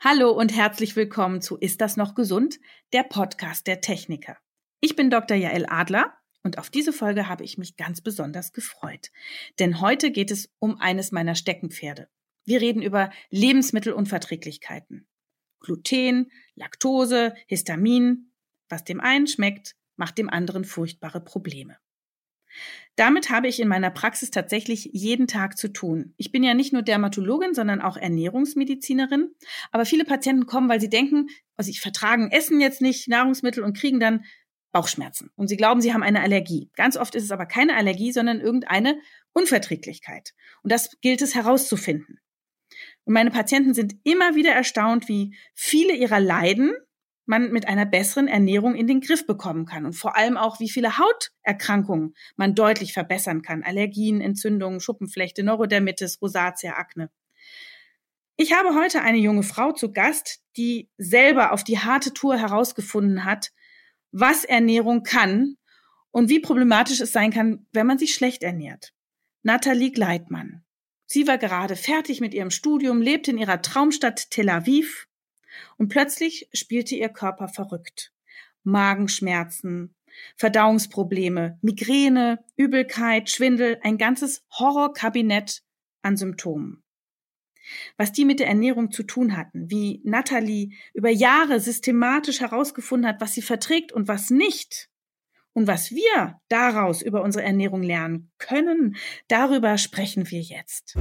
Hallo 0.00 0.30
und 0.30 0.54
herzlich 0.54 0.94
willkommen 0.94 1.40
zu 1.40 1.56
Ist 1.56 1.80
das 1.80 1.96
noch 1.96 2.14
gesund? 2.14 2.60
Der 2.92 3.02
Podcast 3.02 3.66
der 3.66 3.80
Techniker. 3.80 4.38
Ich 4.78 4.94
bin 4.94 5.10
Dr. 5.10 5.36
Jael 5.36 5.66
Adler 5.68 6.16
und 6.44 6.56
auf 6.56 6.70
diese 6.70 6.92
Folge 6.92 7.28
habe 7.28 7.42
ich 7.42 7.58
mich 7.58 7.76
ganz 7.76 8.00
besonders 8.00 8.52
gefreut. 8.52 9.10
Denn 9.58 9.80
heute 9.80 10.12
geht 10.12 10.30
es 10.30 10.54
um 10.60 10.78
eines 10.78 11.10
meiner 11.10 11.34
Steckenpferde. 11.34 12.08
Wir 12.44 12.60
reden 12.60 12.80
über 12.80 13.10
Lebensmittelunverträglichkeiten. 13.30 15.08
Gluten, 15.58 16.30
Laktose, 16.54 17.34
Histamin. 17.48 18.30
Was 18.68 18.84
dem 18.84 19.00
einen 19.00 19.26
schmeckt, 19.26 19.74
macht 19.96 20.16
dem 20.16 20.30
anderen 20.30 20.62
furchtbare 20.64 21.20
Probleme. 21.20 21.76
Damit 22.98 23.30
habe 23.30 23.46
ich 23.46 23.60
in 23.60 23.68
meiner 23.68 23.90
Praxis 23.90 24.32
tatsächlich 24.32 24.90
jeden 24.92 25.28
Tag 25.28 25.56
zu 25.56 25.68
tun. 25.68 26.14
Ich 26.16 26.32
bin 26.32 26.42
ja 26.42 26.52
nicht 26.52 26.72
nur 26.72 26.82
Dermatologin, 26.82 27.54
sondern 27.54 27.80
auch 27.80 27.96
Ernährungsmedizinerin. 27.96 29.30
Aber 29.70 29.84
viele 29.84 30.04
Patienten 30.04 30.46
kommen, 30.46 30.68
weil 30.68 30.80
sie 30.80 30.88
denken, 30.88 31.28
also 31.56 31.70
sie 31.70 31.78
vertragen 31.78 32.32
Essen 32.32 32.60
jetzt 32.60 32.80
nicht, 32.82 33.06
Nahrungsmittel 33.06 33.62
und 33.62 33.76
kriegen 33.76 34.00
dann 34.00 34.24
Bauchschmerzen. 34.72 35.30
Und 35.36 35.46
sie 35.46 35.56
glauben, 35.56 35.80
sie 35.80 35.94
haben 35.94 36.02
eine 36.02 36.22
Allergie. 36.22 36.70
Ganz 36.74 36.96
oft 36.96 37.14
ist 37.14 37.22
es 37.22 37.30
aber 37.30 37.46
keine 37.46 37.76
Allergie, 37.76 38.10
sondern 38.10 38.40
irgendeine 38.40 38.98
Unverträglichkeit. 39.32 40.34
Und 40.64 40.72
das 40.72 41.00
gilt 41.00 41.22
es 41.22 41.36
herauszufinden. 41.36 42.18
Und 43.04 43.14
meine 43.14 43.30
Patienten 43.30 43.74
sind 43.74 43.94
immer 44.02 44.34
wieder 44.34 44.50
erstaunt, 44.50 45.08
wie 45.08 45.36
viele 45.54 45.94
ihrer 45.94 46.18
Leiden 46.18 46.72
man 47.28 47.50
mit 47.50 47.68
einer 47.68 47.84
besseren 47.84 48.26
Ernährung 48.26 48.74
in 48.74 48.86
den 48.86 49.00
Griff 49.00 49.26
bekommen 49.26 49.66
kann 49.66 49.84
und 49.84 49.92
vor 49.92 50.16
allem 50.16 50.36
auch, 50.36 50.60
wie 50.60 50.70
viele 50.70 50.98
Hauterkrankungen 50.98 52.14
man 52.36 52.54
deutlich 52.54 52.92
verbessern 52.92 53.42
kann. 53.42 53.62
Allergien, 53.62 54.20
Entzündungen, 54.20 54.80
Schuppenflechte, 54.80 55.42
Neurodermitis, 55.42 56.20
Rosatia, 56.22 56.74
Akne. 56.74 57.10
Ich 58.36 58.52
habe 58.52 58.74
heute 58.74 59.02
eine 59.02 59.18
junge 59.18 59.42
Frau 59.42 59.72
zu 59.72 59.92
Gast, 59.92 60.40
die 60.56 60.88
selber 60.96 61.52
auf 61.52 61.64
die 61.64 61.78
harte 61.78 62.14
Tour 62.14 62.36
herausgefunden 62.38 63.24
hat, 63.24 63.50
was 64.10 64.44
Ernährung 64.44 65.02
kann 65.02 65.56
und 66.10 66.30
wie 66.30 66.40
problematisch 66.40 67.00
es 67.00 67.12
sein 67.12 67.30
kann, 67.30 67.66
wenn 67.72 67.86
man 67.86 67.98
sich 67.98 68.14
schlecht 68.14 68.42
ernährt. 68.42 68.94
Nathalie 69.42 69.90
Gleitmann. 69.90 70.64
Sie 71.04 71.26
war 71.26 71.36
gerade 71.36 71.76
fertig 71.76 72.20
mit 72.20 72.32
ihrem 72.32 72.50
Studium, 72.50 73.02
lebt 73.02 73.28
in 73.28 73.38
ihrer 73.38 73.60
Traumstadt 73.60 74.30
Tel 74.30 74.48
Aviv 74.48 75.07
und 75.76 75.88
plötzlich 75.88 76.48
spielte 76.52 76.94
ihr 76.94 77.08
Körper 77.08 77.48
verrückt. 77.48 78.12
Magenschmerzen, 78.64 79.94
Verdauungsprobleme, 80.36 81.58
Migräne, 81.62 82.44
Übelkeit, 82.56 83.30
Schwindel, 83.30 83.78
ein 83.82 83.98
ganzes 83.98 84.44
Horrorkabinett 84.58 85.62
an 86.02 86.16
Symptomen. 86.16 86.82
Was 87.96 88.12
die 88.12 88.24
mit 88.24 88.40
der 88.40 88.48
Ernährung 88.48 88.90
zu 88.90 89.02
tun 89.02 89.36
hatten, 89.36 89.70
wie 89.70 90.00
Natalie 90.04 90.70
über 90.94 91.10
Jahre 91.10 91.60
systematisch 91.60 92.40
herausgefunden 92.40 93.08
hat, 93.08 93.20
was 93.20 93.34
sie 93.34 93.42
verträgt 93.42 93.92
und 93.92 94.08
was 94.08 94.30
nicht, 94.30 94.88
und 95.58 95.66
was 95.66 95.90
wir 95.90 96.40
daraus 96.48 97.02
über 97.02 97.22
unsere 97.22 97.44
Ernährung 97.44 97.82
lernen 97.82 98.30
können, 98.38 98.96
darüber 99.26 99.76
sprechen 99.76 100.30
wir 100.30 100.40
jetzt. 100.40 100.96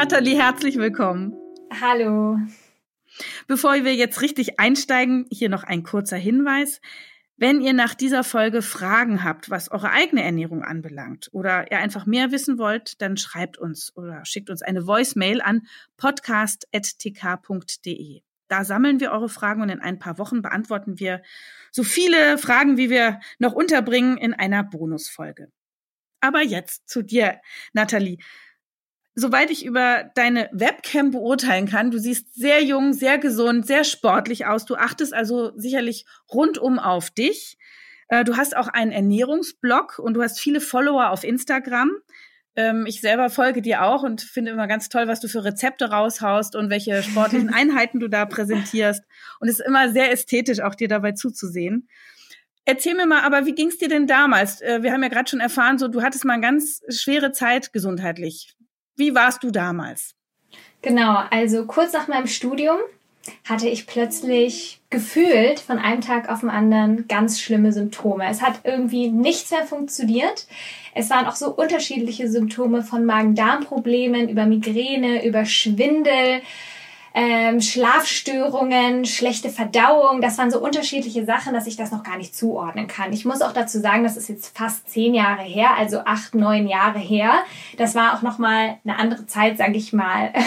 Nathalie, 0.00 0.40
herzlich 0.40 0.76
willkommen. 0.76 1.34
Hallo. 1.80 2.38
Bevor 3.48 3.82
wir 3.82 3.96
jetzt 3.96 4.22
richtig 4.22 4.60
einsteigen, 4.60 5.26
hier 5.28 5.48
noch 5.48 5.64
ein 5.64 5.82
kurzer 5.82 6.16
Hinweis. 6.16 6.80
Wenn 7.36 7.60
ihr 7.60 7.72
nach 7.72 7.96
dieser 7.96 8.22
Folge 8.22 8.62
Fragen 8.62 9.24
habt, 9.24 9.50
was 9.50 9.72
eure 9.72 9.90
eigene 9.90 10.22
Ernährung 10.22 10.62
anbelangt 10.62 11.30
oder 11.32 11.72
ihr 11.72 11.78
einfach 11.78 12.06
mehr 12.06 12.30
wissen 12.30 12.58
wollt, 12.58 13.02
dann 13.02 13.16
schreibt 13.16 13.58
uns 13.58 13.92
oder 13.96 14.24
schickt 14.24 14.50
uns 14.50 14.62
eine 14.62 14.86
Voicemail 14.86 15.40
an 15.40 15.66
podcast.tk.de. 15.96 18.22
Da 18.46 18.64
sammeln 18.64 19.00
wir 19.00 19.10
eure 19.10 19.28
Fragen 19.28 19.62
und 19.62 19.68
in 19.68 19.80
ein 19.80 19.98
paar 19.98 20.16
Wochen 20.18 20.42
beantworten 20.42 21.00
wir 21.00 21.22
so 21.72 21.82
viele 21.82 22.38
Fragen, 22.38 22.76
wie 22.76 22.88
wir 22.88 23.18
noch 23.40 23.52
unterbringen 23.52 24.16
in 24.16 24.32
einer 24.32 24.62
Bonusfolge. 24.62 25.50
Aber 26.20 26.42
jetzt 26.42 26.88
zu 26.88 27.02
dir, 27.02 27.40
Nathalie 27.72 28.18
soweit 29.18 29.50
ich 29.50 29.64
über 29.64 30.10
deine 30.14 30.48
Webcam 30.52 31.10
beurteilen 31.10 31.66
kann, 31.66 31.90
du 31.90 31.98
siehst 31.98 32.34
sehr 32.34 32.62
jung, 32.62 32.92
sehr 32.92 33.18
gesund, 33.18 33.66
sehr 33.66 33.82
sportlich 33.82 34.46
aus. 34.46 34.64
Du 34.64 34.76
achtest 34.76 35.12
also 35.12 35.50
sicherlich 35.56 36.06
rundum 36.32 36.78
auf 36.78 37.10
dich. 37.10 37.58
Äh, 38.08 38.22
du 38.22 38.36
hast 38.36 38.56
auch 38.56 38.68
einen 38.68 38.92
Ernährungsblog 38.92 39.98
und 39.98 40.14
du 40.14 40.22
hast 40.22 40.38
viele 40.38 40.60
Follower 40.60 41.10
auf 41.10 41.24
Instagram. 41.24 41.90
Ähm, 42.54 42.86
ich 42.86 43.00
selber 43.00 43.28
folge 43.28 43.60
dir 43.60 43.82
auch 43.82 44.04
und 44.04 44.20
finde 44.20 44.52
immer 44.52 44.68
ganz 44.68 44.88
toll, 44.88 45.08
was 45.08 45.18
du 45.18 45.26
für 45.26 45.44
Rezepte 45.44 45.90
raushaust 45.90 46.54
und 46.54 46.70
welche 46.70 47.02
sportlichen 47.02 47.52
Einheiten 47.52 47.98
du 47.98 48.06
da 48.06 48.24
präsentierst. 48.24 49.02
Und 49.40 49.48
es 49.48 49.58
ist 49.58 49.66
immer 49.66 49.90
sehr 49.90 50.12
ästhetisch, 50.12 50.60
auch 50.60 50.76
dir 50.76 50.88
dabei 50.88 51.12
zuzusehen. 51.12 51.88
Erzähl 52.64 52.94
mir 52.94 53.06
mal, 53.06 53.22
aber 53.22 53.46
wie 53.46 53.54
ging 53.54 53.68
es 53.68 53.78
dir 53.78 53.88
denn 53.88 54.06
damals? 54.06 54.60
Äh, 54.60 54.82
wir 54.82 54.92
haben 54.92 55.02
ja 55.02 55.08
gerade 55.08 55.28
schon 55.28 55.40
erfahren, 55.40 55.76
so 55.78 55.88
du 55.88 56.02
hattest 56.02 56.24
mal 56.24 56.34
eine 56.34 56.42
ganz 56.42 56.82
schwere 56.88 57.32
Zeit 57.32 57.72
gesundheitlich. 57.72 58.54
Wie 58.98 59.14
warst 59.14 59.44
du 59.44 59.52
damals? 59.52 60.16
Genau, 60.82 61.22
also 61.30 61.66
kurz 61.66 61.92
nach 61.92 62.08
meinem 62.08 62.26
Studium 62.26 62.78
hatte 63.44 63.68
ich 63.68 63.86
plötzlich 63.86 64.80
gefühlt 64.90 65.60
von 65.60 65.78
einem 65.78 66.00
Tag 66.00 66.28
auf 66.28 66.40
den 66.40 66.50
anderen 66.50 67.06
ganz 67.06 67.40
schlimme 67.40 67.72
Symptome. 67.72 68.26
Es 68.28 68.42
hat 68.42 68.60
irgendwie 68.64 69.08
nichts 69.08 69.52
mehr 69.52 69.64
funktioniert. 69.64 70.48
Es 70.94 71.10
waren 71.10 71.26
auch 71.26 71.36
so 71.36 71.54
unterschiedliche 71.54 72.28
Symptome 72.28 72.82
von 72.82 73.04
Magen-Darm-Problemen 73.04 74.28
über 74.28 74.46
Migräne, 74.46 75.24
über 75.24 75.44
Schwindel, 75.44 76.40
ähm, 77.20 77.60
Schlafstörungen, 77.60 79.04
schlechte 79.04 79.48
Verdauung. 79.48 80.20
Das 80.20 80.38
waren 80.38 80.52
so 80.52 80.60
unterschiedliche 80.60 81.24
Sachen, 81.24 81.52
dass 81.52 81.66
ich 81.66 81.74
das 81.74 81.90
noch 81.90 82.04
gar 82.04 82.16
nicht 82.16 82.36
zuordnen 82.36 82.86
kann. 82.86 83.12
Ich 83.12 83.24
muss 83.24 83.42
auch 83.42 83.52
dazu 83.52 83.80
sagen, 83.80 84.04
das 84.04 84.16
ist 84.16 84.28
jetzt 84.28 84.56
fast 84.56 84.88
zehn 84.88 85.14
Jahre 85.14 85.42
her, 85.42 85.70
also 85.76 85.98
acht, 86.04 86.36
neun 86.36 86.68
Jahre 86.68 87.00
her. 87.00 87.32
Das 87.76 87.96
war 87.96 88.14
auch 88.14 88.22
noch 88.22 88.38
mal 88.38 88.78
eine 88.84 89.00
andere 89.00 89.26
Zeit, 89.26 89.58
sage 89.58 89.76
ich 89.76 89.92
mal. 89.92 90.32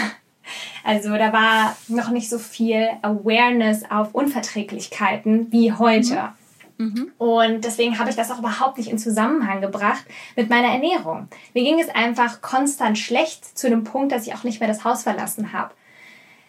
Also 0.84 1.16
da 1.16 1.32
war 1.32 1.78
noch 1.88 2.10
nicht 2.10 2.28
so 2.28 2.40
viel 2.40 2.90
Awareness 3.04 3.84
auf 3.90 4.14
Unverträglichkeiten 4.14 5.50
wie 5.52 5.72
heute. 5.72 6.34
Mhm. 6.78 6.86
mhm. 6.86 7.12
Und 7.20 7.64
deswegen 7.64 8.00
habe 8.00 8.10
ich 8.10 8.16
das 8.16 8.32
auch 8.32 8.40
überhaupt 8.40 8.80
nicht 8.80 8.90
in 8.90 8.98
Zusammenhang 8.98 9.62
gebracht 9.62 10.04
mit 10.36 10.50
meiner 10.50 10.70
Ernährung. 10.70 11.28
Mir 11.54 11.64
ging 11.64 11.80
es 11.80 11.90
einfach 11.90 12.42
konstant 12.42 12.98
schlecht 12.98 13.58
zu 13.58 13.70
dem 13.70 13.84
Punkt, 13.84 14.12
dass 14.12 14.26
ich 14.26 14.34
auch 14.34 14.44
nicht 14.44 14.60
mehr 14.60 14.68
das 14.68 14.84
Haus 14.84 15.04
verlassen 15.04 15.54
habe. 15.54 15.74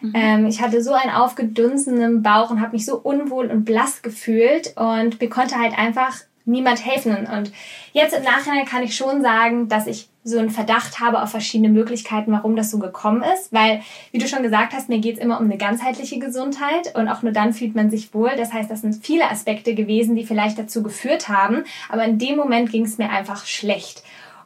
Mhm. 0.03 0.13
Ähm, 0.15 0.47
ich 0.47 0.61
hatte 0.61 0.83
so 0.83 0.93
einen 0.93 1.11
aufgedunsenen 1.11 2.23
Bauch 2.23 2.51
und 2.51 2.61
habe 2.61 2.73
mich 2.73 2.85
so 2.85 2.97
unwohl 2.99 3.47
und 3.47 3.65
blass 3.65 4.03
gefühlt 4.03 4.75
und 4.77 5.21
mir 5.21 5.29
konnte 5.29 5.59
halt 5.59 5.79
einfach 5.79 6.19
niemand 6.45 6.85
helfen. 6.85 7.27
Und 7.27 7.53
jetzt 7.93 8.15
im 8.15 8.25
Nachhinein 8.25 8.67
kann 8.67 8.83
ich 8.83 8.97
schon 8.97 9.23
sagen, 9.23 9.69
dass 9.69 9.87
ich 9.87 10.09
so 10.25 10.39
einen 10.39 10.51
Verdacht 10.51 11.01
habe 11.01 11.21
auf 11.21 11.31
verschiedene 11.31 11.69
Möglichkeiten, 11.69 12.33
warum 12.33 12.55
das 12.55 12.71
so 12.71 12.79
gekommen 12.79 13.23
ist. 13.35 13.53
Weil, 13.53 13.83
wie 14.13 14.19
du 14.19 14.29
schon 14.29 14.43
gesagt 14.43 14.73
hast, 14.73 14.89
mir 14.89 14.99
geht 14.99 15.17
es 15.17 15.23
immer 15.23 15.39
um 15.39 15.47
eine 15.47 15.57
ganzheitliche 15.57 16.19
Gesundheit 16.19 16.95
und 16.95 17.09
auch 17.09 17.23
nur 17.23 17.33
dann 17.33 17.53
fühlt 17.53 17.75
man 17.75 17.91
sich 17.91 18.15
wohl. 18.15 18.31
Das 18.37 18.53
heißt, 18.53 18.71
das 18.71 18.83
sind 18.83 19.05
viele 19.05 19.31
Aspekte 19.31 19.75
gewesen, 19.75 20.15
die 20.15 20.25
vielleicht 20.25 20.59
dazu 20.59 20.83
geführt 20.83 21.29
haben. 21.29 21.65
Aber 21.89 22.05
in 22.05 22.19
dem 22.19 22.37
Moment 22.37 22.71
ging 22.71 22.85
es 22.85 22.99
mir 22.99 23.11
einfach 23.11 23.47
schlecht. 23.47 24.03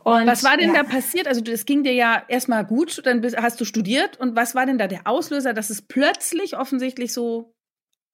Und, 0.06 0.25
was 0.28 0.44
war 0.44 0.56
denn 0.56 0.72
ja. 0.72 0.84
da 0.84 0.89
passiert? 0.89 1.27
Also 1.27 1.43
es 1.50 1.67
ging 1.67 1.83
dir 1.83 1.93
ja 1.93 2.22
erstmal 2.28 2.65
gut, 2.65 3.05
dann 3.05 3.25
hast 3.43 3.61
du 3.61 3.65
studiert 3.65 4.17
und 4.21 4.37
was 4.37 4.55
war 4.55 4.65
denn 4.65 4.78
da 4.78 4.87
der 4.87 5.00
Auslöser, 5.05 5.53
dass 5.53 5.69
es 5.69 5.83
plötzlich 5.83 6.56
offensichtlich 6.56 7.12
so 7.12 7.56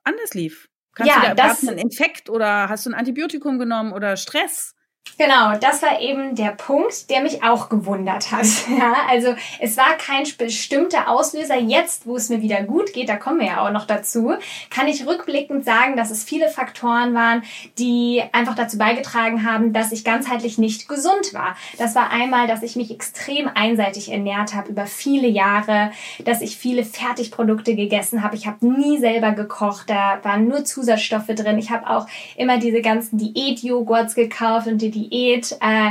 anders 0.02 0.32
lief? 0.32 0.70
Kannst 0.94 1.12
ja, 1.12 1.20
du 1.20 1.26
da 1.26 1.48
das, 1.48 1.68
einen 1.68 1.76
Infekt 1.76 2.30
oder 2.30 2.70
hast 2.70 2.86
du 2.86 2.90
ein 2.90 2.94
Antibiotikum 2.94 3.58
genommen 3.58 3.92
oder 3.92 4.16
Stress? 4.16 4.74
Genau, 5.18 5.56
das 5.60 5.82
war 5.82 6.00
eben 6.00 6.34
der 6.34 6.50
Punkt, 6.50 7.08
der 7.10 7.20
mich 7.20 7.44
auch 7.44 7.68
gewundert 7.68 8.32
hat. 8.32 8.46
Ja, 8.72 8.94
also 9.08 9.34
es 9.60 9.76
war 9.76 9.96
kein 9.98 10.24
bestimmter 10.38 11.08
Auslöser. 11.08 11.58
Jetzt, 11.58 12.06
wo 12.06 12.16
es 12.16 12.30
mir 12.30 12.40
wieder 12.40 12.62
gut 12.62 12.92
geht, 12.92 13.08
da 13.08 13.16
kommen 13.16 13.40
wir 13.40 13.48
ja 13.48 13.66
auch 13.66 13.70
noch 13.70 13.86
dazu, 13.86 14.32
kann 14.70 14.88
ich 14.88 15.06
rückblickend 15.06 15.64
sagen, 15.64 15.96
dass 15.96 16.10
es 16.10 16.24
viele 16.24 16.48
Faktoren 16.48 17.14
waren, 17.14 17.42
die 17.78 18.22
einfach 18.32 18.54
dazu 18.54 18.78
beigetragen 18.78 19.44
haben, 19.44 19.72
dass 19.72 19.92
ich 19.92 20.04
ganzheitlich 20.04 20.58
nicht 20.58 20.88
gesund 20.88 21.34
war. 21.34 21.56
Das 21.76 21.94
war 21.94 22.10
einmal, 22.10 22.46
dass 22.46 22.62
ich 22.62 22.76
mich 22.76 22.90
extrem 22.90 23.48
einseitig 23.54 24.10
ernährt 24.10 24.54
habe 24.54 24.70
über 24.70 24.86
viele 24.86 25.28
Jahre, 25.28 25.90
dass 26.24 26.40
ich 26.40 26.56
viele 26.56 26.84
Fertigprodukte 26.84 27.74
gegessen 27.74 28.22
habe. 28.22 28.36
Ich 28.36 28.46
habe 28.46 28.66
nie 28.66 28.98
selber 28.98 29.32
gekocht, 29.32 29.90
da 29.90 30.18
waren 30.22 30.48
nur 30.48 30.64
Zusatzstoffe 30.64 31.26
drin. 31.26 31.58
Ich 31.58 31.70
habe 31.70 31.88
auch 31.88 32.06
immer 32.36 32.58
diese 32.58 32.80
ganzen 32.80 33.18
Diät-Joghurts 33.18 34.14
gekauft 34.14 34.66
und 34.66 34.78
die 34.78 34.91
Diät, 34.92 35.56
äh, 35.60 35.90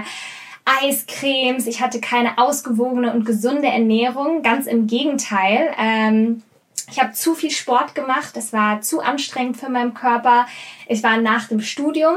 Eiscremes, 0.63 1.68
ich 1.68 1.81
hatte 1.81 2.00
keine 2.00 2.38
ausgewogene 2.38 3.12
und 3.13 3.25
gesunde 3.25 3.68
Ernährung, 3.68 4.44
ganz 4.44 4.68
im 4.68 4.88
Gegenteil. 4.88 5.74
Ähm, 5.77 6.44
Ich 6.92 7.00
habe 7.00 7.13
zu 7.13 7.36
viel 7.36 7.51
Sport 7.51 7.95
gemacht, 7.95 8.36
es 8.36 8.51
war 8.51 8.81
zu 8.81 9.00
anstrengend 9.00 9.56
für 9.57 9.69
meinen 9.69 9.94
Körper. 9.94 10.45
Ich 10.88 11.01
war 11.03 11.18
nach 11.18 11.48
dem 11.48 11.62
Studium. 11.62 12.15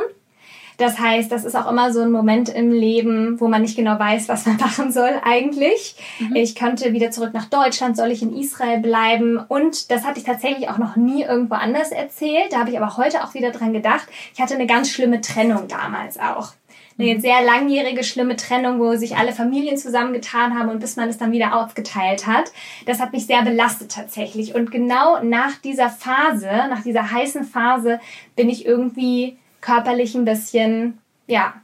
Das 0.78 0.98
heißt, 0.98 1.30
das 1.30 1.44
ist 1.44 1.54
auch 1.54 1.70
immer 1.70 1.92
so 1.92 2.00
ein 2.00 2.10
Moment 2.10 2.48
im 2.48 2.72
Leben, 2.72 3.38
wo 3.40 3.46
man 3.46 3.62
nicht 3.62 3.76
genau 3.76 3.96
weiß, 3.96 4.28
was 4.28 4.46
man 4.46 4.56
machen 4.66 4.90
soll 4.90 5.12
eigentlich. 5.24 5.94
Mhm. 6.18 6.34
Ich 6.34 6.56
könnte 6.56 6.92
wieder 6.92 7.12
zurück 7.12 7.32
nach 7.32 7.44
Deutschland, 7.44 7.96
soll 7.96 8.10
ich 8.10 8.22
in 8.22 8.36
Israel 8.36 8.80
bleiben? 8.80 9.38
Und 9.38 9.92
das 9.92 10.04
hatte 10.04 10.18
ich 10.18 10.24
tatsächlich 10.24 10.68
auch 10.68 10.78
noch 10.78 10.96
nie 10.96 11.22
irgendwo 11.22 11.54
anders 11.54 11.92
erzählt. 11.92 12.52
Da 12.52 12.58
habe 12.58 12.70
ich 12.70 12.76
aber 12.76 12.96
heute 12.96 13.22
auch 13.22 13.34
wieder 13.34 13.52
dran 13.52 13.72
gedacht. 13.72 14.08
Ich 14.34 14.40
hatte 14.40 14.54
eine 14.54 14.66
ganz 14.66 14.90
schlimme 14.90 15.20
Trennung 15.20 15.68
damals 15.68 16.18
auch 16.18 16.52
eine 16.98 17.20
sehr 17.20 17.42
langjährige, 17.42 18.04
schlimme 18.04 18.36
Trennung, 18.36 18.78
wo 18.78 18.96
sich 18.96 19.16
alle 19.16 19.32
Familien 19.32 19.76
zusammengetan 19.76 20.58
haben 20.58 20.68
und 20.68 20.78
bis 20.78 20.96
man 20.96 21.08
es 21.08 21.18
dann 21.18 21.32
wieder 21.32 21.56
aufgeteilt 21.56 22.26
hat. 22.26 22.52
Das 22.86 23.00
hat 23.00 23.12
mich 23.12 23.26
sehr 23.26 23.42
belastet 23.42 23.92
tatsächlich. 23.92 24.54
Und 24.54 24.70
genau 24.70 25.22
nach 25.22 25.56
dieser 25.56 25.90
Phase, 25.90 26.46
nach 26.46 26.82
dieser 26.82 27.10
heißen 27.10 27.44
Phase, 27.44 28.00
bin 28.36 28.48
ich 28.48 28.64
irgendwie 28.64 29.36
körperlich 29.60 30.14
ein 30.14 30.24
bisschen, 30.24 30.98
ja, 31.26 31.54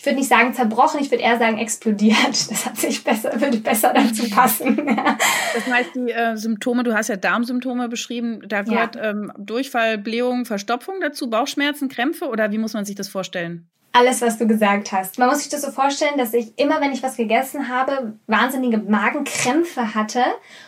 ich 0.00 0.06
würde 0.06 0.18
nicht 0.18 0.30
sagen 0.30 0.54
zerbrochen, 0.54 0.98
ich 0.98 1.10
würde 1.10 1.22
eher 1.22 1.38
sagen 1.38 1.58
explodiert. 1.58 2.16
Das 2.48 2.64
hat 2.64 2.78
sich 2.78 3.04
besser, 3.04 3.38
würde 3.38 3.58
besser 3.58 3.92
dazu 3.94 4.28
passen. 4.30 4.76
das 5.54 5.66
heißt, 5.66 5.90
die 5.94 6.10
äh, 6.10 6.36
Symptome, 6.36 6.82
du 6.84 6.94
hast 6.94 7.08
ja 7.08 7.16
Darmsymptome 7.16 7.88
beschrieben, 7.90 8.40
da 8.48 8.62
gehört 8.62 8.96
ja. 8.96 9.10
ähm, 9.10 9.30
Durchfall, 9.36 9.98
Blähung, 9.98 10.46
Verstopfung 10.46 10.94
dazu, 11.02 11.28
Bauchschmerzen, 11.28 11.90
Krämpfe 11.90 12.28
oder 12.28 12.50
wie 12.50 12.56
muss 12.56 12.72
man 12.72 12.86
sich 12.86 12.96
das 12.96 13.08
vorstellen? 13.08 13.68
Alles, 13.92 14.22
was 14.22 14.38
du 14.38 14.46
gesagt 14.46 14.92
hast. 14.92 15.18
Man 15.18 15.28
muss 15.28 15.40
sich 15.40 15.48
das 15.48 15.62
so 15.62 15.72
vorstellen, 15.72 16.16
dass 16.16 16.32
ich 16.32 16.56
immer, 16.58 16.80
wenn 16.80 16.92
ich 16.92 17.02
was 17.02 17.16
gegessen 17.16 17.68
habe, 17.68 18.14
wahnsinnige 18.28 18.78
Magenkrämpfe 18.78 19.94
hatte 19.94 20.22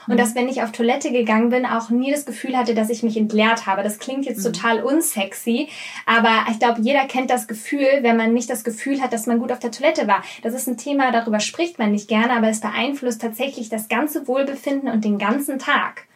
und 0.09 0.15
mhm. 0.15 0.19
dass, 0.19 0.35
wenn 0.35 0.49
ich 0.49 0.63
auf 0.63 0.73
Toilette 0.73 1.13
gegangen 1.13 1.51
bin, 1.51 1.65
auch 1.65 1.91
nie 1.91 2.11
das 2.11 2.27
Gefühl 2.27 2.57
hatte, 2.57 2.75
dass 2.75 2.91
ich 2.91 3.05
mich 3.05 3.17
entleert 3.17 3.67
habe. 3.67 3.85
Das 3.85 4.01
klingt 4.01 4.25
jetzt 4.25 4.41
mhm. 4.41 4.53
total 4.53 4.83
unsexy, 4.83 5.69
aber 6.05 6.47
ich 6.51 6.59
glaube, 6.59 6.81
jeder 6.81 7.07
kennt 7.07 7.31
das 7.31 7.47
Gefühl, 7.47 7.87
wenn 8.01 8.17
man 8.17 8.35
nicht 8.35 8.51
das 8.51 8.65
Gefühl 8.65 9.01
hat, 9.01 9.13
dass 9.13 9.27
man 9.27 9.39
gut 9.39 9.53
auf 9.53 9.61
der 9.61 9.71
Toilette 9.71 10.09
war. 10.09 10.25
Das 10.43 10.55
ist 10.55 10.67
ein 10.67 10.77
Thema, 10.77 11.13
darüber 11.13 11.39
spricht 11.39 11.79
man 11.79 11.93
nicht 11.93 12.09
gerne, 12.09 12.33
aber 12.33 12.49
es 12.49 12.61
beeinflusst 12.61 13.21
tatsächlich 13.21 13.69
das 13.69 13.89
ganze 13.89 14.27
Wohlbefinden 14.27 14.89
und 14.91 15.05
den 15.05 15.19
ganzen 15.19 15.61
Tag. 15.61 16.07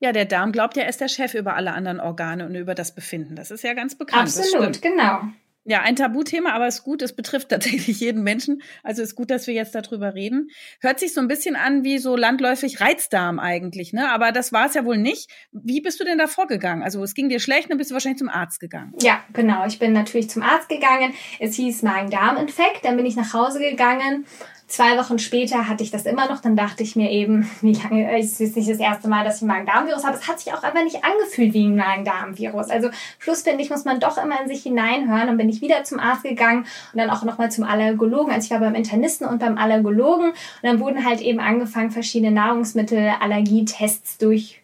Ja, 0.00 0.12
der 0.12 0.24
Darm 0.24 0.52
glaubt 0.52 0.76
ja, 0.76 0.82
er 0.82 0.88
ist 0.88 1.00
der 1.00 1.08
Chef 1.08 1.34
über 1.34 1.54
alle 1.54 1.72
anderen 1.72 2.00
Organe 2.00 2.44
und 2.46 2.54
über 2.54 2.74
das 2.74 2.94
Befinden. 2.94 3.36
Das 3.36 3.50
ist 3.50 3.62
ja 3.62 3.72
ganz 3.74 3.94
bekannt. 3.94 4.22
Absolut, 4.22 4.82
genau. 4.82 5.20
Ja, 5.64 5.82
ein 5.82 5.94
Tabuthema, 5.94 6.52
aber 6.52 6.66
es 6.66 6.76
ist 6.76 6.84
gut, 6.84 7.02
es 7.02 7.14
betrifft 7.14 7.50
tatsächlich 7.50 8.00
jeden 8.00 8.22
Menschen. 8.22 8.62
Also 8.82 9.02
ist 9.02 9.14
gut, 9.14 9.30
dass 9.30 9.46
wir 9.46 9.54
jetzt 9.54 9.74
darüber 9.74 10.14
reden. 10.14 10.48
Hört 10.80 10.98
sich 10.98 11.12
so 11.12 11.20
ein 11.20 11.28
bisschen 11.28 11.54
an 11.54 11.84
wie 11.84 11.98
so 11.98 12.16
landläufig 12.16 12.80
Reizdarm 12.80 13.38
eigentlich, 13.38 13.92
ne? 13.92 14.10
Aber 14.10 14.32
das 14.32 14.52
war 14.52 14.66
es 14.66 14.74
ja 14.74 14.86
wohl 14.86 14.96
nicht. 14.96 15.30
Wie 15.52 15.82
bist 15.82 16.00
du 16.00 16.04
denn 16.04 16.16
da 16.16 16.28
vorgegangen? 16.28 16.82
Also 16.82 17.02
es 17.02 17.14
ging 17.14 17.28
dir 17.28 17.40
schlecht, 17.40 17.70
dann 17.70 17.76
bist 17.76 17.90
du 17.90 17.94
wahrscheinlich 17.94 18.18
zum 18.18 18.30
Arzt 18.30 18.58
gegangen. 18.58 18.94
Ja, 19.02 19.22
genau. 19.34 19.66
Ich 19.66 19.78
bin 19.78 19.92
natürlich 19.92 20.30
zum 20.30 20.42
Arzt 20.42 20.68
gegangen. 20.70 21.12
Es 21.38 21.56
hieß 21.56 21.82
Magen-Darm-Infekt. 21.82 22.84
Dann 22.84 22.96
bin 22.96 23.04
ich 23.04 23.16
nach 23.16 23.34
Hause 23.34 23.58
gegangen 23.58 24.24
Zwei 24.70 24.96
Wochen 24.98 25.18
später 25.18 25.66
hatte 25.66 25.82
ich 25.82 25.90
das 25.90 26.06
immer 26.06 26.28
noch. 26.28 26.40
Dann 26.40 26.54
dachte 26.54 26.84
ich 26.84 26.94
mir 26.94 27.10
eben, 27.10 27.50
wie 27.60 27.72
lange, 27.72 28.16
es 28.16 28.40
ist 28.40 28.54
nicht 28.56 28.70
das 28.70 28.78
erste 28.78 29.08
Mal, 29.08 29.24
dass 29.24 29.36
ich 29.38 29.42
ein 29.42 29.48
Magen-Darm-Virus 29.48 30.04
habe. 30.04 30.16
Es 30.16 30.28
hat 30.28 30.38
sich 30.38 30.52
auch 30.52 30.62
einfach 30.62 30.84
nicht 30.84 31.04
angefühlt 31.04 31.52
wie 31.54 31.66
ein 31.66 31.74
Magen-Darm-Virus. 31.74 32.70
Also 32.70 32.88
Schluss 33.18 33.42
finde 33.42 33.64
ich, 33.64 33.70
muss 33.70 33.84
man 33.84 33.98
doch 33.98 34.16
immer 34.16 34.40
in 34.40 34.46
sich 34.46 34.62
hineinhören. 34.62 35.28
Und 35.28 35.38
bin 35.38 35.48
ich 35.48 35.59
wieder 35.60 35.84
zum 35.84 35.98
Arzt 35.98 36.22
gegangen 36.22 36.66
und 36.92 36.98
dann 36.98 37.10
auch 37.10 37.24
nochmal 37.24 37.50
zum 37.50 37.64
Allergologen. 37.64 38.32
Also 38.32 38.46
ich 38.46 38.50
war 38.50 38.60
beim 38.60 38.74
Internisten 38.74 39.26
und 39.26 39.38
beim 39.38 39.58
Allergologen. 39.58 40.30
Und 40.30 40.34
dann 40.62 40.80
wurden 40.80 41.04
halt 41.04 41.20
eben 41.20 41.40
angefangen, 41.40 41.90
verschiedene 41.90 42.32
Nahrungsmittel-Allergietests 42.32 44.18
durch 44.18 44.60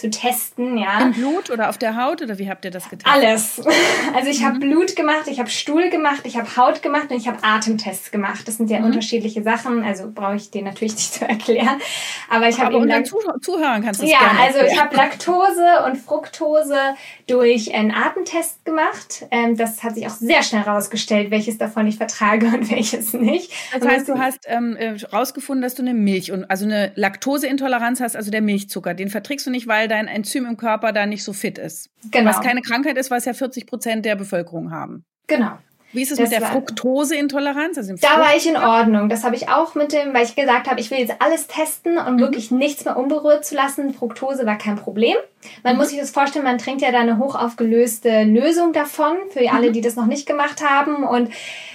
zu 0.00 0.10
testen, 0.10 0.78
ja. 0.78 1.00
Im 1.00 1.12
Blut 1.12 1.50
oder 1.50 1.68
auf 1.68 1.78
der 1.78 1.96
Haut 1.96 2.22
oder 2.22 2.38
wie 2.38 2.48
habt 2.48 2.64
ihr 2.64 2.70
das 2.70 2.88
getan? 2.88 3.12
Alles. 3.12 3.62
Also 4.14 4.28
ich 4.28 4.40
mhm. 4.40 4.46
habe 4.46 4.58
Blut 4.58 4.96
gemacht, 4.96 5.26
ich 5.26 5.38
habe 5.38 5.50
Stuhl 5.50 5.88
gemacht, 5.88 6.22
ich 6.24 6.36
habe 6.36 6.56
Haut 6.56 6.82
gemacht 6.82 7.10
und 7.10 7.16
ich 7.16 7.28
habe 7.28 7.38
Atemtests 7.42 8.10
gemacht. 8.10 8.46
Das 8.48 8.56
sind 8.56 8.70
ja 8.70 8.80
mhm. 8.80 8.86
unterschiedliche 8.86 9.42
Sachen, 9.42 9.84
also 9.84 10.10
brauche 10.12 10.36
ich 10.36 10.50
dir 10.50 10.62
natürlich 10.62 10.94
nicht 10.96 11.14
zu 11.14 11.26
erklären. 11.26 11.80
Aber 12.28 12.48
ich 12.48 12.58
habe 12.58 12.74
eben 12.74 12.82
unseren 12.82 13.04
Zuh 13.04 13.18
Zuhörern 13.40 13.82
kannst 13.82 14.02
du 14.02 14.06
Ja, 14.06 14.18
also 14.40 14.60
ich 14.60 14.80
habe 14.80 14.96
Laktose 14.96 15.84
und 15.86 15.96
Fructose 15.96 16.78
durch 17.26 17.74
einen 17.74 17.92
Atemtest 17.92 18.64
gemacht. 18.64 19.26
Ähm, 19.30 19.56
das 19.56 19.82
hat 19.82 19.94
sich 19.94 20.06
auch 20.06 20.10
sehr 20.10 20.42
schnell 20.42 20.64
herausgestellt, 20.64 21.30
welches 21.30 21.58
davon 21.58 21.86
ich 21.86 21.96
vertrage 21.96 22.46
und 22.46 22.70
welches 22.70 23.12
nicht. 23.12 23.52
Das 23.72 23.86
heißt, 23.86 24.08
du 24.08 24.18
hast 24.18 24.40
ähm, 24.46 24.76
äh, 24.76 24.94
dass 25.60 25.74
du 25.74 25.82
eine 25.82 25.94
Milch 25.94 26.32
und 26.32 26.50
also 26.50 26.64
eine 26.64 26.92
Laktoseintoleranz 26.94 28.00
hast, 28.00 28.16
also 28.16 28.30
der 28.30 28.42
Milchzucker, 28.42 28.94
den 28.94 29.10
verträgst 29.10 29.46
du 29.46 29.50
nicht, 29.50 29.66
weil 29.66 29.88
dein 29.90 30.08
Enzym 30.08 30.46
im 30.46 30.56
Körper 30.56 30.92
da 30.92 31.06
nicht 31.06 31.24
so 31.24 31.32
fit 31.32 31.58
ist. 31.58 31.90
Genau. 32.10 32.30
Was 32.30 32.40
keine 32.40 32.62
Krankheit 32.62 32.96
ist, 32.96 33.10
was 33.10 33.24
ja 33.24 33.34
40 33.34 33.66
Prozent 33.66 34.04
der 34.04 34.16
Bevölkerung 34.16 34.70
haben. 34.70 35.04
Genau. 35.26 35.58
Wie 35.92 36.02
ist 36.02 36.12
es 36.12 36.18
das 36.18 36.30
mit 36.30 36.40
der 36.40 36.48
Fructoseintoleranz? 36.48 37.76
Also 37.76 37.94
da 38.00 38.20
war 38.20 38.36
ich 38.36 38.48
in 38.48 38.56
Ordnung. 38.56 39.08
Das 39.08 39.24
habe 39.24 39.34
ich 39.34 39.48
auch 39.48 39.74
mit 39.74 39.92
dem, 39.92 40.14
weil 40.14 40.24
ich 40.24 40.36
gesagt 40.36 40.70
habe, 40.70 40.80
ich 40.80 40.90
will 40.90 40.98
jetzt 40.98 41.14
alles 41.18 41.48
testen 41.48 41.98
und 41.98 42.16
mhm. 42.16 42.20
wirklich 42.20 42.50
nichts 42.52 42.84
mehr 42.84 42.96
unberührt 42.96 43.44
zu 43.44 43.56
lassen. 43.56 43.92
Fructose 43.92 44.46
war 44.46 44.56
kein 44.56 44.76
Problem. 44.76 45.16
Man 45.64 45.74
mhm. 45.74 45.80
muss 45.80 45.88
sich 45.88 45.98
das 45.98 46.10
vorstellen, 46.10 46.44
man 46.44 46.58
trinkt 46.58 46.82
ja 46.82 46.92
da 46.92 47.00
eine 47.00 47.18
hochaufgelöste 47.18 48.22
Lösung 48.22 48.72
davon, 48.72 49.16
für 49.30 49.50
alle, 49.50 49.70
mhm. 49.70 49.72
die 49.72 49.80
das 49.80 49.96
noch 49.96 50.06
nicht 50.06 50.26
gemacht 50.26 50.62
haben. 50.62 51.02
Und 51.02 51.30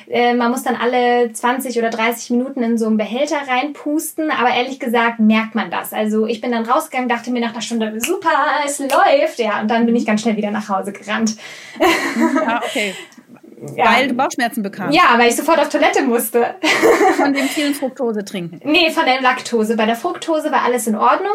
äh, 0.08 0.34
man 0.34 0.50
muss 0.50 0.64
dann 0.64 0.76
alle 0.76 1.34
20 1.34 1.78
oder 1.78 1.90
30 1.90 2.30
Minuten 2.30 2.64
in 2.64 2.78
so 2.78 2.86
einen 2.86 2.98
Behälter 2.98 3.40
reinpusten. 3.48 4.32
Aber 4.32 4.50
ehrlich 4.50 4.80
gesagt 4.80 5.20
merkt 5.20 5.56
man 5.56 5.70
das. 5.72 5.92
Also 5.92 6.26
ich 6.26 6.40
bin 6.40 6.52
dann 6.52 6.66
rausgegangen, 6.66 7.10
dachte 7.10 7.32
mir 7.32 7.42
nach 7.42 7.52
einer 7.52 7.62
Stunde, 7.62 7.94
super, 8.00 8.30
es 8.66 8.80
läuft. 8.80 9.40
Ja, 9.40 9.60
und 9.60 9.70
dann 9.70 9.86
bin 9.86 9.96
ich 9.96 10.06
ganz 10.06 10.22
schnell 10.22 10.38
wieder 10.38 10.52
nach 10.52 10.70
Hause 10.70 10.94
gerannt. 10.94 11.36
Ah, 12.48 12.62
okay. 12.64 12.94
Ja. 13.76 13.86
Weil 13.86 14.08
du 14.10 14.14
Bauchschmerzen 14.14 14.64
bekamst. 14.64 14.96
Ja, 14.96 15.18
weil 15.18 15.30
ich 15.30 15.36
sofort 15.36 15.60
auf 15.60 15.70
Toilette 15.70 16.02
musste. 16.02 16.56
Von 17.18 17.34
dem 17.34 17.46
vielen 17.48 17.74
Fructose 17.76 18.26
trinken. 18.26 18.60
Nee, 18.64 18.92
von 18.92 19.06
der 19.06 19.22
Laktose. 19.22 19.78
Bei 19.78 19.86
der 19.86 19.96
Fructose 19.96 20.52
war 20.52 20.64
alles 20.64 20.88
in 20.88 20.96
Ordnung. 20.96 21.32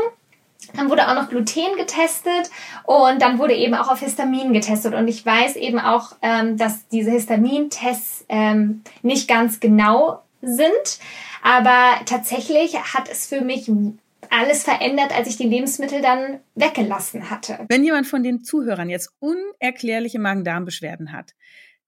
Dann 0.74 0.90
wurde 0.90 1.08
auch 1.08 1.14
noch 1.14 1.30
Gluten 1.30 1.76
getestet 1.76 2.50
und 2.84 3.20
dann 3.22 3.38
wurde 3.38 3.54
eben 3.54 3.74
auch 3.74 3.90
auf 3.90 4.00
Histamin 4.00 4.52
getestet. 4.52 4.94
Und 4.94 5.08
ich 5.08 5.24
weiß 5.24 5.56
eben 5.56 5.78
auch, 5.78 6.12
ähm, 6.22 6.58
dass 6.58 6.86
diese 6.88 7.10
Histamintests 7.10 8.26
ähm, 8.28 8.82
nicht 9.02 9.26
ganz 9.26 9.60
genau 9.60 10.22
sind. 10.42 10.98
Aber 11.42 12.04
tatsächlich 12.04 12.78
hat 12.94 13.08
es 13.10 13.26
für 13.26 13.40
mich 13.40 13.70
alles 14.30 14.62
verändert, 14.62 15.16
als 15.16 15.28
ich 15.28 15.36
die 15.36 15.48
Lebensmittel 15.48 16.02
dann 16.02 16.40
weggelassen 16.54 17.30
hatte. 17.30 17.58
Wenn 17.68 17.82
jemand 17.82 18.06
von 18.06 18.22
den 18.22 18.44
Zuhörern 18.44 18.88
jetzt 18.88 19.12
unerklärliche 19.18 20.18
Magen-Darm-Beschwerden 20.18 21.12
hat, 21.12 21.34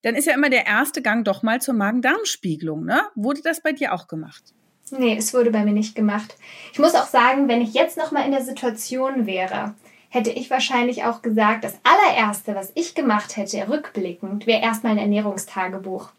dann 0.02 0.14
ist 0.14 0.26
ja 0.26 0.34
immer 0.34 0.50
der 0.50 0.66
erste 0.66 1.02
Gang 1.02 1.24
doch 1.24 1.42
mal 1.42 1.60
zur 1.60 1.74
Magen-Darm-Spiegelung. 1.74 2.84
Ne? 2.84 3.02
Wurde 3.14 3.42
das 3.42 3.60
bei 3.60 3.72
dir 3.72 3.92
auch 3.92 4.06
gemacht? 4.08 4.42
Nee, 4.90 5.16
es 5.16 5.32
wurde 5.32 5.50
bei 5.50 5.64
mir 5.64 5.72
nicht 5.72 5.94
gemacht. 5.94 6.36
Ich 6.72 6.78
muss 6.78 6.94
auch 6.94 7.06
sagen, 7.06 7.48
wenn 7.48 7.62
ich 7.62 7.72
jetzt 7.72 7.96
noch 7.96 8.12
mal 8.12 8.26
in 8.26 8.32
der 8.32 8.42
Situation 8.42 9.26
wäre, 9.26 9.74
hätte 10.10 10.30
ich 10.30 10.50
wahrscheinlich 10.50 11.04
auch 11.04 11.22
gesagt, 11.22 11.64
das 11.64 11.78
allererste, 11.82 12.54
was 12.54 12.72
ich 12.74 12.94
gemacht 12.94 13.36
hätte, 13.36 13.68
rückblickend, 13.68 14.46
wäre 14.46 14.60
erstmal 14.60 14.92
ein 14.92 14.98
Ernährungstagebuch. 14.98 16.10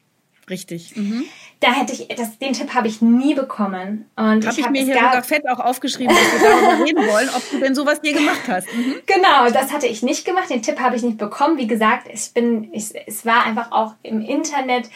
Richtig. 0.49 0.95
Mhm. 0.95 1.25
Da 1.59 1.71
hätte 1.71 1.93
ich, 1.93 2.07
das, 2.09 2.37
den 2.37 2.53
Tipp 2.53 2.73
habe 2.73 2.87
ich 2.87 3.01
nie 3.01 3.33
bekommen. 3.33 4.09
Und 4.15 4.45
habe 4.45 4.59
ich, 4.59 4.63
hab 4.63 4.71
mir 4.71 4.83
hier 4.83 4.95
sogar 4.95 5.23
fett 5.23 5.47
auch 5.47 5.59
aufgeschrieben, 5.59 6.13
dass 6.13 6.41
wir 6.41 6.49
darüber 6.49 6.85
reden 6.85 7.07
wollen, 7.07 7.29
ob 7.35 7.49
du 7.49 7.59
denn 7.59 7.75
sowas 7.75 8.01
dir 8.01 8.13
gemacht 8.13 8.41
hast. 8.47 8.67
Mhm. 8.73 8.95
Genau, 9.05 9.49
das 9.49 9.71
hatte 9.71 9.87
ich 9.87 10.03
nicht 10.03 10.25
gemacht. 10.25 10.49
Den 10.49 10.61
Tipp 10.61 10.79
habe 10.79 10.95
ich 10.95 11.03
nicht 11.03 11.17
bekommen. 11.17 11.57
Wie 11.57 11.67
gesagt, 11.67 12.07
ich 12.11 12.33
bin, 12.33 12.73
ich, 12.73 12.93
es 13.07 13.25
war 13.25 13.45
einfach 13.45 13.71
auch 13.71 13.93
im 14.03 14.21
Internet. 14.21 14.89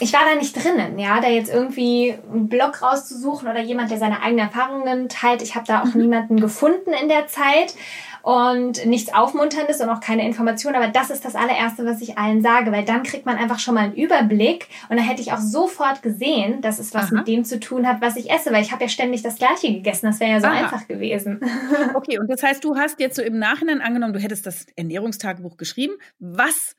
Ich 0.00 0.12
war 0.12 0.22
da 0.24 0.34
nicht 0.34 0.56
drinnen, 0.56 0.98
ja, 0.98 1.20
da 1.20 1.28
jetzt 1.28 1.52
irgendwie 1.52 2.14
einen 2.32 2.48
Blog 2.48 2.80
rauszusuchen 2.80 3.46
oder 3.46 3.60
jemand, 3.60 3.90
der 3.90 3.98
seine 3.98 4.22
eigenen 4.22 4.46
Erfahrungen 4.46 5.10
teilt. 5.10 5.42
Ich 5.42 5.54
habe 5.54 5.66
da 5.66 5.82
auch 5.82 5.94
mhm. 5.94 6.00
niemanden 6.00 6.40
gefunden 6.40 6.92
in 7.00 7.08
der 7.08 7.28
Zeit 7.28 7.74
und 8.22 8.86
nichts 8.86 9.12
Aufmunterndes 9.12 9.80
und 9.80 9.88
auch 9.88 10.00
keine 10.00 10.26
Information. 10.26 10.74
Aber 10.74 10.88
das 10.88 11.10
ist 11.10 11.24
das 11.24 11.34
allererste, 11.34 11.84
was 11.84 12.00
ich 12.00 12.18
allen 12.18 12.42
sage, 12.42 12.72
weil 12.72 12.84
dann 12.84 13.02
kriegt 13.02 13.26
man 13.26 13.36
einfach 13.36 13.58
schon 13.58 13.74
mal 13.74 13.84
einen 13.84 13.94
Überblick 13.94 14.68
und 14.88 14.96
dann 14.96 15.06
hätte 15.06 15.22
ich 15.22 15.32
auch 15.32 15.40
sofort 15.40 16.02
gesehen, 16.02 16.60
dass 16.60 16.78
es 16.78 16.94
was 16.94 17.06
Aha. 17.06 17.16
mit 17.16 17.28
dem 17.28 17.44
zu 17.44 17.58
tun 17.60 17.86
hat, 17.86 18.00
was 18.00 18.16
ich 18.16 18.30
esse, 18.30 18.52
weil 18.52 18.62
ich 18.62 18.72
habe 18.72 18.82
ja 18.82 18.88
ständig 18.88 19.22
das 19.22 19.36
Gleiche 19.36 19.72
gegessen. 19.72 20.06
Das 20.06 20.20
wäre 20.20 20.30
ja 20.30 20.40
so 20.40 20.46
Aha. 20.46 20.64
einfach 20.64 20.88
gewesen. 20.88 21.40
Okay, 21.94 22.18
und 22.18 22.28
das 22.28 22.42
heißt, 22.42 22.64
du 22.64 22.76
hast 22.76 23.00
jetzt 23.00 23.16
so 23.16 23.22
im 23.22 23.38
Nachhinein 23.38 23.80
angenommen, 23.80 24.12
du 24.12 24.20
hättest 24.20 24.46
das 24.46 24.66
Ernährungstagebuch 24.76 25.56
geschrieben. 25.56 25.94
Was 26.18 26.76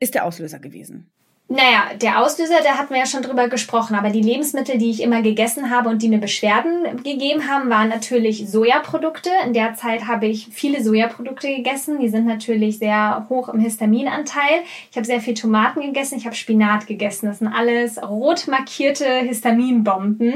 ist 0.00 0.14
der 0.14 0.24
Auslöser 0.24 0.58
gewesen? 0.58 1.10
Naja, 1.50 1.94
der 1.98 2.20
Auslöser, 2.20 2.56
da 2.62 2.76
hatten 2.76 2.90
wir 2.92 3.00
ja 3.00 3.06
schon 3.06 3.22
drüber 3.22 3.48
gesprochen, 3.48 3.94
aber 3.94 4.10
die 4.10 4.20
Lebensmittel, 4.20 4.76
die 4.76 4.90
ich 4.90 5.02
immer 5.02 5.22
gegessen 5.22 5.70
habe 5.70 5.88
und 5.88 6.02
die 6.02 6.10
mir 6.10 6.18
Beschwerden 6.18 7.02
gegeben 7.02 7.48
haben, 7.48 7.70
waren 7.70 7.88
natürlich 7.88 8.50
Sojaprodukte. 8.50 9.30
In 9.46 9.54
der 9.54 9.72
Zeit 9.72 10.06
habe 10.06 10.26
ich 10.26 10.48
viele 10.52 10.84
Sojaprodukte 10.84 11.48
gegessen. 11.48 12.00
Die 12.00 12.10
sind 12.10 12.26
natürlich 12.26 12.76
sehr 12.76 13.24
hoch 13.30 13.48
im 13.48 13.60
Histaminanteil. 13.60 14.60
Ich 14.90 14.96
habe 14.98 15.06
sehr 15.06 15.22
viel 15.22 15.32
Tomaten 15.32 15.80
gegessen, 15.80 16.18
ich 16.18 16.26
habe 16.26 16.36
Spinat 16.36 16.86
gegessen. 16.86 17.24
Das 17.24 17.38
sind 17.38 17.48
alles 17.48 17.96
rot 18.02 18.46
markierte 18.46 19.06
Histaminbomben. 19.06 20.34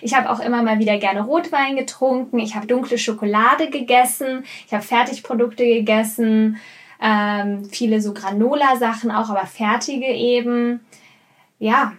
Ich 0.00 0.14
habe 0.14 0.30
auch 0.30 0.40
immer 0.40 0.62
mal 0.62 0.78
wieder 0.78 0.96
gerne 0.96 1.20
Rotwein 1.20 1.76
getrunken. 1.76 2.38
Ich 2.38 2.54
habe 2.54 2.66
dunkle 2.66 2.96
Schokolade 2.96 3.68
gegessen. 3.68 4.46
Ich 4.66 4.72
habe 4.72 4.82
Fertigprodukte 4.82 5.66
gegessen 5.66 6.56
ähm, 7.00 7.64
viele 7.64 8.00
so 8.00 8.14
Granola-Sachen 8.14 9.10
auch, 9.10 9.30
aber 9.30 9.46
fertige 9.46 10.06
eben. 10.06 10.80
Ja, 11.58 11.92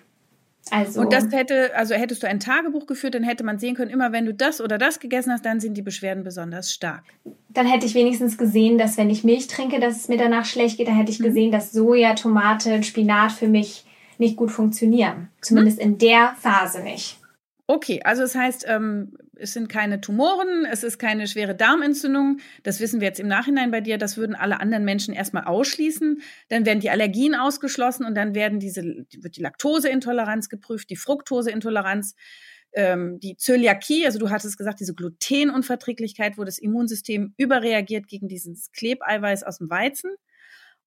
also. 0.71 1.01
Und 1.01 1.13
das 1.13 1.31
hätte, 1.31 1.75
also 1.75 1.95
hättest 1.95 2.23
du 2.23 2.27
ein 2.27 2.39
Tagebuch 2.39 2.87
geführt, 2.87 3.15
dann 3.15 3.23
hätte 3.23 3.43
man 3.43 3.59
sehen 3.59 3.75
können, 3.75 3.91
immer 3.91 4.11
wenn 4.11 4.25
du 4.25 4.33
das 4.33 4.61
oder 4.61 4.77
das 4.77 4.99
gegessen 4.99 5.31
hast, 5.31 5.45
dann 5.45 5.59
sind 5.59 5.75
die 5.75 5.81
Beschwerden 5.81 6.23
besonders 6.23 6.73
stark. 6.73 7.03
Dann 7.49 7.65
hätte 7.65 7.85
ich 7.85 7.95
wenigstens 7.95 8.37
gesehen, 8.37 8.77
dass 8.77 8.97
wenn 8.97 9.09
ich 9.09 9.23
Milch 9.23 9.47
trinke, 9.47 9.79
dass 9.79 9.95
es 9.95 10.07
mir 10.07 10.17
danach 10.17 10.45
schlecht 10.45 10.77
geht. 10.77 10.87
Dann 10.87 10.95
hätte 10.95 11.11
ich 11.11 11.19
mhm. 11.19 11.25
gesehen, 11.25 11.51
dass 11.51 11.71
Soja, 11.71 12.13
Tomate, 12.13 12.83
Spinat 12.83 13.31
für 13.31 13.47
mich 13.47 13.85
nicht 14.17 14.35
gut 14.35 14.51
funktionieren. 14.51 15.29
Zumindest 15.41 15.77
mhm. 15.77 15.83
in 15.83 15.97
der 15.99 16.35
Phase 16.39 16.81
nicht. 16.81 17.17
Okay, 17.69 17.99
also 18.05 18.21
das 18.21 18.33
heißt, 18.33 18.63
ähm, 18.69 19.17
es 19.35 19.51
sind 19.51 19.67
keine 19.67 19.99
Tumoren, 19.99 20.65
es 20.71 20.83
ist 20.83 20.99
keine 20.99 21.27
schwere 21.27 21.53
Darmentzündung. 21.53 22.39
Das 22.63 22.79
wissen 22.79 23.01
wir 23.01 23.09
jetzt 23.09 23.19
im 23.19 23.27
Nachhinein 23.27 23.71
bei 23.71 23.81
dir. 23.81 23.97
Das 23.97 24.15
würden 24.15 24.35
alle 24.35 24.61
anderen 24.61 24.85
Menschen 24.85 25.13
erstmal 25.13 25.43
ausschließen. 25.43 26.21
Dann 26.47 26.65
werden 26.65 26.79
die 26.79 26.89
Allergien 26.89 27.35
ausgeschlossen 27.35 28.05
und 28.05 28.15
dann 28.15 28.33
werden 28.33 28.61
diese, 28.61 28.83
wird 28.83 29.35
die 29.35 29.41
Laktoseintoleranz 29.41 30.47
geprüft, 30.47 30.89
die 30.89 30.95
Fructoseintoleranz, 30.95 32.15
ähm, 32.71 33.19
die 33.19 33.35
Zöliakie, 33.35 34.05
also 34.05 34.17
du 34.17 34.29
hattest 34.29 34.57
gesagt, 34.57 34.79
diese 34.79 34.95
Glutenunverträglichkeit, 34.95 36.37
wo 36.37 36.45
das 36.45 36.59
Immunsystem 36.59 37.33
überreagiert 37.35 38.07
gegen 38.07 38.29
dieses 38.29 38.71
Klebeiweiß 38.71 39.43
aus 39.43 39.57
dem 39.57 39.69
Weizen. 39.69 40.11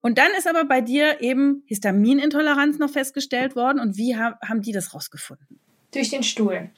Und 0.00 0.16
dann 0.16 0.30
ist 0.38 0.48
aber 0.48 0.64
bei 0.64 0.80
dir 0.80 1.20
eben 1.20 1.62
Histaminintoleranz 1.66 2.78
noch 2.78 2.88
festgestellt 2.88 3.54
worden. 3.54 3.80
Und 3.80 3.98
wie 3.98 4.16
haben 4.16 4.62
die 4.62 4.72
das 4.72 4.94
rausgefunden? 4.94 5.60
Durch 5.92 6.10
den 6.10 6.22
Stuhl. 6.22 6.70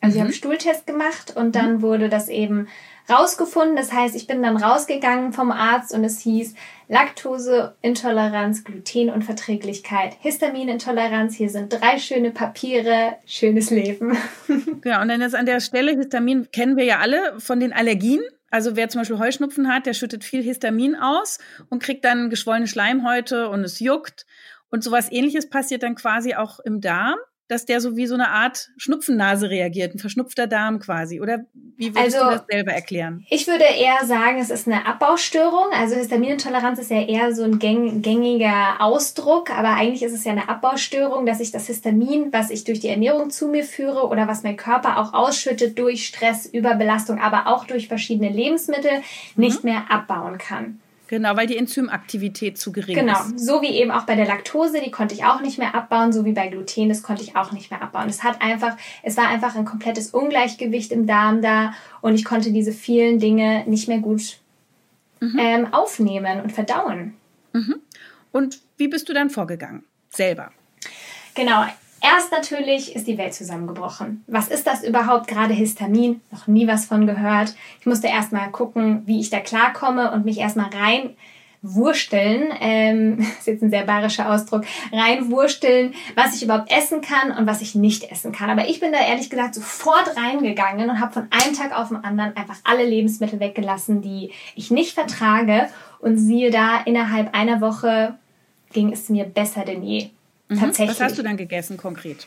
Also 0.00 0.06
mhm. 0.06 0.10
ich 0.10 0.20
habe 0.20 0.28
einen 0.28 0.32
Stuhltest 0.34 0.86
gemacht 0.86 1.34
und 1.36 1.54
dann 1.54 1.74
mhm. 1.74 1.82
wurde 1.82 2.08
das 2.08 2.28
eben 2.28 2.68
rausgefunden. 3.08 3.76
Das 3.76 3.92
heißt, 3.92 4.16
ich 4.16 4.26
bin 4.26 4.42
dann 4.42 4.56
rausgegangen 4.56 5.32
vom 5.32 5.50
Arzt 5.50 5.94
und 5.94 6.04
es 6.04 6.20
hieß 6.20 6.54
Laktoseintoleranz, 6.88 8.64
Glutenunverträglichkeit, 8.64 10.16
Histaminintoleranz. 10.20 11.34
Hier 11.36 11.50
sind 11.50 11.72
drei 11.72 11.98
schöne 11.98 12.30
Papiere, 12.30 13.16
schönes 13.26 13.70
Leben. 13.70 14.16
Genau, 14.82 15.02
und 15.02 15.08
dann 15.08 15.20
ist 15.20 15.34
an 15.34 15.46
der 15.46 15.58
Stelle, 15.58 15.96
Histamin 15.96 16.48
kennen 16.52 16.76
wir 16.76 16.84
ja 16.84 16.98
alle 16.98 17.40
von 17.40 17.58
den 17.58 17.72
Allergien. 17.72 18.20
Also 18.50 18.76
wer 18.76 18.88
zum 18.88 19.00
Beispiel 19.00 19.18
Heuschnupfen 19.18 19.66
hat, 19.66 19.86
der 19.86 19.94
schüttet 19.94 20.22
viel 20.22 20.42
Histamin 20.42 20.94
aus 20.94 21.38
und 21.70 21.82
kriegt 21.82 22.04
dann 22.04 22.30
geschwollene 22.30 22.68
Schleimhäute 22.68 23.48
und 23.48 23.64
es 23.64 23.80
juckt. 23.80 24.26
Und 24.70 24.84
sowas 24.84 25.10
ähnliches 25.10 25.50
passiert 25.50 25.82
dann 25.82 25.96
quasi 25.96 26.34
auch 26.34 26.60
im 26.60 26.80
Darm 26.80 27.16
dass 27.48 27.64
der 27.64 27.80
so 27.80 27.96
wie 27.96 28.06
so 28.06 28.14
eine 28.14 28.28
Art 28.28 28.70
Schnupfennase 28.76 29.50
reagiert, 29.50 29.94
ein 29.94 29.98
verschnupfter 29.98 30.46
Darm 30.46 30.80
quasi? 30.80 31.20
Oder 31.20 31.44
wie 31.76 31.94
würdest 31.94 32.16
also, 32.16 32.30
du 32.30 32.36
das 32.36 32.44
selber 32.50 32.72
erklären? 32.72 33.24
Ich 33.30 33.46
würde 33.46 33.64
eher 33.64 34.04
sagen, 34.04 34.38
es 34.38 34.50
ist 34.50 34.66
eine 34.66 34.86
Abbaustörung. 34.86 35.66
Also 35.72 35.94
Histaminintoleranz 35.96 36.78
ist 36.78 36.90
ja 36.90 37.02
eher 37.02 37.34
so 37.34 37.44
ein 37.44 37.58
gängiger 37.58 38.80
Ausdruck, 38.80 39.50
aber 39.50 39.74
eigentlich 39.74 40.02
ist 40.02 40.12
es 40.12 40.24
ja 40.24 40.32
eine 40.32 40.48
Abbaustörung, 40.48 41.26
dass 41.26 41.40
ich 41.40 41.52
das 41.52 41.66
Histamin, 41.66 42.32
was 42.32 42.50
ich 42.50 42.64
durch 42.64 42.80
die 42.80 42.88
Ernährung 42.88 43.30
zu 43.30 43.48
mir 43.48 43.64
führe 43.64 44.08
oder 44.08 44.26
was 44.26 44.42
mein 44.42 44.56
Körper 44.56 44.98
auch 44.98 45.14
ausschüttet 45.14 45.78
durch 45.78 46.06
Stress, 46.06 46.46
Überbelastung, 46.46 47.20
aber 47.20 47.46
auch 47.46 47.64
durch 47.64 47.88
verschiedene 47.88 48.30
Lebensmittel, 48.30 48.92
mhm. 48.92 49.02
nicht 49.44 49.64
mehr 49.64 49.90
abbauen 49.90 50.38
kann. 50.38 50.80
Genau, 51.08 51.36
weil 51.36 51.46
die 51.46 51.56
Enzymaktivität 51.56 52.58
zu 52.58 52.72
gering 52.72 52.96
genau. 52.96 53.12
ist. 53.12 53.26
Genau, 53.26 53.38
so 53.38 53.62
wie 53.62 53.70
eben 53.70 53.90
auch 53.90 54.04
bei 54.04 54.16
der 54.16 54.26
Laktose, 54.26 54.80
die 54.80 54.90
konnte 54.90 55.14
ich 55.14 55.24
auch 55.24 55.40
nicht 55.40 55.58
mehr 55.58 55.74
abbauen, 55.74 56.12
so 56.12 56.24
wie 56.24 56.32
bei 56.32 56.48
Gluten, 56.48 56.88
das 56.88 57.02
konnte 57.02 57.22
ich 57.22 57.36
auch 57.36 57.52
nicht 57.52 57.70
mehr 57.70 57.80
abbauen. 57.80 58.08
Es 58.08 58.24
hat 58.24 58.42
einfach, 58.42 58.76
es 59.02 59.16
war 59.16 59.28
einfach 59.28 59.54
ein 59.54 59.64
komplettes 59.64 60.10
Ungleichgewicht 60.10 60.90
im 60.90 61.06
Darm 61.06 61.42
da 61.42 61.74
und 62.00 62.14
ich 62.14 62.24
konnte 62.24 62.52
diese 62.52 62.72
vielen 62.72 63.18
Dinge 63.18 63.64
nicht 63.66 63.86
mehr 63.88 63.98
gut 63.98 64.38
mhm. 65.20 65.38
ähm, 65.38 65.72
aufnehmen 65.72 66.40
und 66.40 66.52
verdauen. 66.52 67.14
Mhm. 67.52 67.76
Und 68.32 68.60
wie 68.76 68.88
bist 68.88 69.08
du 69.08 69.12
dann 69.12 69.30
vorgegangen? 69.30 69.84
Selber? 70.10 70.50
Genau, 71.34 71.64
Erst 72.02 72.30
natürlich 72.30 72.94
ist 72.94 73.06
die 73.06 73.18
Welt 73.18 73.34
zusammengebrochen. 73.34 74.24
Was 74.26 74.48
ist 74.48 74.66
das 74.66 74.84
überhaupt? 74.84 75.28
Gerade 75.28 75.54
Histamin, 75.54 76.20
noch 76.30 76.46
nie 76.46 76.66
was 76.66 76.86
von 76.86 77.06
gehört. 77.06 77.54
Ich 77.80 77.86
musste 77.86 78.08
erstmal 78.08 78.50
gucken, 78.50 79.02
wie 79.06 79.20
ich 79.20 79.30
da 79.30 79.40
klarkomme 79.40 80.12
und 80.12 80.24
mich 80.24 80.38
erstmal 80.38 80.70
rein 80.70 81.16
wursteln, 81.62 82.52
ähm, 82.60 83.18
ist 83.38 83.46
jetzt 83.46 83.62
ein 83.62 83.70
sehr 83.70 83.84
bayerischer 83.84 84.32
Ausdruck, 84.32 84.64
reinwursteln, 84.92 85.94
was 86.14 86.36
ich 86.36 86.42
überhaupt 86.42 86.70
essen 86.70 87.00
kann 87.00 87.36
und 87.36 87.46
was 87.46 87.60
ich 87.60 87.74
nicht 87.74 88.10
essen 88.10 88.32
kann. 88.32 88.50
Aber 88.50 88.68
ich 88.68 88.80
bin 88.80 88.92
da 88.92 88.98
ehrlich 88.98 89.30
gesagt 89.30 89.54
sofort 89.54 90.16
reingegangen 90.16 90.90
und 90.90 91.00
habe 91.00 91.12
von 91.12 91.28
einem 91.30 91.54
Tag 91.54 91.76
auf 91.76 91.88
den 91.88 92.04
anderen 92.04 92.36
einfach 92.36 92.58
alle 92.64 92.84
Lebensmittel 92.84 93.40
weggelassen, 93.40 94.02
die 94.02 94.30
ich 94.54 94.70
nicht 94.70 94.94
vertrage. 94.94 95.68
Und 95.98 96.18
siehe 96.18 96.50
da, 96.50 96.82
innerhalb 96.84 97.34
einer 97.34 97.60
Woche 97.60 98.16
ging 98.72 98.92
es 98.92 99.08
mir 99.08 99.24
besser 99.24 99.64
denn 99.64 99.82
je. 99.82 100.10
Mhm. 100.48 100.60
Tatsächlich. 100.60 101.00
Was 101.00 101.04
hast 101.04 101.18
du 101.18 101.22
dann 101.22 101.36
gegessen 101.36 101.76
konkret? 101.76 102.26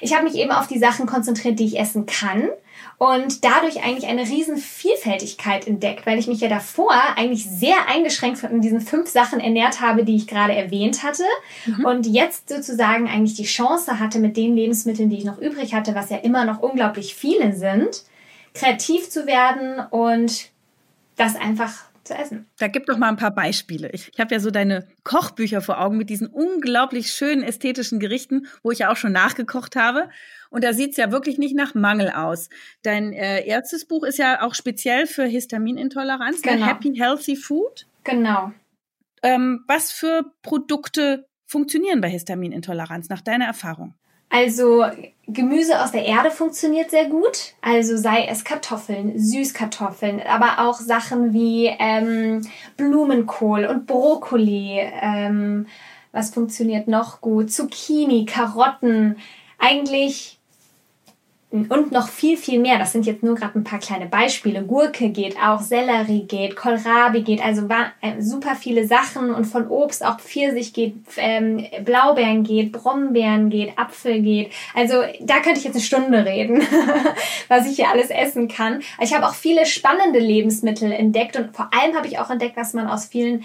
Ich 0.00 0.14
habe 0.14 0.24
mich 0.24 0.34
eben 0.36 0.52
auf 0.52 0.68
die 0.68 0.78
Sachen 0.78 1.06
konzentriert, 1.06 1.58
die 1.58 1.66
ich 1.66 1.78
essen 1.78 2.06
kann 2.06 2.48
und 2.98 3.44
dadurch 3.44 3.82
eigentlich 3.82 4.06
eine 4.06 4.22
riesen 4.22 4.56
Vielfältigkeit 4.56 5.66
entdeckt, 5.66 6.06
weil 6.06 6.18
ich 6.18 6.26
mich 6.26 6.40
ja 6.40 6.48
davor 6.48 6.92
eigentlich 7.16 7.44
sehr 7.44 7.88
eingeschränkt 7.88 8.38
von 8.38 8.60
diesen 8.60 8.80
fünf 8.80 9.08
Sachen 9.08 9.40
ernährt 9.40 9.80
habe, 9.80 10.04
die 10.04 10.16
ich 10.16 10.26
gerade 10.26 10.54
erwähnt 10.54 11.02
hatte 11.02 11.24
mhm. 11.66 11.84
und 11.84 12.06
jetzt 12.06 12.48
sozusagen 12.48 13.08
eigentlich 13.08 13.34
die 13.34 13.44
Chance 13.44 13.98
hatte 13.98 14.18
mit 14.18 14.36
den 14.36 14.54
Lebensmitteln, 14.54 15.10
die 15.10 15.18
ich 15.18 15.24
noch 15.24 15.38
übrig 15.38 15.74
hatte, 15.74 15.94
was 15.94 16.10
ja 16.10 16.18
immer 16.18 16.44
noch 16.44 16.60
unglaublich 16.60 17.14
viele 17.14 17.54
sind, 17.54 18.04
kreativ 18.54 19.08
zu 19.10 19.26
werden 19.26 19.80
und 19.90 20.50
das 21.16 21.36
einfach 21.36 21.72
zu 22.08 22.14
essen. 22.14 22.46
Da 22.58 22.66
gib 22.66 22.86
doch 22.86 22.98
mal 22.98 23.08
ein 23.08 23.16
paar 23.16 23.34
Beispiele. 23.34 23.90
Ich, 23.92 24.10
ich 24.12 24.20
habe 24.20 24.34
ja 24.34 24.40
so 24.40 24.50
deine 24.50 24.88
Kochbücher 25.04 25.60
vor 25.60 25.80
Augen 25.80 25.96
mit 25.96 26.10
diesen 26.10 26.26
unglaublich 26.26 27.12
schönen 27.12 27.42
ästhetischen 27.42 28.00
Gerichten, 28.00 28.46
wo 28.62 28.72
ich 28.72 28.80
ja 28.80 28.90
auch 28.90 28.96
schon 28.96 29.12
nachgekocht 29.12 29.76
habe. 29.76 30.10
Und 30.50 30.64
da 30.64 30.72
sieht 30.72 30.92
es 30.92 30.96
ja 30.96 31.12
wirklich 31.12 31.38
nicht 31.38 31.54
nach 31.54 31.74
Mangel 31.74 32.10
aus. 32.10 32.48
Dein 32.82 33.12
äh, 33.12 33.46
erstes 33.46 33.86
Buch 33.86 34.02
ist 34.02 34.18
ja 34.18 34.42
auch 34.42 34.54
speziell 34.54 35.06
für 35.06 35.24
Histaminintoleranz, 35.24 36.42
genau. 36.42 36.66
Happy 36.66 36.94
Healthy 36.96 37.36
Food. 37.36 37.86
Genau. 38.04 38.52
Ähm, 39.22 39.64
was 39.66 39.92
für 39.92 40.32
Produkte 40.42 41.28
funktionieren 41.46 42.00
bei 42.00 42.08
Histaminintoleranz 42.08 43.08
nach 43.08 43.20
deiner 43.20 43.46
Erfahrung? 43.46 43.94
Also 44.30 44.84
Gemüse 45.26 45.82
aus 45.82 45.92
der 45.92 46.04
Erde 46.04 46.30
funktioniert 46.30 46.90
sehr 46.90 47.06
gut. 47.06 47.54
Also 47.60 47.96
sei 47.96 48.26
es 48.26 48.44
Kartoffeln, 48.44 49.18
Süßkartoffeln, 49.18 50.22
aber 50.22 50.66
auch 50.66 50.80
Sachen 50.80 51.32
wie 51.32 51.66
ähm, 51.66 52.46
Blumenkohl 52.76 53.66
und 53.66 53.86
Brokkoli. 53.86 54.80
Ähm, 55.00 55.66
was 56.12 56.30
funktioniert 56.30 56.88
noch 56.88 57.20
gut? 57.20 57.52
Zucchini, 57.52 58.24
Karotten. 58.24 59.16
Eigentlich 59.58 60.37
und 61.50 61.92
noch 61.92 62.08
viel, 62.08 62.36
viel 62.36 62.60
mehr. 62.60 62.78
Das 62.78 62.92
sind 62.92 63.06
jetzt 63.06 63.22
nur 63.22 63.34
gerade 63.34 63.58
ein 63.58 63.64
paar 63.64 63.78
kleine 63.78 64.04
Beispiele. 64.04 64.62
Gurke 64.62 65.08
geht 65.08 65.36
auch, 65.38 65.60
Sellerie 65.60 66.24
geht, 66.24 66.56
Kohlrabi 66.56 67.22
geht, 67.22 67.42
also 67.42 67.66
äh, 68.02 68.20
super 68.20 68.54
viele 68.54 68.86
Sachen 68.86 69.32
und 69.34 69.46
von 69.46 69.66
Obst 69.68 70.04
auch 70.04 70.20
Pfirsich 70.20 70.74
geht, 70.74 70.94
ähm, 71.16 71.64
Blaubeeren 71.84 72.44
geht, 72.44 72.72
Brombeeren 72.72 73.48
geht, 73.48 73.78
Apfel 73.78 74.20
geht. 74.20 74.52
Also 74.74 74.96
da 75.20 75.40
könnte 75.40 75.58
ich 75.58 75.64
jetzt 75.64 75.76
eine 75.76 75.84
Stunde 75.84 76.26
reden, 76.26 76.60
was 77.48 77.66
ich 77.66 77.76
hier 77.76 77.88
alles 77.88 78.10
essen 78.10 78.48
kann. 78.48 78.80
Ich 79.00 79.14
habe 79.14 79.26
auch 79.26 79.34
viele 79.34 79.64
spannende 79.64 80.18
Lebensmittel 80.18 80.92
entdeckt 80.92 81.36
und 81.36 81.56
vor 81.56 81.70
allem 81.72 81.96
habe 81.96 82.08
ich 82.08 82.18
auch 82.18 82.28
entdeckt, 82.28 82.58
dass 82.58 82.74
man 82.74 82.88
aus 82.88 83.06
vielen 83.06 83.44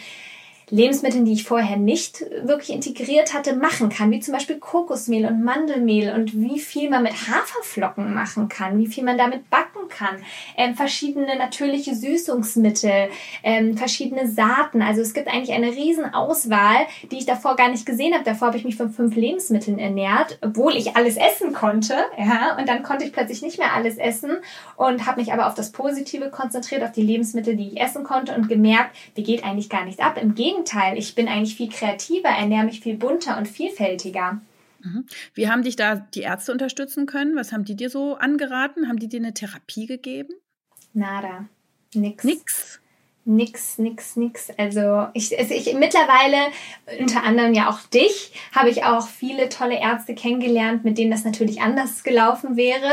Lebensmitteln, 0.73 1.23
die 1.23 1.33
ich 1.33 1.43
vorher 1.43 1.77
nicht 1.77 2.25
wirklich 2.41 2.71
integriert 2.71 3.35
hatte, 3.35 3.55
machen 3.55 3.89
kann, 3.89 4.09
wie 4.09 4.19
zum 4.19 4.33
Beispiel 4.33 4.57
Kokosmehl 4.57 5.27
und 5.27 5.43
Mandelmehl 5.43 6.11
und 6.15 6.33
wie 6.33 6.59
viel 6.59 6.89
man 6.89 7.03
mit 7.03 7.13
Haferflocken 7.13 8.11
machen 8.11 8.49
kann, 8.49 8.79
wie 8.79 8.87
viel 8.87 9.03
man 9.03 9.15
damit 9.15 9.51
backen 9.51 9.87
kann, 9.87 10.15
ähm, 10.57 10.73
verschiedene 10.73 11.37
natürliche 11.37 11.93
Süßungsmittel, 11.93 13.09
ähm, 13.43 13.77
verschiedene 13.77 14.27
Saaten. 14.27 14.81
Also 14.81 15.01
es 15.01 15.13
gibt 15.13 15.27
eigentlich 15.27 15.55
eine 15.55 15.67
riesen 15.67 16.11
Auswahl, 16.11 16.87
die 17.11 17.19
ich 17.19 17.27
davor 17.27 17.55
gar 17.55 17.69
nicht 17.69 17.85
gesehen 17.85 18.15
habe. 18.15 18.23
Davor 18.23 18.47
habe 18.47 18.57
ich 18.57 18.65
mich 18.65 18.75
von 18.75 18.89
fünf 18.89 19.15
Lebensmitteln 19.15 19.77
ernährt, 19.77 20.39
obwohl 20.41 20.75
ich 20.75 20.95
alles 20.95 21.17
essen 21.17 21.53
konnte. 21.53 21.93
Ja, 22.17 22.57
und 22.57 22.67
dann 22.67 22.81
konnte 22.81 23.05
ich 23.05 23.13
plötzlich 23.13 23.43
nicht 23.43 23.59
mehr 23.59 23.75
alles 23.75 23.97
essen 23.97 24.37
und 24.75 25.05
habe 25.05 25.21
mich 25.21 25.31
aber 25.31 25.45
auf 25.45 25.53
das 25.53 25.71
Positive 25.71 26.31
konzentriert, 26.31 26.81
auf 26.81 26.93
die 26.93 27.03
Lebensmittel, 27.03 27.55
die 27.55 27.73
ich 27.73 27.79
essen 27.79 28.03
konnte 28.03 28.33
und 28.33 28.49
gemerkt, 28.49 28.95
mir 29.15 29.23
geht 29.23 29.43
eigentlich 29.43 29.69
gar 29.69 29.85
nichts 29.85 30.01
ab. 30.01 30.17
Im 30.19 30.33
Gegenteil, 30.33 30.62
Gegenteil. 30.63 30.97
Ich 30.97 31.15
bin 31.15 31.27
eigentlich 31.27 31.55
viel 31.55 31.69
kreativer, 31.69 32.29
ernähre 32.29 32.65
mich 32.65 32.79
viel 32.79 32.95
bunter 32.95 33.37
und 33.37 33.47
vielfältiger. 33.47 34.41
Mhm. 34.81 35.05
Wie 35.33 35.49
haben 35.49 35.63
dich 35.63 35.75
da 35.75 35.95
die 35.95 36.21
Ärzte 36.21 36.51
unterstützen 36.51 37.05
können? 37.05 37.35
Was 37.35 37.51
haben 37.51 37.65
die 37.65 37.75
dir 37.75 37.89
so 37.89 38.15
angeraten? 38.15 38.87
Haben 38.87 38.99
die 38.99 39.07
dir 39.07 39.19
eine 39.19 39.33
Therapie 39.33 39.87
gegeben? 39.87 40.33
Nada. 40.93 41.45
Nix. 41.93 42.23
Nix. 42.23 42.79
Nix, 43.25 43.77
nix, 43.77 44.15
nix. 44.17 44.49
Also 44.57 45.07
ich, 45.13 45.37
also 45.37 45.53
ich 45.53 45.73
mittlerweile, 45.75 46.51
unter 46.99 47.23
anderem 47.23 47.53
ja 47.53 47.69
auch 47.69 47.79
dich, 47.81 48.33
habe 48.53 48.69
ich 48.69 48.83
auch 48.83 49.07
viele 49.07 49.47
tolle 49.47 49.79
Ärzte 49.79 50.13
kennengelernt, 50.13 50.83
mit 50.83 50.97
denen 50.97 51.11
das 51.11 51.23
natürlich 51.23 51.61
anders 51.61 52.03
gelaufen 52.03 52.57
wäre. 52.57 52.91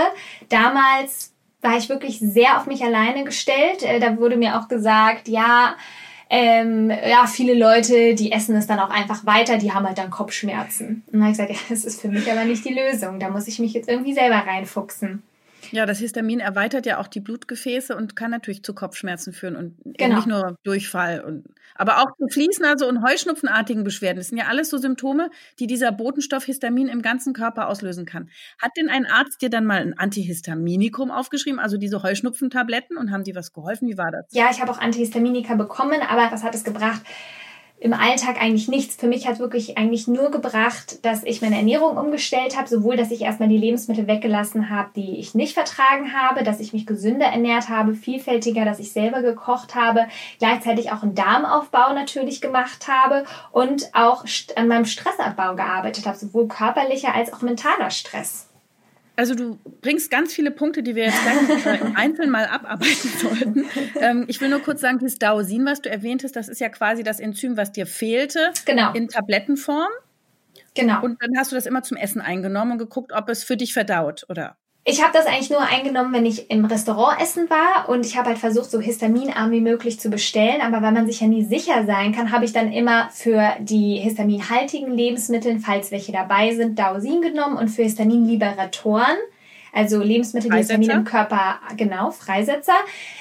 Damals 0.49 1.33
war 1.63 1.77
ich 1.77 1.89
wirklich 1.89 2.21
sehr 2.21 2.59
auf 2.59 2.67
mich 2.67 2.85
alleine 2.85 3.25
gestellt. 3.25 3.83
Äh, 3.83 3.99
da 3.99 4.17
wurde 4.19 4.37
mir 4.37 4.59
auch 4.59 4.69
gesagt, 4.69 5.29
ja, 5.29 5.77
ähm, 6.33 6.91
ja, 6.91 7.27
viele 7.27 7.55
Leute, 7.55 8.15
die 8.15 8.31
essen 8.31 8.55
es 8.55 8.69
dann 8.69 8.79
auch 8.79 8.91
einfach 8.91 9.27
weiter, 9.27 9.59
die 9.59 9.73
haben 9.73 9.85
halt 9.85 9.99
dann 9.99 10.11
Kopfschmerzen. 10.11 11.03
Und 11.07 11.15
dann 11.15 11.23
habe 11.23 11.33
ich 11.33 11.39
gesagt, 11.39 11.51
ja, 11.69 11.75
das 11.75 11.85
ist 11.85 12.01
für 12.01 12.09
mich 12.09 12.31
aber 12.31 12.45
nicht 12.45 12.65
die 12.65 12.73
Lösung. 12.73 13.19
Da 13.19 13.31
muss 13.31 13.49
ich 13.49 13.59
mich 13.59 13.73
jetzt 13.73 13.89
irgendwie 13.89 14.15
selber 14.15 14.37
reinfuchsen. 14.37 15.25
Ja, 15.73 15.87
das 15.87 15.99
Histamin 15.99 16.41
erweitert 16.41 16.87
ja 16.87 16.99
auch 16.99 17.09
die 17.09 17.21
Blutgefäße 17.21 17.97
und 17.97 18.17
kann 18.17 18.31
natürlich 18.31 18.63
zu 18.63 18.75
Kopfschmerzen 18.75 19.33
führen 19.33 19.57
und 19.57 19.77
genau. 19.85 20.17
nicht 20.17 20.27
nur 20.27 20.57
Durchfall 20.63 21.21
und 21.21 21.45
aber 21.81 22.03
auch 22.03 22.15
zu 22.19 22.29
Fließnase 22.29 22.87
und 22.87 23.03
Heuschnupfenartigen 23.03 23.85
Beschwerden. 23.85 24.19
Das 24.19 24.29
sind 24.29 24.37
ja 24.37 24.49
alles 24.49 24.69
so 24.69 24.77
Symptome, 24.77 25.31
die 25.59 25.67
dieser 25.67 25.93
Botenstoff 25.93 26.45
Histamin 26.45 26.89
im 26.89 27.01
ganzen 27.01 27.33
Körper 27.33 27.69
auslösen 27.69 28.05
kann. 28.05 28.29
Hat 28.61 28.73
denn 28.77 28.91
ein 28.91 29.07
Arzt 29.07 29.41
dir 29.41 29.49
dann 29.49 29.65
mal 29.65 29.81
ein 29.81 29.97
Antihistaminikum 29.97 31.11
aufgeschrieben, 31.11 31.59
also 31.59 31.79
diese 31.79 32.03
Heuschnupfentabletten 32.03 32.99
und 32.99 33.11
haben 33.11 33.25
die 33.25 33.35
was 33.35 33.55
geholfen? 33.55 33.89
Wie 33.89 33.97
war 33.97 34.11
das? 34.11 34.27
Ja, 34.33 34.49
ich 34.51 34.61
habe 34.61 34.71
auch 34.71 34.79
Antihistaminika 34.79 35.55
bekommen, 35.55 36.03
aber 36.07 36.31
was 36.31 36.43
hat 36.43 36.55
es 36.55 36.65
gebracht? 36.65 37.01
Im 37.81 37.95
Alltag 37.95 38.41
eigentlich 38.41 38.69
nichts. 38.69 38.97
Für 38.97 39.09
mich 39.09 39.27
hat 39.27 39.39
wirklich 39.39 39.79
eigentlich 39.79 40.07
nur 40.07 40.31
gebracht, 40.31 40.99
dass 41.03 41.25
ich 41.25 41.41
meine 41.41 41.57
Ernährung 41.57 41.97
umgestellt 41.97 42.57
habe, 42.57 42.69
sowohl, 42.69 42.97
dass 42.97 43.11
ich 43.11 43.23
erstmal 43.23 43.49
die 43.49 43.57
Lebensmittel 43.57 44.07
weggelassen 44.07 44.69
habe, 44.69 44.91
die 44.95 45.19
ich 45.19 45.35
nicht 45.35 45.55
vertragen 45.55 46.13
habe, 46.13 46.45
dass 46.45 46.61
ich 46.61 46.75
mich 46.75 46.85
gesünder 46.85 47.27
ernährt 47.27 47.71
habe, 47.71 47.95
vielfältiger, 47.95 48.67
dass 48.67 48.81
ich 48.81 48.93
selber 48.93 49.23
gekocht 49.23 49.75
habe, 49.75 50.07
gleichzeitig 50.39 50.93
auch 50.93 51.03
einen 51.03 51.15
Darmaufbau 51.15 51.95
natürlich 51.95 52.43
gemacht 52.43 52.87
habe 52.87 53.25
und 53.51 53.89
auch 53.95 54.25
an 54.57 54.69
meinem 54.69 54.85
Stressabbau 54.85 55.55
gearbeitet 55.55 56.05
habe, 56.07 56.19
sowohl 56.19 56.49
körperlicher 56.49 57.15
als 57.15 57.33
auch 57.33 57.41
mentaler 57.41 57.91
Stress. 57.91 58.50
Also 59.17 59.35
du 59.35 59.59
bringst 59.83 60.11
ganz 60.11 60.33
viele 60.33 60.51
Punkte, 60.51 60.83
die 60.83 60.95
wir 60.95 61.05
jetzt 61.05 61.21
gleich 61.23 61.81
im 61.81 61.97
Einzelnen 61.97 62.31
mal 62.31 62.47
abarbeiten 62.47 63.11
sollten. 63.19 63.67
Ähm, 64.01 64.25
ich 64.29 64.41
will 64.41 64.49
nur 64.49 64.61
kurz 64.61 64.81
sagen, 64.81 64.99
dieses 64.99 65.19
Dausin, 65.19 65.67
was 65.67 65.83
du 65.83 65.91
erwähnt 65.91 66.25
hast, 66.25 66.37
das 66.37 66.49
ist 66.49 66.61
ja 66.61 66.69
quasi 66.69 67.03
das 67.03 67.21
Enzym, 67.21 67.57
was 67.57 67.73
dir 67.73 67.87
fehlte, 67.87 68.53
genau. 68.65 68.93
in 68.95 69.09
Tablettenform. 69.09 69.91
Genau. 70.75 71.03
Und 71.03 71.23
dann 71.23 71.31
hast 71.37 71.53
du 71.53 71.57
das 71.57 71.67
immer 71.67 71.83
zum 71.83 71.97
Essen 71.97 72.21
eingenommen 72.21 72.73
und 72.73 72.79
geguckt, 72.79 73.13
ob 73.13 73.29
es 73.29 73.45
für 73.45 73.57
dich 73.57 73.73
verdaut, 73.73 74.25
oder? 74.29 74.57
Ich 74.91 75.01
habe 75.01 75.13
das 75.13 75.27
eigentlich 75.27 75.51
nur 75.51 75.63
eingenommen, 75.63 76.13
wenn 76.13 76.27
ich 76.27 76.51
im 76.51 76.65
Restaurant 76.65 77.23
essen 77.23 77.49
war 77.49 77.89
und 77.89 78.05
ich 78.05 78.17
habe 78.17 78.31
halt 78.31 78.39
versucht, 78.39 78.73
so 78.73 78.81
histaminarm 78.81 79.53
wie 79.53 79.61
möglich 79.61 80.01
zu 80.01 80.11
bestellen. 80.11 80.61
Aber 80.63 80.83
weil 80.83 80.91
man 80.91 81.07
sich 81.07 81.21
ja 81.21 81.29
nie 81.29 81.45
sicher 81.45 81.87
sein 81.87 82.11
kann, 82.13 82.33
habe 82.33 82.45
ich 82.45 82.53
dann 82.53 82.73
immer 82.73 83.09
für 83.11 83.53
die 83.61 83.99
histaminhaltigen 83.99 84.93
Lebensmittel, 84.93 85.61
falls 85.61 85.93
welche 85.93 86.11
dabei 86.11 86.57
sind, 86.57 86.77
Dausin 86.77 87.23
genommen 87.23 87.57
und 87.57 87.69
für 87.69 87.85
Histaminliberatoren, 87.85 89.17
also 89.73 90.03
Lebensmittel, 90.03 90.51
die 90.51 90.57
Histamin 90.57 90.91
im 90.91 91.05
Körper, 91.05 91.61
genau, 91.77 92.11
Freisetzer, 92.11 92.75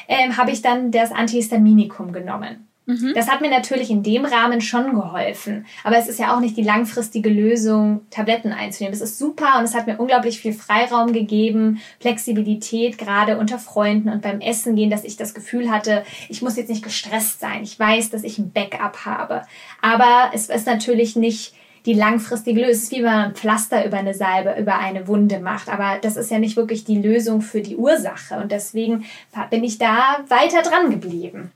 ähm, 0.07 0.37
habe 0.37 0.49
ich 0.49 0.63
dann 0.63 0.89
das 0.89 1.11
Antihistaminikum 1.11 2.13
genommen. 2.13 2.68
Mhm. 2.89 3.13
Das 3.13 3.29
hat 3.29 3.39
mir 3.39 3.51
natürlich 3.51 3.91
in 3.91 4.01
dem 4.01 4.25
Rahmen 4.25 4.61
schon 4.61 4.95
geholfen. 4.95 5.67
Aber 5.83 5.97
es 5.97 6.07
ist 6.07 6.17
ja 6.19 6.35
auch 6.35 6.39
nicht 6.39 6.57
die 6.57 6.63
langfristige 6.63 7.29
Lösung, 7.29 8.01
Tabletten 8.09 8.51
einzunehmen. 8.51 8.97
Das 8.97 9.07
ist 9.07 9.19
super 9.19 9.59
und 9.59 9.65
es 9.65 9.75
hat 9.75 9.85
mir 9.85 9.99
unglaublich 9.99 10.39
viel 10.39 10.53
Freiraum 10.53 11.13
gegeben, 11.13 11.81
Flexibilität, 11.99 12.97
gerade 12.97 13.37
unter 13.37 13.59
Freunden 13.59 14.09
und 14.09 14.23
beim 14.23 14.41
Essen 14.41 14.75
gehen, 14.75 14.89
dass 14.89 15.03
ich 15.03 15.17
das 15.17 15.35
Gefühl 15.35 15.69
hatte, 15.69 16.03
ich 16.29 16.41
muss 16.41 16.57
jetzt 16.57 16.69
nicht 16.69 16.83
gestresst 16.83 17.39
sein. 17.39 17.61
Ich 17.61 17.77
weiß, 17.77 18.09
dass 18.09 18.23
ich 18.23 18.39
ein 18.39 18.51
Backup 18.51 19.05
habe. 19.05 19.43
Aber 19.83 20.31
es 20.33 20.49
ist 20.49 20.65
natürlich 20.65 21.15
nicht 21.15 21.53
die 21.85 21.93
langfristige 21.93 22.61
Lösung. 22.61 22.71
Es 22.71 22.83
ist 22.83 22.91
wie 22.91 23.03
wenn 23.03 23.03
man 23.03 23.25
ein 23.25 23.35
Pflaster 23.35 23.85
über 23.85 23.97
eine 23.97 24.15
Salbe, 24.15 24.55
über 24.59 24.79
eine 24.79 25.07
Wunde 25.07 25.39
macht. 25.39 25.69
Aber 25.69 25.99
das 26.01 26.17
ist 26.17 26.31
ja 26.31 26.39
nicht 26.39 26.57
wirklich 26.57 26.85
die 26.85 26.99
Lösung 26.99 27.41
für 27.41 27.61
die 27.61 27.75
Ursache. 27.75 28.37
Und 28.37 28.51
deswegen 28.51 29.05
bin 29.51 29.63
ich 29.63 29.77
da 29.77 30.25
weiter 30.27 30.63
dran 30.63 30.89
geblieben. 30.89 31.51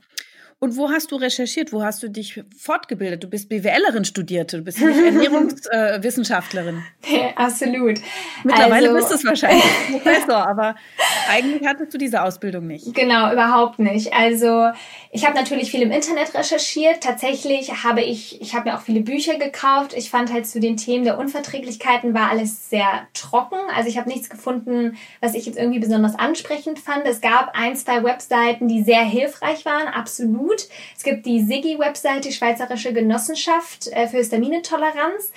Und 0.64 0.78
wo 0.78 0.88
hast 0.88 1.12
du 1.12 1.16
recherchiert? 1.16 1.74
Wo 1.74 1.82
hast 1.82 2.02
du 2.02 2.08
dich 2.08 2.42
fortgebildet? 2.56 3.22
Du 3.22 3.28
bist 3.28 3.50
BWLerin 3.50 4.06
studierte, 4.06 4.56
du 4.56 4.64
bist 4.64 4.80
nicht 4.80 4.98
Ernährungswissenschaftlerin. 4.98 6.82
Äh, 7.02 7.32
Absolut. 7.36 8.00
Mittlerweile 8.44 8.88
also, 8.88 8.94
bist 8.94 9.10
du 9.10 9.14
es 9.16 9.24
wahrscheinlich 9.26 9.62
Professor, 9.90 10.48
aber 10.48 10.74
eigentlich 11.28 11.68
hattest 11.68 11.92
du 11.92 11.98
diese 11.98 12.22
Ausbildung 12.22 12.66
nicht. 12.66 12.94
Genau, 12.94 13.30
überhaupt 13.30 13.78
nicht. 13.78 14.14
Also 14.14 14.70
ich 15.12 15.26
habe 15.26 15.36
natürlich 15.36 15.70
viel 15.70 15.82
im 15.82 15.90
Internet 15.90 16.32
recherchiert. 16.32 17.02
Tatsächlich 17.02 17.84
habe 17.84 18.00
ich, 18.00 18.40
ich 18.40 18.54
habe 18.54 18.70
mir 18.70 18.78
auch 18.78 18.82
viele 18.82 19.00
Bücher 19.02 19.38
gekauft. 19.38 19.92
Ich 19.94 20.08
fand 20.08 20.32
halt 20.32 20.46
zu 20.46 20.60
den 20.60 20.78
Themen 20.78 21.04
der 21.04 21.18
Unverträglichkeiten 21.18 22.14
war 22.14 22.30
alles 22.30 22.70
sehr 22.70 23.06
trocken. 23.12 23.58
Also 23.76 23.90
ich 23.90 23.98
habe 23.98 24.08
nichts 24.08 24.30
gefunden, 24.30 24.96
was 25.20 25.34
ich 25.34 25.44
jetzt 25.44 25.58
irgendwie 25.58 25.80
besonders 25.80 26.18
ansprechend 26.18 26.78
fand. 26.78 27.06
Es 27.06 27.20
gab 27.20 27.50
ein, 27.52 27.76
zwei 27.76 28.02
Webseiten, 28.02 28.66
die 28.66 28.82
sehr 28.82 29.04
hilfreich 29.04 29.66
waren, 29.66 29.88
absolut 29.88 30.53
gut. 30.54 30.68
Es 30.96 31.02
gibt 31.02 31.26
die 31.26 31.40
SIGI-Webseite, 31.40 32.28
die 32.28 32.34
Schweizerische 32.34 32.92
Genossenschaft 32.92 33.88
äh, 33.88 34.06
für 34.06 34.18
Histaminintoleranz. 34.18 35.32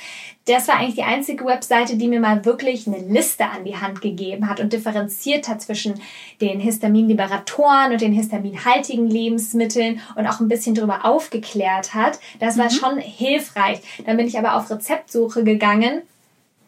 Das 0.46 0.68
war 0.68 0.78
eigentlich 0.78 0.96
die 0.96 1.04
einzige 1.04 1.46
Webseite, 1.46 1.98
die 1.98 2.08
mir 2.08 2.20
mal 2.20 2.46
wirklich 2.46 2.88
eine 2.88 3.00
Liste 3.00 3.46
an 3.46 3.66
die 3.66 3.76
Hand 3.76 4.02
gegeben 4.02 4.50
hat 4.50 4.60
und 4.60 4.72
differenziert 4.72 5.50
hat 5.50 5.62
zwischen 5.62 6.00
den 6.40 6.60
Histaminliberatoren 6.60 7.92
und 7.92 8.02
den 8.02 8.14
histaminhaltigen 8.14 9.10
Lebensmitteln 9.10 10.00
und 10.16 10.28
auch 10.28 10.40
ein 10.40 10.48
bisschen 10.48 10.76
darüber 10.76 11.04
aufgeklärt 11.06 11.94
hat. 11.94 12.20
Das 12.40 12.58
war 12.58 12.66
mhm. 12.66 12.76
schon 12.76 12.98
hilfreich. 13.00 13.80
Dann 14.06 14.18
bin 14.18 14.28
ich 14.28 14.38
aber 14.38 14.56
auf 14.56 14.70
Rezeptsuche 14.70 15.44
gegangen 15.44 16.02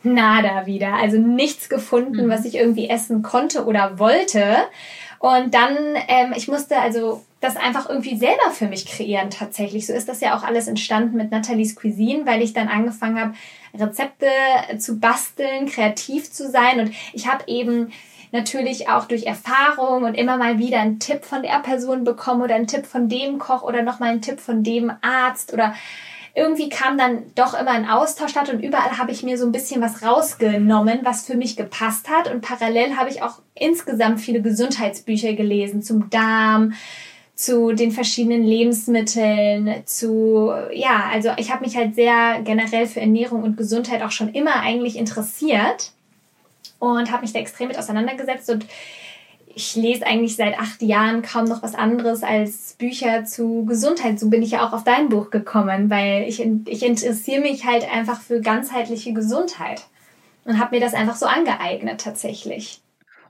nada 0.01 0.65
wieder. 0.65 0.93
Also 0.93 1.17
nichts 1.17 1.67
gefunden, 1.67 2.27
mhm. 2.27 2.29
was 2.29 2.45
ich 2.45 2.55
irgendwie 2.55 2.87
essen 2.87 3.21
konnte 3.21 3.65
oder 3.65 3.99
wollte. 3.99 4.55
Und 5.19 5.53
dann, 5.53 5.75
ähm, 6.07 6.33
ich 6.35 6.47
musste 6.47 6.79
also 6.79 7.23
das 7.41 7.55
einfach 7.55 7.89
irgendwie 7.89 8.17
selber 8.17 8.51
für 8.51 8.67
mich 8.67 8.85
kreieren 8.85 9.29
tatsächlich. 9.29 9.85
So 9.85 9.93
ist 9.93 10.09
das 10.09 10.21
ja 10.21 10.37
auch 10.37 10.43
alles 10.43 10.67
entstanden 10.67 11.17
mit 11.17 11.31
Nathalies 11.31 11.75
Cuisine, 11.75 12.25
weil 12.25 12.41
ich 12.41 12.53
dann 12.53 12.67
angefangen 12.67 13.19
habe, 13.19 13.33
Rezepte 13.77 14.27
zu 14.77 14.99
basteln, 14.99 15.67
kreativ 15.67 16.31
zu 16.31 16.49
sein. 16.49 16.79
Und 16.79 16.93
ich 17.13 17.27
habe 17.27 17.43
eben 17.47 17.91
natürlich 18.31 18.89
auch 18.89 19.05
durch 19.05 19.25
Erfahrung 19.25 20.03
und 20.03 20.15
immer 20.15 20.37
mal 20.37 20.59
wieder 20.59 20.79
einen 20.79 20.99
Tipp 20.99 21.25
von 21.25 21.43
der 21.43 21.59
Person 21.59 22.03
bekommen 22.03 22.41
oder 22.41 22.55
einen 22.55 22.67
Tipp 22.67 22.85
von 22.85 23.09
dem 23.09 23.39
Koch 23.39 23.63
oder 23.63 23.81
nochmal 23.81 24.09
einen 24.09 24.21
Tipp 24.21 24.39
von 24.39 24.63
dem 24.63 24.91
Arzt 25.01 25.53
oder 25.53 25.73
irgendwie 26.35 26.69
kam 26.69 26.97
dann 26.97 27.23
doch 27.35 27.59
immer 27.59 27.71
ein 27.71 27.89
Austausch 27.89 28.31
statt 28.31 28.49
und 28.49 28.63
überall 28.63 28.97
habe 28.97 29.11
ich 29.11 29.23
mir 29.23 29.37
so 29.37 29.45
ein 29.45 29.51
bisschen 29.51 29.81
was 29.81 30.03
rausgenommen, 30.03 30.99
was 31.03 31.25
für 31.25 31.35
mich 31.35 31.55
gepasst 31.55 32.09
hat. 32.09 32.31
Und 32.31 32.41
parallel 32.41 32.95
habe 32.97 33.09
ich 33.09 33.21
auch 33.21 33.39
insgesamt 33.55 34.21
viele 34.21 34.41
Gesundheitsbücher 34.41 35.33
gelesen 35.33 35.81
zum 35.81 36.09
Darm, 36.09 36.73
zu 37.35 37.71
den 37.71 37.91
verschiedenen 37.91 38.43
Lebensmitteln, 38.43 39.83
zu, 39.85 40.51
ja, 40.73 41.09
also 41.11 41.29
ich 41.37 41.51
habe 41.51 41.63
mich 41.63 41.77
halt 41.77 41.95
sehr 41.95 42.41
generell 42.43 42.85
für 42.85 42.99
Ernährung 42.99 43.43
und 43.43 43.55
Gesundheit 43.55 44.01
auch 44.03 44.11
schon 44.11 44.33
immer 44.33 44.59
eigentlich 44.59 44.97
interessiert 44.97 45.93
und 46.79 47.11
habe 47.11 47.21
mich 47.21 47.31
da 47.31 47.39
extrem 47.39 47.69
mit 47.69 47.77
auseinandergesetzt 47.77 48.49
und 48.49 48.65
ich 49.53 49.75
lese 49.75 50.05
eigentlich 50.05 50.35
seit 50.35 50.57
acht 50.57 50.81
Jahren 50.81 51.21
kaum 51.21 51.45
noch 51.45 51.63
was 51.63 51.75
anderes 51.75 52.23
als 52.23 52.75
Bücher 52.77 53.25
zu 53.25 53.65
Gesundheit. 53.65 54.19
So 54.19 54.29
bin 54.29 54.41
ich 54.41 54.51
ja 54.51 54.65
auch 54.65 54.73
auf 54.73 54.83
dein 54.83 55.09
Buch 55.09 55.31
gekommen, 55.31 55.89
weil 55.89 56.23
ich, 56.27 56.39
ich 56.39 56.85
interessiere 56.85 57.41
mich 57.41 57.65
halt 57.65 57.89
einfach 57.91 58.21
für 58.21 58.41
ganzheitliche 58.41 59.13
Gesundheit 59.13 59.87
und 60.45 60.59
habe 60.59 60.75
mir 60.75 60.81
das 60.81 60.93
einfach 60.93 61.15
so 61.15 61.25
angeeignet 61.25 62.01
tatsächlich. 62.01 62.81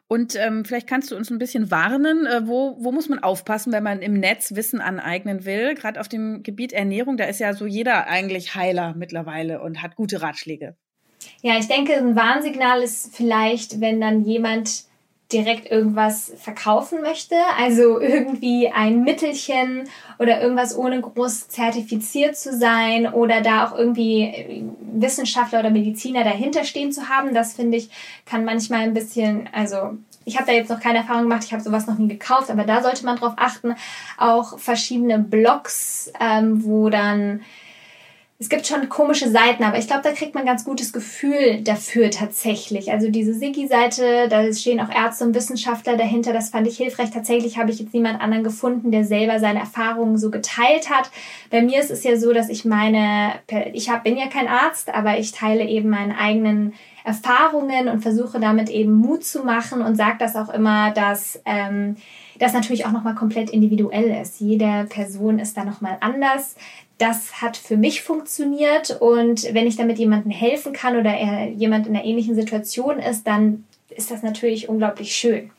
Und 0.08 0.36
ähm, 0.36 0.66
vielleicht 0.66 0.88
kannst 0.88 1.12
du 1.12 1.16
uns 1.16 1.30
ein 1.30 1.38
bisschen 1.38 1.70
warnen, 1.70 2.26
äh, 2.26 2.48
wo, 2.48 2.78
wo 2.80 2.92
muss 2.92 3.10
man 3.10 3.20
aufpassen, 3.20 3.72
wenn 3.72 3.84
man 3.84 4.02
im 4.02 4.14
Netz 4.14 4.56
Wissen 4.56 4.82
aneignen 4.82 5.46
will? 5.46 5.76
Gerade 5.76 6.00
auf 6.00 6.08
dem 6.08 6.42
Gebiet 6.42 6.74
Ernährung, 6.74 7.16
da 7.16 7.26
ist 7.26 7.40
ja 7.40 7.54
so 7.54 7.68
jeder 7.68 8.08
eigentlich 8.08 8.56
Heiler 8.56 8.96
mittlerweile 8.98 9.62
und 9.62 9.84
hat 9.84 9.96
gute 9.96 10.24
Ratschläge. 10.24 10.76
Ja, 11.42 11.60
ich 11.60 11.68
denke, 11.68 11.94
ein 11.94 12.16
Warnsignal 12.16 12.82
ist 12.82 13.16
vielleicht, 13.16 13.82
wenn 13.82 14.02
dann 14.02 14.26
jemand 14.26 14.89
direkt 15.32 15.70
irgendwas 15.70 16.32
verkaufen 16.38 17.02
möchte, 17.02 17.36
also 17.60 18.00
irgendwie 18.00 18.70
ein 18.70 19.04
Mittelchen 19.04 19.88
oder 20.18 20.42
irgendwas 20.42 20.76
ohne 20.76 21.00
groß 21.00 21.50
zertifiziert 21.50 22.36
zu 22.36 22.58
sein 22.58 23.14
oder 23.14 23.42
da 23.42 23.68
auch 23.68 23.78
irgendwie 23.78 24.66
Wissenschaftler 24.94 25.60
oder 25.60 25.70
Mediziner 25.70 26.24
dahinter 26.24 26.64
stehen 26.64 26.92
zu 26.92 27.10
haben, 27.10 27.34
das 27.34 27.54
finde 27.54 27.78
ich 27.78 27.90
kann 28.26 28.44
manchmal 28.44 28.82
ein 28.82 28.94
bisschen 28.94 29.48
also 29.54 29.98
ich 30.26 30.36
habe 30.36 30.48
da 30.48 30.54
jetzt 30.54 30.70
noch 30.70 30.80
keine 30.80 31.00
Erfahrung 31.00 31.24
gemacht, 31.24 31.44
ich 31.44 31.54
habe 31.54 31.64
sowas 31.64 31.88
noch 31.88 31.98
nie 31.98 32.08
gekauft, 32.08 32.50
aber 32.52 32.64
da 32.64 32.82
sollte 32.84 33.04
man 33.04 33.18
drauf 33.18 33.34
achten. 33.38 33.76
Auch 34.18 34.60
verschiedene 34.60 35.18
Blogs, 35.18 36.12
ähm, 36.20 36.64
wo 36.64 36.90
dann 36.90 37.42
es 38.42 38.48
gibt 38.48 38.66
schon 38.66 38.88
komische 38.88 39.30
Seiten, 39.30 39.66
aber 39.66 39.78
ich 39.78 39.88
glaube, 39.88 40.02
da 40.02 40.14
kriegt 40.14 40.34
man 40.34 40.46
ganz 40.46 40.64
gutes 40.64 40.94
Gefühl 40.94 41.60
dafür 41.62 42.10
tatsächlich. 42.10 42.90
Also 42.90 43.10
diese 43.10 43.34
Sigi-Seite, 43.34 44.30
da 44.30 44.54
stehen 44.54 44.80
auch 44.80 44.90
Ärzte 44.90 45.26
und 45.26 45.36
Wissenschaftler 45.36 45.98
dahinter, 45.98 46.32
das 46.32 46.50
fand 46.50 46.66
ich 46.66 46.78
hilfreich. 46.78 47.12
Tatsächlich 47.12 47.58
habe 47.58 47.70
ich 47.70 47.80
jetzt 47.80 47.94
niemand 47.94 48.22
anderen 48.22 48.46
gefunden, 48.46 48.92
der 48.92 49.04
selber 49.04 49.42
seine 49.42 49.60
Erfahrungen 49.60 50.18
so 50.18 50.32
geteilt 50.32 50.90
hat. 50.90 51.12
Bei 51.50 51.62
mir 51.62 51.82
ist 51.82 51.92
es 51.92 52.06
ja 52.06 52.16
so, 52.16 52.32
dass 52.32 52.48
ich 52.48 52.64
meine, 52.64 53.34
ich 53.74 53.90
hab, 53.90 54.06
bin 54.06 54.16
ja 54.16 54.28
kein 54.28 54.48
Arzt, 54.48 54.88
aber 54.94 55.20
ich 55.20 55.34
teile 55.34 55.68
eben 55.68 55.90
meine 55.90 56.18
eigenen 56.18 56.74
Erfahrungen 57.04 57.90
und 57.90 58.00
versuche 58.00 58.40
damit 58.40 58.70
eben 58.70 58.94
Mut 58.94 59.26
zu 59.26 59.44
machen 59.44 59.82
und 59.82 59.98
sage 59.98 60.16
das 60.18 60.38
auch 60.38 60.50
immer, 60.50 60.92
dass 60.92 61.42
ähm, 61.46 61.98
das 62.38 62.54
natürlich 62.54 62.86
auch 62.86 62.94
nochmal 62.94 63.16
komplett 63.16 63.50
individuell 63.50 64.22
ist. 64.22 64.40
Jede 64.40 64.86
Person 64.88 65.40
ist 65.40 65.58
da 65.58 65.66
nochmal 65.66 65.98
anders 66.00 66.56
das 67.00 67.42
hat 67.42 67.58
für 67.58 67.78
mich 67.78 68.04
funktioniert 68.04 69.02
und 69.02 69.54
wenn 69.54 69.66
ich 69.66 69.78
damit 69.78 69.98
jemandem 69.98 70.32
helfen 70.32 70.74
kann 70.74 70.98
oder 70.98 71.12
er 71.12 71.48
jemand 71.48 71.88
in 71.88 71.96
einer 71.96 72.06
ähnlichen 72.06 72.36
Situation 72.36 73.00
ist, 73.00 73.26
dann 73.26 73.64
ist 73.90 74.12
das 74.12 74.22
natürlich 74.22 74.70
unglaublich 74.70 75.16
schön. 75.16 75.50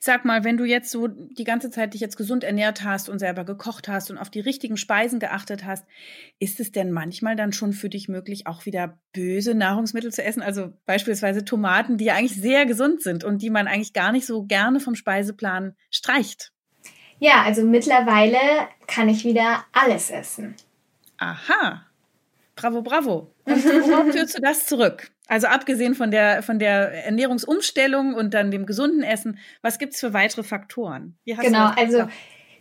Sag 0.00 0.24
mal, 0.24 0.44
wenn 0.44 0.56
du 0.56 0.64
jetzt 0.64 0.90
so 0.90 1.08
die 1.08 1.44
ganze 1.44 1.70
Zeit 1.70 1.94
dich 1.94 2.00
jetzt 2.00 2.16
gesund 2.16 2.44
ernährt 2.44 2.84
hast 2.84 3.08
und 3.08 3.18
selber 3.18 3.44
gekocht 3.44 3.88
hast 3.88 4.10
und 4.10 4.18
auf 4.18 4.30
die 4.30 4.40
richtigen 4.40 4.76
Speisen 4.76 5.20
geachtet 5.20 5.64
hast, 5.64 5.84
ist 6.38 6.60
es 6.60 6.72
denn 6.72 6.92
manchmal 6.92 7.36
dann 7.36 7.52
schon 7.52 7.72
für 7.72 7.88
dich 7.88 8.08
möglich, 8.08 8.46
auch 8.46 8.66
wieder 8.66 8.98
böse 9.12 9.54
Nahrungsmittel 9.54 10.12
zu 10.12 10.22
essen? 10.22 10.42
Also 10.42 10.72
beispielsweise 10.86 11.44
Tomaten, 11.44 11.98
die 11.98 12.06
ja 12.06 12.14
eigentlich 12.14 12.40
sehr 12.40 12.66
gesund 12.66 13.02
sind 13.02 13.24
und 13.24 13.42
die 13.42 13.50
man 13.50 13.66
eigentlich 13.66 13.92
gar 13.92 14.12
nicht 14.12 14.26
so 14.26 14.44
gerne 14.44 14.80
vom 14.80 14.94
Speiseplan 14.94 15.74
streicht. 15.90 16.52
Ja, 17.18 17.42
also 17.42 17.64
mittlerweile 17.64 18.38
kann 18.86 19.08
ich 19.08 19.24
wieder 19.24 19.64
alles 19.72 20.10
essen. 20.10 20.54
Aha. 21.18 21.82
Bravo, 22.56 22.82
bravo. 22.82 23.30
Und 23.44 23.64
worauf 23.64 24.12
führst 24.12 24.36
du 24.36 24.42
das 24.42 24.66
zurück? 24.66 25.10
Also 25.26 25.46
abgesehen 25.46 25.94
von 25.94 26.10
der, 26.10 26.42
von 26.42 26.58
der 26.58 27.04
Ernährungsumstellung 27.06 28.14
und 28.14 28.34
dann 28.34 28.50
dem 28.50 28.66
gesunden 28.66 29.02
Essen, 29.02 29.38
was 29.62 29.78
gibt 29.78 29.94
es 29.94 30.00
für 30.00 30.12
weitere 30.12 30.42
Faktoren? 30.42 31.16
genau, 31.24 31.70
also 31.76 32.04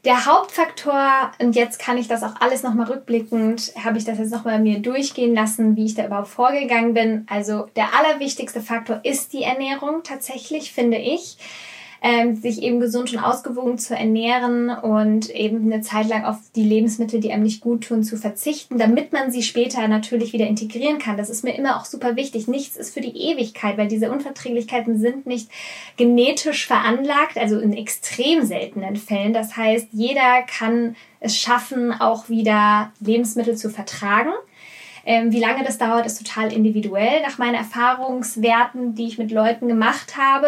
der 0.06 0.26
Hauptfaktor, 0.26 1.32
und 1.40 1.56
jetzt 1.56 1.80
kann 1.80 1.98
ich 1.98 2.08
das 2.08 2.24
auch 2.24 2.36
alles 2.42 2.64
nochmal 2.64 2.88
rückblickend, 2.88 3.74
habe 3.84 3.98
ich 3.98 4.04
das 4.04 4.18
jetzt 4.18 4.32
nochmal 4.32 4.60
mir 4.60 4.80
durchgehen 4.80 5.34
lassen, 5.34 5.78
wie 5.78 5.86
ich 5.86 5.96
da 5.96 6.06
überhaupt 6.06 6.28
vorgegangen 6.28 6.94
bin. 6.94 7.26
Also 7.30 7.68
der 7.76 7.98
allerwichtigste 7.98 8.62
Faktor 8.62 9.02
ist 9.04 9.32
die 9.32 9.44
Ernährung 9.44 10.04
tatsächlich, 10.04 10.74
finde 10.74 10.98
ich 10.98 11.38
ähm, 12.06 12.36
sich 12.36 12.62
eben 12.62 12.82
gesund 12.82 13.14
und 13.14 13.20
ausgewogen 13.20 13.78
zu 13.78 13.96
ernähren 13.96 14.70
und 14.70 15.30
eben 15.30 15.72
eine 15.72 15.82
Zeit 15.82 16.10
lang 16.10 16.26
auf 16.26 16.36
die 16.54 16.66
Lebensmittel, 16.66 17.22
die 17.22 17.32
einem 17.32 17.44
nicht 17.44 17.62
gut 17.62 17.86
tun, 17.86 18.04
zu 18.04 18.18
verzichten, 18.18 18.78
damit 18.78 19.14
man 19.14 19.32
sie 19.32 19.42
später 19.42 19.88
natürlich 19.88 20.34
wieder 20.34 20.46
integrieren 20.46 21.00
kann. 21.00 21.16
Das 21.16 21.30
ist 21.30 21.46
mir 21.46 21.56
immer 21.56 21.80
auch 21.80 21.86
super 21.86 22.18
wichtig. 22.18 22.50
Nichts 22.50 22.76
ist 22.76 22.94
für 22.94 23.00
die 23.00 23.16
Ewigkeit, 23.16 23.78
weil 23.78 23.88
diese 23.88 24.12
Unverträglichkeiten 24.12 25.00
sind 25.00 25.26
nicht 25.26 25.50
genetisch 25.96 26.68
veranlagt, 26.68 27.38
also 27.38 27.58
in 27.58 27.72
extrem 27.72 28.46
seltenen 28.46 28.98
Fällen. 28.98 29.32
Das 29.32 29.56
heißt, 29.56 29.88
jeder 29.94 30.42
kann 30.42 30.98
es 31.22 31.38
schaffen, 31.38 31.94
auch 31.94 32.28
wieder 32.28 32.92
Lebensmittel 33.00 33.56
zu 33.56 33.70
vertragen. 33.70 34.34
Ähm, 35.06 35.32
wie 35.32 35.40
lange 35.40 35.64
das 35.64 35.78
dauert, 35.78 36.06
ist 36.06 36.26
total 36.26 36.52
individuell. 36.52 37.22
Nach 37.22 37.38
meinen 37.38 37.56
Erfahrungswerten, 37.56 38.96
die 38.96 39.08
ich 39.08 39.18
mit 39.18 39.32
Leuten 39.32 39.70
gemacht 39.70 40.18
habe, 40.18 40.48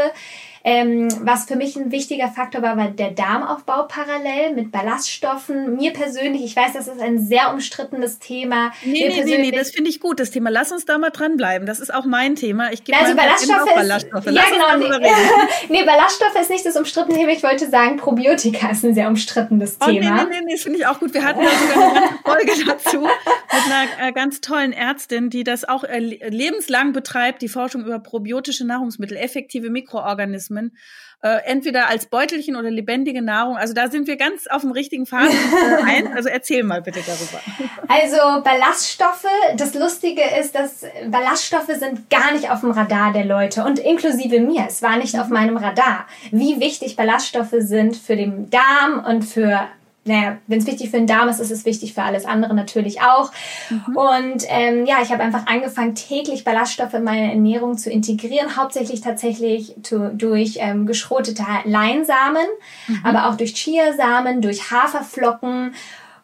ähm, 0.68 1.08
was 1.22 1.46
für 1.46 1.56
mich 1.56 1.76
ein 1.76 1.92
wichtiger 1.92 2.28
Faktor 2.28 2.64
war, 2.64 2.76
war 2.76 2.90
der 2.90 3.12
Darmaufbau 3.12 3.84
parallel 3.84 4.56
mit 4.56 4.72
Ballaststoffen. 4.72 5.76
Mir 5.76 5.94
persönlich, 5.94 6.44
ich 6.44 6.56
weiß, 6.56 6.74
das 6.74 6.88
ist 6.88 7.00
ein 7.00 7.20
sehr 7.20 7.54
umstrittenes 7.54 8.18
Thema. 8.18 8.74
Nee, 8.84 9.08
nee, 9.10 9.24
nee, 9.24 9.38
nee, 9.38 9.52
das 9.52 9.70
finde 9.70 9.92
ich 9.92 10.00
gut, 10.00 10.20
das 10.20 10.32
Thema. 10.32 10.50
Lass 10.50 10.72
uns 10.72 10.84
da 10.86 10.98
mal 10.98 11.12
dranbleiben. 11.12 11.68
Das 11.68 11.80
ist 11.80 11.94
auch 11.94 12.06
mein 12.06 12.36
Thema. 12.36 12.74
Ich 12.74 12.84
gebe 12.84 12.98
also 12.98 13.16
Ballaststoffe, 13.16 13.68
ist, 13.68 13.76
Ballaststoffe. 13.76 14.26
Ja, 14.26 14.42
genau. 14.50 14.98
Nee, 14.98 15.08
nee, 15.70 15.84
Ballaststoffe 15.84 16.42
ist 16.42 16.50
nicht 16.50 16.66
das 16.66 16.76
umstrittene 16.76 17.16
Thema. 17.16 17.32
Ich 17.32 17.44
wollte 17.44 17.70
sagen, 17.70 17.98
Probiotika 17.98 18.72
ist 18.72 18.84
ein 18.84 18.96
sehr 18.96 19.08
umstrittenes 19.08 19.78
oh, 19.82 19.86
Thema. 19.86 20.24
Nee, 20.24 20.30
nee, 20.32 20.46
nee, 20.46 20.54
das 20.54 20.64
finde 20.64 20.80
ich 20.80 20.88
auch 20.88 21.00
gut. 21.00 21.14
Wir 21.14 21.24
hatten 21.24 21.42
ja 21.42 21.50
sogar 21.50 21.92
eine 21.92 22.00
ganze 22.00 22.24
Folge 22.26 22.66
dazu 22.66 23.02
mit 23.02 23.72
einer 23.72 24.10
äh, 24.10 24.12
ganz 24.14 24.42
tollen 24.42 24.74
Ärztin, 24.74 25.30
die 25.30 25.44
das 25.44 25.64
auch 25.64 25.84
äh, 25.84 26.00
lebenslang 26.00 26.92
betreibt, 26.92 27.44
die 27.44 27.50
Forschung 27.50 27.86
über 27.86 28.00
probiotische 28.00 28.66
Nahrungsmittel, 28.66 29.16
effektive 29.16 29.70
Mikroorganismen 29.70 30.55
Organismen, 30.56 30.78
äh, 31.22 31.38
entweder 31.46 31.88
als 31.88 32.08
Beutelchen 32.08 32.56
oder 32.56 32.70
lebendige 32.70 33.22
Nahrung. 33.22 33.58
Also 33.58 33.74
da 33.74 33.90
sind 33.90 34.08
wir 34.08 34.16
ganz 34.16 34.48
auf 34.48 34.62
dem 34.62 34.72
richtigen 34.72 35.06
Pfad 35.06 35.30
äh, 35.30 35.84
ein. 35.84 36.14
Also 36.14 36.30
erzähl 36.30 36.64
mal 36.64 36.82
bitte 36.82 37.00
darüber. 37.06 37.42
Also 37.88 38.44
Ballaststoffe, 38.44 39.28
das 39.58 39.74
Lustige 39.74 40.22
ist, 40.40 40.56
dass 40.56 40.86
Ballaststoffe 41.08 41.72
sind 41.78 42.10
gar 42.10 42.32
nicht 42.34 42.50
auf 42.50 42.62
dem 42.62 42.72
Radar 42.72 43.14
der 43.14 43.26
Leute 43.26 43.64
und 43.64 43.80
inklusive 43.80 44.40
mir. 44.40 44.66
Es 44.68 44.82
war 44.82 44.98
nicht 44.98 45.20
auf 45.20 45.30
meinem 45.30 45.58
Radar, 45.58 46.06
wie 46.32 46.60
wichtig 46.60 46.96
Ballaststoffe 46.96 47.56
sind 47.60 47.96
für 47.96 48.16
den 48.16 48.50
Darm 48.50 49.04
und 49.06 49.24
für 49.24 49.68
naja, 50.08 50.38
wenn 50.46 50.60
es 50.60 50.68
wichtig 50.68 50.92
für 50.92 50.98
den 50.98 51.08
Darm 51.08 51.30
ist, 51.30 51.40
ist 51.40 51.52
es 51.52 51.66
wichtig 51.66 51.96
für 51.96 52.04
alles 52.04 52.26
andere 52.26 52.54
natürlich 52.54 53.02
auch. 53.02 53.32
Mhm. 53.72 53.98
Und 53.98 54.44
ähm, 54.50 54.86
ja, 54.86 54.98
ich 55.02 55.12
habe 55.12 55.24
einfach 55.24 55.48
angefangen, 55.48 55.96
täglich 55.96 56.44
Ballaststoffe 56.44 56.94
in 56.94 57.04
meine 57.04 57.32
Ernährung 57.32 57.76
zu 57.76 57.90
integrieren, 57.90 58.56
hauptsächlich 58.56 59.02
tatsächlich 59.02 59.74
to, 59.82 60.10
durch 60.10 60.58
ähm, 60.60 60.86
geschrotete 60.86 61.44
Leinsamen, 61.64 62.46
mhm. 62.88 63.00
aber 63.04 63.28
auch 63.28 63.36
durch 63.36 63.56
Chiasamen, 63.56 64.42
durch 64.42 64.70
Haferflocken 64.70 65.74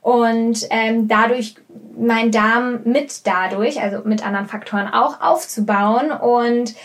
und 0.01 0.67
ähm, 0.69 1.07
dadurch 1.07 1.55
mein 1.97 2.31
Darm 2.31 2.81
mit 2.83 3.25
dadurch, 3.25 3.81
also 3.81 4.01
mit 4.03 4.25
anderen 4.25 4.47
Faktoren 4.47 4.87
auch 4.87 5.21
aufzubauen. 5.21 6.11
Und 6.11 6.75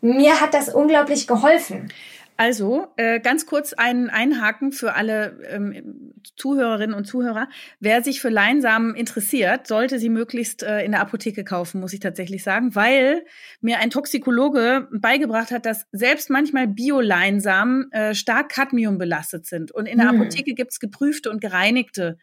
mir 0.00 0.40
hat 0.40 0.54
das 0.54 0.68
unglaublich 0.68 1.26
geholfen. 1.26 1.92
Also, 2.36 2.88
äh, 2.96 3.18
ganz 3.20 3.46
kurz 3.46 3.72
ein 3.72 4.10
Einhaken 4.10 4.72
für 4.72 4.94
alle 4.94 5.40
ähm, 5.48 6.12
Zuhörerinnen 6.36 6.94
und 6.94 7.06
Zuhörer. 7.06 7.48
Wer 7.80 8.02
sich 8.02 8.20
für 8.20 8.28
Leinsamen 8.28 8.94
interessiert, 8.94 9.66
sollte 9.66 9.98
sie 9.98 10.10
möglichst 10.10 10.62
äh, 10.62 10.84
in 10.84 10.92
der 10.92 11.00
Apotheke 11.00 11.44
kaufen, 11.44 11.80
muss 11.80 11.94
ich 11.94 12.00
tatsächlich 12.00 12.42
sagen, 12.42 12.74
weil 12.74 13.24
mir 13.62 13.78
ein 13.78 13.88
Toxikologe 13.88 14.88
beigebracht 14.92 15.50
hat, 15.50 15.64
dass 15.64 15.86
selbst 15.92 16.28
manchmal 16.28 16.68
Bio-Leinsamen 16.68 17.90
äh, 17.92 18.14
stark 18.14 18.50
Cadmium 18.50 18.98
belastet 18.98 19.46
sind. 19.46 19.72
Und 19.72 19.86
in 19.86 19.98
der 19.98 20.10
hm. 20.10 20.20
Apotheke 20.20 20.52
gibt's 20.54 20.78
geprüfte 20.78 21.30
und 21.30 21.40
gereinigte 21.40 22.18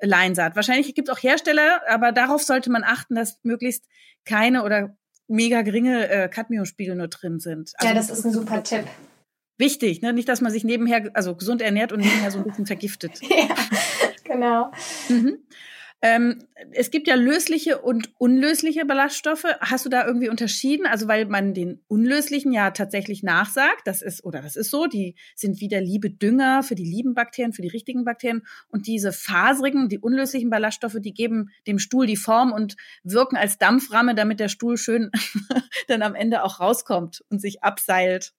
Leinsaat. 0.00 0.56
Wahrscheinlich 0.56 0.94
gibt's 0.94 1.10
auch 1.10 1.22
Hersteller, 1.22 1.82
aber 1.88 2.12
darauf 2.12 2.42
sollte 2.42 2.70
man 2.70 2.84
achten, 2.84 3.16
dass 3.16 3.40
möglichst 3.42 3.84
keine 4.24 4.62
oder 4.62 4.96
mega 5.26 5.60
geringe 5.60 6.08
äh, 6.08 6.28
Cadmiumspiegel 6.28 6.94
nur 6.94 7.08
drin 7.08 7.38
sind. 7.38 7.72
Also 7.76 7.88
ja, 7.88 7.94
das 7.94 8.08
ist 8.08 8.24
ein 8.24 8.32
super 8.32 8.62
Tipp 8.62 8.86
wichtig, 9.58 10.02
ne? 10.02 10.12
Nicht, 10.12 10.28
dass 10.28 10.40
man 10.40 10.52
sich 10.52 10.64
nebenher, 10.64 11.10
also 11.14 11.34
gesund 11.34 11.62
ernährt 11.62 11.92
und 11.92 12.00
nebenher 12.00 12.30
so 12.30 12.38
ein 12.38 12.44
bisschen 12.44 12.66
vergiftet. 12.66 13.20
ja, 13.22 13.54
genau. 14.24 14.70
Mhm. 15.08 15.38
Ähm, 16.00 16.44
es 16.70 16.92
gibt 16.92 17.08
ja 17.08 17.16
lösliche 17.16 17.78
und 17.78 18.10
unlösliche 18.18 18.84
Ballaststoffe. 18.84 19.46
Hast 19.60 19.84
du 19.84 19.88
da 19.88 20.06
irgendwie 20.06 20.28
unterschieden? 20.28 20.86
Also 20.86 21.08
weil 21.08 21.26
man 21.26 21.54
den 21.54 21.80
unlöslichen 21.88 22.52
ja 22.52 22.70
tatsächlich 22.70 23.24
nachsagt, 23.24 23.82
das 23.84 24.00
ist 24.00 24.24
oder 24.24 24.40
das 24.40 24.54
ist 24.54 24.70
so, 24.70 24.86
die 24.86 25.16
sind 25.34 25.60
wieder 25.60 25.80
liebe 25.80 26.08
Dünger 26.08 26.62
für 26.62 26.76
die 26.76 26.84
lieben 26.84 27.14
Bakterien, 27.14 27.52
für 27.52 27.62
die 27.62 27.68
richtigen 27.68 28.04
Bakterien 28.04 28.46
und 28.68 28.86
diese 28.86 29.12
faserigen, 29.12 29.88
die 29.88 29.98
unlöslichen 29.98 30.50
Ballaststoffe, 30.50 30.98
die 31.00 31.14
geben 31.14 31.50
dem 31.66 31.80
Stuhl 31.80 32.06
die 32.06 32.16
Form 32.16 32.52
und 32.52 32.76
wirken 33.02 33.36
als 33.36 33.58
Dampframme, 33.58 34.14
damit 34.14 34.38
der 34.38 34.48
Stuhl 34.48 34.76
schön 34.76 35.10
dann 35.88 36.02
am 36.02 36.14
Ende 36.14 36.44
auch 36.44 36.60
rauskommt 36.60 37.24
und 37.28 37.40
sich 37.40 37.64
abseilt. 37.64 38.34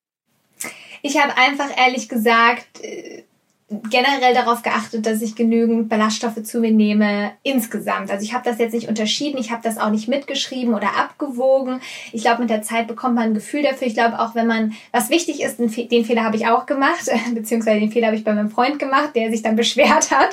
Ich 1.01 1.17
habe 1.17 1.37
einfach 1.37 1.69
ehrlich 1.77 2.09
gesagt 2.09 2.83
äh, 2.83 3.23
generell 3.69 4.33
darauf 4.33 4.63
geachtet, 4.63 5.05
dass 5.05 5.21
ich 5.21 5.35
genügend 5.35 5.89
Ballaststoffe 5.89 6.41
zu 6.43 6.59
mir 6.59 6.71
nehme 6.71 7.33
insgesamt. 7.43 8.09
Also 8.09 8.23
ich 8.23 8.33
habe 8.33 8.43
das 8.43 8.57
jetzt 8.57 8.73
nicht 8.73 8.89
unterschieden, 8.89 9.37
ich 9.37 9.51
habe 9.51 9.61
das 9.61 9.77
auch 9.77 9.91
nicht 9.91 10.07
mitgeschrieben 10.07 10.73
oder 10.73 10.97
abgewogen. 10.97 11.79
Ich 12.11 12.23
glaube, 12.23 12.41
mit 12.41 12.49
der 12.49 12.63
Zeit 12.63 12.87
bekommt 12.87 13.13
man 13.13 13.25
ein 13.25 13.33
Gefühl 13.35 13.61
dafür. 13.61 13.85
Ich 13.85 13.93
glaube 13.93 14.19
auch, 14.19 14.33
wenn 14.33 14.47
man, 14.47 14.73
was 14.91 15.11
wichtig 15.11 15.43
ist, 15.43 15.59
den, 15.59 15.69
Fehler 15.69 16.23
habe 16.23 16.35
ich 16.35 16.47
auch 16.47 16.65
gemacht, 16.65 17.11
beziehungsweise 17.35 17.79
den 17.79 17.91
Fehler 17.91 18.07
habe 18.07 18.17
ich 18.17 18.23
bei 18.23 18.33
meinem 18.33 18.49
Freund 18.49 18.79
gemacht, 18.79 19.11
der 19.15 19.29
sich 19.29 19.43
dann 19.43 19.55
beschwert 19.55 20.09
hat. 20.09 20.29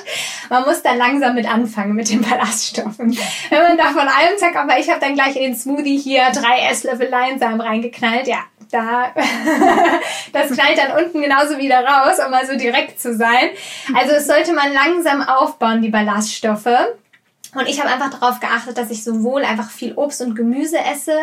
Man 0.49 0.63
muss 0.63 0.81
dann 0.81 0.97
langsam 0.97 1.35
mit 1.35 1.47
anfangen 1.47 1.93
mit 1.93 2.09
den 2.09 2.21
Ballaststoffen. 2.21 3.15
Wenn 3.49 3.61
man 3.61 3.77
da 3.77 3.85
von 3.89 4.07
einem 4.07 4.37
Tag, 4.39 4.55
aber 4.55 4.79
ich 4.79 4.89
habe 4.89 4.99
dann 4.99 5.13
gleich 5.13 5.35
in 5.35 5.43
den 5.43 5.55
Smoothie 5.55 5.99
hier 5.99 6.23
drei 6.33 6.71
Esslöffel 6.71 7.07
Leinsamen 7.07 7.61
reingeknallt, 7.61 8.27
ja, 8.27 8.39
da, 8.71 9.13
das 10.33 10.51
knallt 10.51 10.77
dann 10.77 11.03
unten 11.03 11.21
genauso 11.21 11.57
wieder 11.57 11.83
raus, 11.83 12.17
um 12.23 12.31
mal 12.31 12.45
so 12.45 12.57
direkt 12.57 12.99
zu 12.99 13.15
sein. 13.15 13.49
Also 13.95 14.13
es 14.13 14.27
sollte 14.27 14.53
man 14.53 14.73
langsam 14.73 15.21
aufbauen, 15.21 15.81
die 15.81 15.89
Ballaststoffe. 15.89 16.67
Und 17.55 17.67
ich 17.67 17.79
habe 17.79 17.91
einfach 17.91 18.19
darauf 18.19 18.39
geachtet, 18.39 18.77
dass 18.77 18.91
ich 18.91 19.03
sowohl 19.03 19.43
einfach 19.43 19.69
viel 19.69 19.93
Obst 19.93 20.21
und 20.21 20.35
Gemüse 20.35 20.77
esse, 20.79 21.17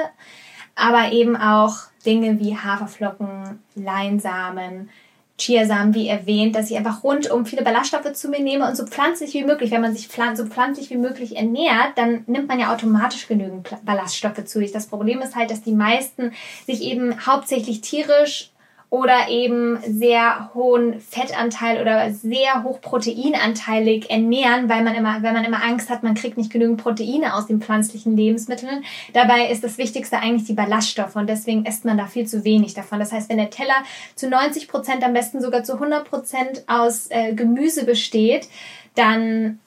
aber 0.74 1.12
eben 1.12 1.36
auch 1.36 1.76
Dinge 2.04 2.40
wie 2.40 2.56
Haferflocken, 2.56 3.62
Leinsamen, 3.74 4.90
Chiasamen, 5.36 5.94
wie 5.94 6.06
erwähnt, 6.06 6.54
dass 6.54 6.70
ich 6.70 6.76
einfach 6.76 7.02
rundum 7.02 7.44
viele 7.44 7.62
Ballaststoffe 7.62 8.12
zu 8.12 8.28
mir 8.28 8.40
nehme 8.40 8.68
und 8.68 8.76
so 8.76 8.86
pflanzlich 8.86 9.34
wie 9.34 9.44
möglich. 9.44 9.72
Wenn 9.72 9.80
man 9.80 9.94
sich 9.94 10.08
so 10.34 10.46
pflanzlich 10.46 10.90
wie 10.90 10.96
möglich 10.96 11.36
ernährt, 11.36 11.96
dann 11.96 12.22
nimmt 12.26 12.46
man 12.46 12.60
ja 12.60 12.72
automatisch 12.72 13.26
genügend 13.26 13.68
Ballaststoffe 13.84 14.44
zu 14.44 14.60
sich. 14.60 14.70
Das 14.70 14.86
Problem 14.86 15.20
ist 15.20 15.34
halt, 15.34 15.50
dass 15.50 15.62
die 15.62 15.72
meisten 15.72 16.32
sich 16.66 16.82
eben 16.82 17.26
hauptsächlich 17.26 17.80
tierisch 17.80 18.50
oder 18.94 19.28
eben 19.28 19.80
sehr 19.82 20.50
hohen 20.54 21.00
Fettanteil 21.00 21.82
oder 21.82 22.12
sehr 22.12 22.62
hoch 22.62 22.80
proteinanteilig 22.80 24.08
ernähren, 24.08 24.68
weil 24.68 24.84
man 24.84 24.94
immer, 24.94 25.20
wenn 25.20 25.34
man 25.34 25.44
immer 25.44 25.64
Angst 25.64 25.90
hat, 25.90 26.04
man 26.04 26.14
kriegt 26.14 26.38
nicht 26.38 26.52
genügend 26.52 26.80
Proteine 26.80 27.34
aus 27.34 27.48
den 27.48 27.60
pflanzlichen 27.60 28.16
Lebensmitteln. 28.16 28.84
Dabei 29.12 29.50
ist 29.50 29.64
das 29.64 29.78
Wichtigste 29.78 30.18
eigentlich 30.18 30.44
die 30.44 30.52
Ballaststoffe 30.52 31.16
und 31.16 31.28
deswegen 31.28 31.66
isst 31.66 31.84
man 31.84 31.98
da 31.98 32.06
viel 32.06 32.28
zu 32.28 32.44
wenig 32.44 32.74
davon. 32.74 33.00
Das 33.00 33.10
heißt, 33.10 33.28
wenn 33.30 33.38
der 33.38 33.50
Teller 33.50 33.74
zu 34.14 34.28
90 34.28 34.68
Prozent, 34.68 35.02
am 35.02 35.12
besten 35.12 35.40
sogar 35.40 35.64
zu 35.64 35.72
100 35.72 36.08
Prozent 36.08 36.62
aus 36.68 37.08
äh, 37.10 37.34
Gemüse 37.34 37.84
besteht, 37.84 38.46
dann 38.94 39.58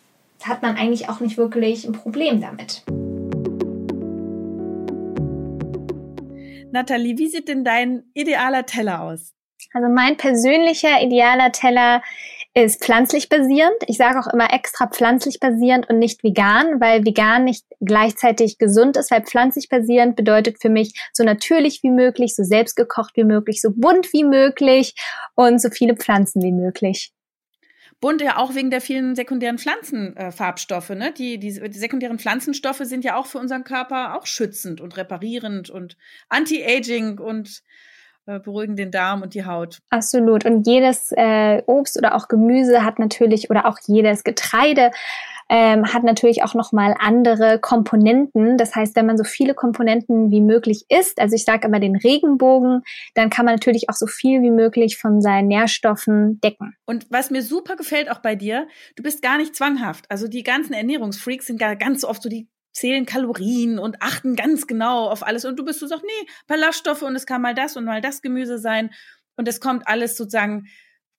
hat 0.41 0.61
man 0.61 0.77
eigentlich 0.77 1.09
auch 1.09 1.19
nicht 1.19 1.37
wirklich 1.37 1.83
ein 1.83 1.91
Problem 1.91 2.39
damit. 2.39 2.83
Nathalie, 6.71 7.17
wie 7.17 7.27
sieht 7.27 7.47
denn 7.47 7.63
dein 7.63 8.03
idealer 8.13 8.65
Teller 8.65 9.01
aus? 9.01 9.33
Also 9.73 9.89
mein 9.89 10.17
persönlicher 10.17 11.01
idealer 11.01 11.51
Teller 11.51 12.01
ist 12.53 12.83
pflanzlich 12.83 13.29
basierend. 13.29 13.75
Ich 13.87 13.97
sage 13.97 14.19
auch 14.19 14.31
immer 14.33 14.53
extra 14.53 14.87
pflanzlich 14.87 15.39
basierend 15.39 15.89
und 15.89 15.99
nicht 15.99 16.23
vegan, 16.23 16.79
weil 16.79 17.05
vegan 17.05 17.43
nicht 17.43 17.65
gleichzeitig 17.81 18.57
gesund 18.57 18.97
ist, 18.97 19.11
weil 19.11 19.23
pflanzlich 19.23 19.69
basierend 19.69 20.15
bedeutet 20.15 20.57
für 20.61 20.69
mich 20.69 20.93
so 21.13 21.23
natürlich 21.23 21.83
wie 21.83 21.91
möglich, 21.91 22.35
so 22.35 22.43
selbstgekocht 22.43 23.15
wie 23.15 23.23
möglich, 23.23 23.61
so 23.61 23.69
bunt 23.75 24.11
wie 24.13 24.23
möglich 24.23 24.95
und 25.35 25.61
so 25.61 25.69
viele 25.69 25.95
Pflanzen 25.95 26.41
wie 26.41 26.51
möglich. 26.51 27.11
Bunt 27.99 28.21
ja 28.21 28.37
auch 28.37 28.53
wegen 28.53 28.69
der 28.69 28.81
vielen 28.81 29.15
sekundären 29.15 29.57
Pflanzenfarbstoffe. 29.57 30.91
Äh, 30.91 30.95
ne? 30.95 31.13
Die, 31.13 31.39
die, 31.39 31.59
die, 31.59 31.79
sekundären 31.79 32.19
Pflanzenstoffe 32.19 32.81
sind 32.83 33.03
ja 33.03 33.15
auch 33.15 33.25
für 33.25 33.39
unseren 33.39 33.63
Körper 33.63 34.15
auch 34.15 34.25
schützend 34.25 34.81
und 34.81 34.97
reparierend 34.97 35.69
und 35.69 35.97
anti-aging 36.29 37.19
und 37.19 37.63
äh, 38.27 38.39
beruhigen 38.39 38.75
den 38.75 38.91
Darm 38.91 39.21
und 39.21 39.33
die 39.33 39.45
Haut. 39.45 39.79
Absolut. 39.89 40.45
Und 40.45 40.67
jedes 40.67 41.11
äh, 41.15 41.63
Obst 41.65 41.97
oder 41.97 42.13
auch 42.13 42.27
Gemüse 42.27 42.83
hat 42.83 42.99
natürlich 42.99 43.49
oder 43.49 43.65
auch 43.65 43.77
jedes 43.87 44.23
Getreide 44.23 44.91
ähm, 45.49 45.93
hat 45.93 46.03
natürlich 46.03 46.43
auch 46.43 46.53
nochmal 46.53 46.95
andere 46.99 47.59
Komponenten. 47.59 48.57
Das 48.57 48.75
heißt, 48.75 48.95
wenn 48.95 49.05
man 49.05 49.17
so 49.17 49.23
viele 49.23 49.53
Komponenten 49.53 50.29
wie 50.31 50.41
möglich 50.41 50.85
isst, 50.89 51.19
also 51.19 51.35
ich 51.35 51.45
sage 51.45 51.67
immer 51.67 51.79
den 51.79 51.95
Regenbogen, 51.95 52.83
dann 53.15 53.29
kann 53.29 53.45
man 53.45 53.55
natürlich 53.55 53.89
auch 53.89 53.95
so 53.95 54.07
viel 54.07 54.41
wie 54.41 54.51
möglich 54.51 54.97
von 54.97 55.21
seinen 55.21 55.47
Nährstoffen 55.47 56.39
decken. 56.41 56.75
Und 56.85 57.05
was 57.09 57.31
mir 57.31 57.41
super 57.41 57.75
gefällt 57.75 58.11
auch 58.11 58.19
bei 58.19 58.35
dir, 58.35 58.67
du 58.95 59.03
bist 59.03 59.21
gar 59.21 59.37
nicht 59.37 59.55
zwanghaft. 59.55 60.05
Also 60.09 60.27
die 60.27 60.43
ganzen 60.43 60.73
Ernährungsfreaks 60.73 61.47
sind 61.47 61.59
gar 61.59 61.75
ganz 61.75 62.03
oft 62.03 62.21
so 62.21 62.29
die 62.29 62.49
zählen 62.73 63.05
Kalorien 63.05 63.79
und 63.79 64.01
achten 64.01 64.35
ganz 64.35 64.67
genau 64.67 65.09
auf 65.09 65.25
alles. 65.25 65.45
Und 65.45 65.57
du 65.57 65.65
bist 65.65 65.79
so 65.79 65.87
sagst, 65.87 66.05
nee, 66.05 66.29
Ballaststoffe 66.47 67.01
und 67.01 67.15
es 67.15 67.25
kann 67.25 67.41
mal 67.41 67.55
das 67.55 67.75
und 67.75 67.85
mal 67.85 68.01
das 68.01 68.21
Gemüse 68.21 68.59
sein. 68.59 68.91
Und 69.35 69.47
es 69.47 69.59
kommt 69.59 69.87
alles 69.87 70.17
sozusagen 70.17 70.67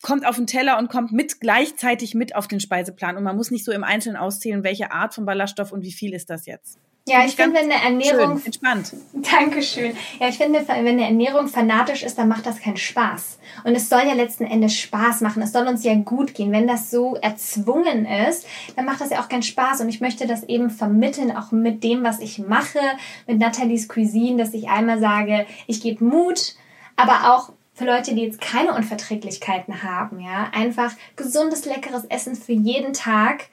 kommt 0.02 0.26
auf 0.26 0.36
den 0.36 0.46
Teller 0.46 0.78
und 0.78 0.88
kommt 0.88 1.12
mit 1.12 1.40
gleichzeitig 1.40 2.14
mit 2.14 2.36
auf 2.36 2.48
den 2.48 2.60
Speiseplan. 2.60 3.16
Und 3.16 3.24
man 3.24 3.36
muss 3.36 3.50
nicht 3.50 3.64
so 3.64 3.72
im 3.72 3.84
Einzelnen 3.84 4.16
auszählen, 4.16 4.64
welche 4.64 4.92
Art 4.92 5.14
von 5.14 5.24
Ballaststoff 5.24 5.72
und 5.72 5.82
wie 5.82 5.92
viel 5.92 6.14
ist 6.14 6.30
das 6.30 6.46
jetzt. 6.46 6.78
Ja, 7.08 7.24
ich 7.24 7.36
finde, 7.36 7.56
wenn 7.56 7.72
eine 7.72 7.82
Ernährung. 7.82 8.36
Schön, 8.36 8.46
entspannt. 8.46 8.92
Dankeschön. 9.14 9.92
Ja, 10.20 10.28
ich 10.28 10.36
finde, 10.36 10.62
wenn 10.68 10.86
eine 10.86 11.06
Ernährung 11.06 11.48
fanatisch 11.48 12.02
ist, 12.02 12.18
dann 12.18 12.28
macht 12.28 12.44
das 12.44 12.60
keinen 12.60 12.76
Spaß. 12.76 13.38
Und 13.64 13.74
es 13.74 13.88
soll 13.88 14.02
ja 14.06 14.12
letzten 14.12 14.44
Endes 14.44 14.76
Spaß 14.76 15.22
machen. 15.22 15.42
Es 15.42 15.52
soll 15.52 15.66
uns 15.66 15.84
ja 15.84 15.94
gut 15.94 16.34
gehen. 16.34 16.52
Wenn 16.52 16.66
das 16.66 16.90
so 16.90 17.16
erzwungen 17.16 18.04
ist, 18.04 18.46
dann 18.76 18.84
macht 18.84 19.00
das 19.00 19.08
ja 19.08 19.22
auch 19.22 19.28
keinen 19.30 19.42
Spaß. 19.42 19.80
Und 19.80 19.88
ich 19.88 20.02
möchte 20.02 20.26
das 20.26 20.44
eben 20.44 20.68
vermitteln, 20.68 21.34
auch 21.34 21.50
mit 21.50 21.82
dem, 21.82 22.04
was 22.04 22.20
ich 22.20 22.38
mache, 22.38 22.80
mit 23.26 23.38
Nathalies 23.38 23.88
Cuisine, 23.88 24.36
dass 24.36 24.52
ich 24.52 24.68
einmal 24.68 25.00
sage, 25.00 25.46
ich 25.66 25.80
gebe 25.80 26.04
Mut, 26.04 26.56
aber 26.96 27.34
auch 27.34 27.52
für 27.78 27.84
Leute, 27.84 28.12
die 28.14 28.22
jetzt 28.22 28.40
keine 28.40 28.74
Unverträglichkeiten 28.74 29.84
haben, 29.84 30.18
ja, 30.18 30.50
einfach 30.52 30.92
gesundes, 31.14 31.64
leckeres 31.64 32.04
Essen 32.06 32.34
für 32.34 32.52
jeden 32.52 32.92
Tag. 32.92 33.46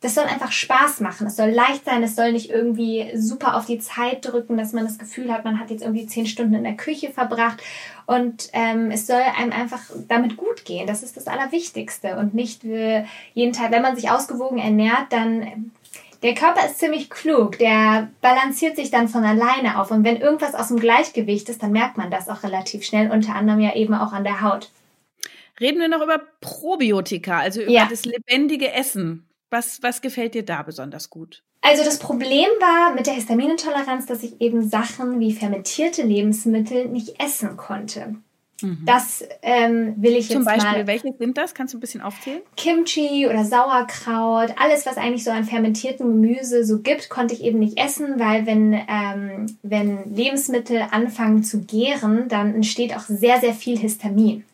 Das 0.00 0.14
soll 0.14 0.24
einfach 0.24 0.52
Spaß 0.52 1.00
machen. 1.00 1.26
Es 1.26 1.36
soll 1.36 1.50
leicht 1.50 1.84
sein. 1.84 2.02
Es 2.04 2.14
soll 2.14 2.32
nicht 2.32 2.50
irgendwie 2.50 3.10
super 3.16 3.56
auf 3.56 3.66
die 3.66 3.80
Zeit 3.80 4.24
drücken, 4.24 4.56
dass 4.56 4.72
man 4.72 4.84
das 4.84 4.96
Gefühl 4.96 5.32
hat, 5.32 5.44
man 5.44 5.58
hat 5.58 5.70
jetzt 5.70 5.82
irgendwie 5.82 6.06
zehn 6.06 6.24
Stunden 6.24 6.54
in 6.54 6.62
der 6.62 6.76
Küche 6.76 7.10
verbracht. 7.10 7.60
Und 8.06 8.48
ähm, 8.52 8.92
es 8.92 9.08
soll 9.08 9.20
einem 9.20 9.52
einfach 9.52 9.82
damit 10.06 10.36
gut 10.36 10.64
gehen. 10.64 10.86
Das 10.86 11.02
ist 11.02 11.16
das 11.16 11.26
Allerwichtigste. 11.26 12.16
Und 12.16 12.32
nicht 12.32 12.62
jeden 13.34 13.52
Tag, 13.52 13.72
wenn 13.72 13.82
man 13.82 13.96
sich 13.96 14.08
ausgewogen 14.08 14.58
ernährt, 14.58 15.06
dann 15.10 15.72
der 16.22 16.34
Körper 16.34 16.66
ist 16.66 16.78
ziemlich 16.78 17.10
klug, 17.10 17.58
der 17.58 18.10
balanciert 18.20 18.76
sich 18.76 18.90
dann 18.90 19.08
von 19.08 19.24
alleine 19.24 19.80
auf 19.80 19.90
und 19.90 20.04
wenn 20.04 20.20
irgendwas 20.20 20.54
aus 20.54 20.68
dem 20.68 20.80
Gleichgewicht 20.80 21.48
ist, 21.48 21.62
dann 21.62 21.72
merkt 21.72 21.96
man 21.96 22.10
das 22.10 22.28
auch 22.28 22.42
relativ 22.42 22.84
schnell, 22.84 23.10
unter 23.10 23.34
anderem 23.34 23.60
ja 23.60 23.74
eben 23.74 23.94
auch 23.94 24.12
an 24.12 24.24
der 24.24 24.40
Haut. 24.40 24.70
Reden 25.60 25.80
wir 25.80 25.88
noch 25.88 26.02
über 26.02 26.20
Probiotika, 26.40 27.38
also 27.38 27.62
über 27.62 27.70
ja. 27.70 27.86
das 27.88 28.04
lebendige 28.04 28.72
Essen. 28.72 29.24
Was, 29.50 29.82
was 29.82 30.02
gefällt 30.02 30.34
dir 30.34 30.44
da 30.44 30.62
besonders 30.62 31.08
gut? 31.08 31.42
Also 31.60 31.84
das 31.84 31.98
Problem 31.98 32.48
war 32.60 32.94
mit 32.94 33.06
der 33.06 33.14
Histaminintoleranz, 33.14 34.06
dass 34.06 34.22
ich 34.22 34.40
eben 34.40 34.68
Sachen 34.68 35.20
wie 35.20 35.32
fermentierte 35.32 36.02
Lebensmittel 36.02 36.86
nicht 36.86 37.20
essen 37.20 37.56
konnte. 37.56 38.14
Mhm. 38.60 38.82
Das 38.84 39.24
ähm, 39.42 39.94
will 39.98 40.16
ich 40.16 40.28
Zum 40.28 40.38
jetzt 40.38 40.46
Beispiel, 40.46 40.78
mal. 40.80 40.86
welche 40.86 41.14
sind 41.16 41.38
das? 41.38 41.54
Kannst 41.54 41.74
du 41.74 41.78
ein 41.78 41.80
bisschen 41.80 42.00
aufzählen? 42.00 42.40
Kimchi 42.56 43.26
oder 43.28 43.44
Sauerkraut, 43.44 44.54
alles, 44.58 44.84
was 44.84 44.96
eigentlich 44.96 45.24
so 45.24 45.30
an 45.30 45.44
fermentiertem 45.44 46.08
Gemüse 46.08 46.64
so 46.64 46.80
gibt, 46.80 47.08
konnte 47.08 47.34
ich 47.34 47.44
eben 47.44 47.58
nicht 47.60 47.78
essen, 47.78 48.18
weil 48.18 48.46
wenn, 48.46 48.72
ähm, 48.72 49.56
wenn 49.62 50.14
Lebensmittel 50.14 50.82
anfangen 50.90 51.44
zu 51.44 51.62
gären, 51.62 52.28
dann 52.28 52.54
entsteht 52.54 52.96
auch 52.96 53.02
sehr, 53.02 53.40
sehr 53.40 53.54
viel 53.54 53.78
Histamin. 53.78 54.44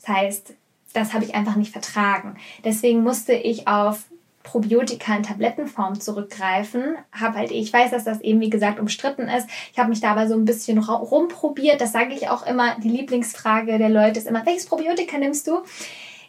Das 0.00 0.14
heißt, 0.14 0.54
das 0.92 1.14
habe 1.14 1.24
ich 1.24 1.34
einfach 1.34 1.56
nicht 1.56 1.72
vertragen. 1.72 2.36
Deswegen 2.64 3.02
musste 3.02 3.32
ich 3.32 3.68
auf 3.68 4.04
Probiotika 4.46 5.16
in 5.16 5.24
Tablettenform 5.24 6.00
zurückgreifen. 6.00 6.96
Hab 7.12 7.34
halt, 7.34 7.50
ich 7.50 7.72
weiß, 7.72 7.90
dass 7.90 8.04
das 8.04 8.20
eben 8.20 8.40
wie 8.40 8.48
gesagt 8.48 8.78
umstritten 8.78 9.28
ist. 9.28 9.48
Ich 9.72 9.78
habe 9.78 9.90
mich 9.90 10.00
da 10.00 10.12
aber 10.12 10.28
so 10.28 10.34
ein 10.34 10.44
bisschen 10.44 10.78
rumprobiert. 10.78 11.80
Das 11.80 11.92
sage 11.92 12.14
ich 12.14 12.28
auch 12.28 12.46
immer. 12.46 12.76
Die 12.78 12.88
Lieblingsfrage 12.88 13.76
der 13.78 13.90
Leute 13.90 14.20
ist 14.20 14.28
immer, 14.28 14.46
welches 14.46 14.66
Probiotika 14.66 15.18
nimmst 15.18 15.46
du? 15.48 15.62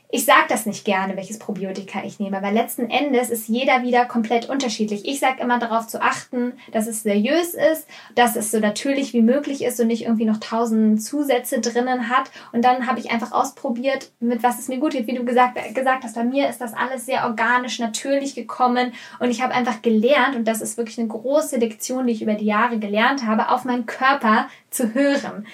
Ich 0.09 0.23
sage 0.23 0.45
das 0.47 0.65
nicht 0.65 0.85
gerne, 0.85 1.17
welches 1.17 1.37
Probiotika 1.37 2.01
ich 2.05 2.17
nehme, 2.17 2.41
weil 2.41 2.53
letzten 2.53 2.89
Endes 2.89 3.29
ist 3.29 3.49
jeder 3.49 3.83
wieder 3.83 4.05
komplett 4.05 4.47
unterschiedlich. 4.47 5.05
Ich 5.05 5.19
sage 5.19 5.41
immer 5.41 5.59
darauf 5.59 5.85
zu 5.85 6.01
achten, 6.01 6.53
dass 6.71 6.87
es 6.87 7.03
seriös 7.03 7.53
ist, 7.53 7.85
dass 8.15 8.37
es 8.37 8.49
so 8.49 8.59
natürlich 8.59 9.11
wie 9.11 9.21
möglich 9.21 9.65
ist 9.65 9.81
und 9.81 9.87
nicht 9.87 10.05
irgendwie 10.05 10.23
noch 10.23 10.37
tausend 10.37 11.03
Zusätze 11.03 11.59
drinnen 11.59 12.07
hat. 12.07 12.31
Und 12.53 12.63
dann 12.63 12.87
habe 12.87 13.01
ich 13.01 13.11
einfach 13.11 13.33
ausprobiert, 13.33 14.11
mit 14.21 14.43
was 14.43 14.59
es 14.59 14.69
mir 14.69 14.77
gut 14.77 14.93
geht. 14.93 15.07
Wie 15.07 15.15
du 15.15 15.25
gesagt, 15.25 15.57
gesagt 15.75 16.05
hast, 16.05 16.15
bei 16.15 16.23
mir 16.23 16.47
ist 16.47 16.61
das 16.61 16.73
alles 16.73 17.05
sehr 17.05 17.25
organisch, 17.25 17.77
natürlich 17.79 18.33
gekommen 18.33 18.93
und 19.19 19.29
ich 19.29 19.41
habe 19.41 19.53
einfach 19.53 19.81
gelernt, 19.81 20.37
und 20.37 20.47
das 20.47 20.61
ist 20.61 20.77
wirklich 20.77 20.99
eine 20.99 21.09
große 21.09 21.57
Lektion, 21.57 22.07
die 22.07 22.13
ich 22.13 22.21
über 22.21 22.35
die 22.35 22.45
Jahre 22.45 22.79
gelernt 22.79 23.25
habe, 23.25 23.49
auf 23.49 23.65
meinen 23.65 23.85
Körper 23.85 24.47
zu 24.69 24.93
hören. 24.93 25.45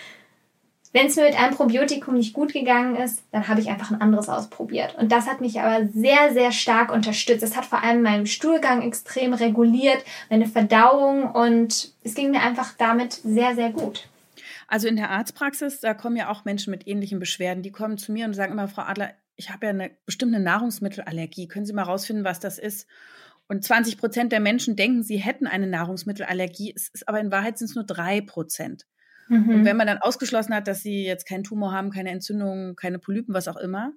Wenn 0.93 1.07
es 1.07 1.15
mir 1.15 1.23
mit 1.23 1.37
einem 1.37 1.55
Probiotikum 1.55 2.13
nicht 2.13 2.33
gut 2.33 2.53
gegangen 2.53 2.95
ist, 2.95 3.23
dann 3.31 3.47
habe 3.47 3.59
ich 3.59 3.69
einfach 3.69 3.89
ein 3.89 3.99
anderes 3.99 4.29
ausprobiert. 4.29 4.95
Und 4.99 5.11
das 5.11 5.25
hat 5.25 5.41
mich 5.41 5.59
aber 5.59 5.87
sehr, 5.87 6.31
sehr 6.33 6.51
stark 6.51 6.91
unterstützt. 6.91 7.41
Es 7.41 7.57
hat 7.57 7.65
vor 7.65 7.83
allem 7.83 8.03
meinen 8.03 8.27
Stuhlgang 8.27 8.83
extrem 8.83 9.33
reguliert, 9.33 10.05
meine 10.29 10.45
Verdauung 10.45 11.31
und 11.31 11.93
es 12.03 12.13
ging 12.13 12.29
mir 12.29 12.41
einfach 12.41 12.73
damit 12.77 13.13
sehr, 13.13 13.55
sehr 13.55 13.71
gut. 13.71 14.07
Also 14.67 14.87
in 14.87 14.95
der 14.95 15.09
Arztpraxis, 15.09 15.79
da 15.79 15.95
kommen 15.95 16.15
ja 16.15 16.29
auch 16.29 16.45
Menschen 16.45 16.69
mit 16.69 16.87
ähnlichen 16.87 17.19
Beschwerden. 17.19 17.63
Die 17.63 17.71
kommen 17.71 17.97
zu 17.97 18.11
mir 18.11 18.25
und 18.25 18.35
sagen 18.35 18.53
immer, 18.53 18.67
Frau 18.67 18.83
Adler, 18.83 19.13
ich 19.35 19.49
habe 19.49 19.65
ja 19.65 19.71
eine 19.71 19.91
bestimmte 20.05 20.39
Nahrungsmittelallergie. 20.39 21.47
Können 21.47 21.65
Sie 21.65 21.73
mal 21.73 21.83
rausfinden, 21.83 22.23
was 22.23 22.39
das 22.39 22.59
ist? 22.59 22.87
Und 23.47 23.63
20 23.63 23.97
Prozent 23.97 24.31
der 24.31 24.39
Menschen 24.39 24.75
denken, 24.75 25.03
sie 25.03 25.17
hätten 25.17 25.47
eine 25.47 25.67
Nahrungsmittelallergie. 25.67 26.73
Es 26.75 26.87
ist 26.89 27.07
aber 27.09 27.19
in 27.19 27.31
Wahrheit 27.31 27.57
sind 27.57 27.69
es 27.69 27.75
nur 27.75 27.83
drei 27.83 28.21
Prozent. 28.21 28.85
Mhm. 29.27 29.49
Und 29.49 29.65
wenn 29.65 29.77
man 29.77 29.87
dann 29.87 29.99
ausgeschlossen 29.99 30.53
hat, 30.53 30.67
dass 30.67 30.81
sie 30.81 31.05
jetzt 31.05 31.27
keinen 31.27 31.43
Tumor 31.43 31.71
haben, 31.71 31.91
keine 31.91 32.11
Entzündung, 32.11 32.75
keine 32.75 32.99
Polypen, 32.99 33.33
was 33.33 33.47
auch 33.47 33.57
immer, 33.57 33.93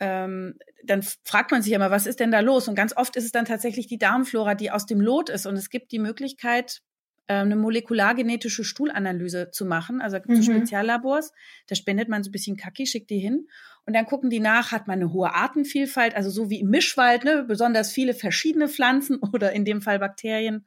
ähm, 0.00 0.58
dann 0.84 1.02
fragt 1.24 1.50
man 1.50 1.62
sich 1.62 1.72
immer, 1.72 1.90
was 1.90 2.06
ist 2.06 2.20
denn 2.20 2.30
da 2.30 2.40
los? 2.40 2.68
Und 2.68 2.74
ganz 2.74 2.96
oft 2.96 3.16
ist 3.16 3.24
es 3.24 3.32
dann 3.32 3.44
tatsächlich 3.44 3.86
die 3.86 3.98
Darmflora, 3.98 4.54
die 4.54 4.70
aus 4.70 4.86
dem 4.86 5.00
Lot 5.00 5.28
ist. 5.28 5.46
Und 5.46 5.56
es 5.56 5.70
gibt 5.70 5.92
die 5.92 5.98
Möglichkeit, 5.98 6.82
äh, 7.26 7.34
eine 7.34 7.56
molekulargenetische 7.56 8.64
Stuhlanalyse 8.64 9.50
zu 9.50 9.66
machen. 9.66 10.00
Also 10.00 10.16
gibt 10.16 10.30
es 10.38 10.48
mhm. 10.48 10.54
Speziallabors, 10.54 11.32
da 11.66 11.74
spendet 11.74 12.08
man 12.08 12.22
so 12.22 12.30
ein 12.30 12.32
bisschen 12.32 12.56
Kaki, 12.56 12.86
schickt 12.86 13.10
die 13.10 13.18
hin. 13.18 13.48
Und 13.86 13.94
dann 13.94 14.06
gucken 14.06 14.30
die 14.30 14.40
nach, 14.40 14.72
hat 14.72 14.86
man 14.86 15.00
eine 15.00 15.12
hohe 15.12 15.34
Artenvielfalt, 15.34 16.14
also 16.14 16.30
so 16.30 16.50
wie 16.50 16.60
im 16.60 16.70
Mischwald, 16.70 17.24
ne, 17.24 17.44
besonders 17.46 17.90
viele 17.90 18.14
verschiedene 18.14 18.68
Pflanzen 18.68 19.18
oder 19.32 19.52
in 19.52 19.64
dem 19.64 19.82
Fall 19.82 19.98
Bakterien 19.98 20.66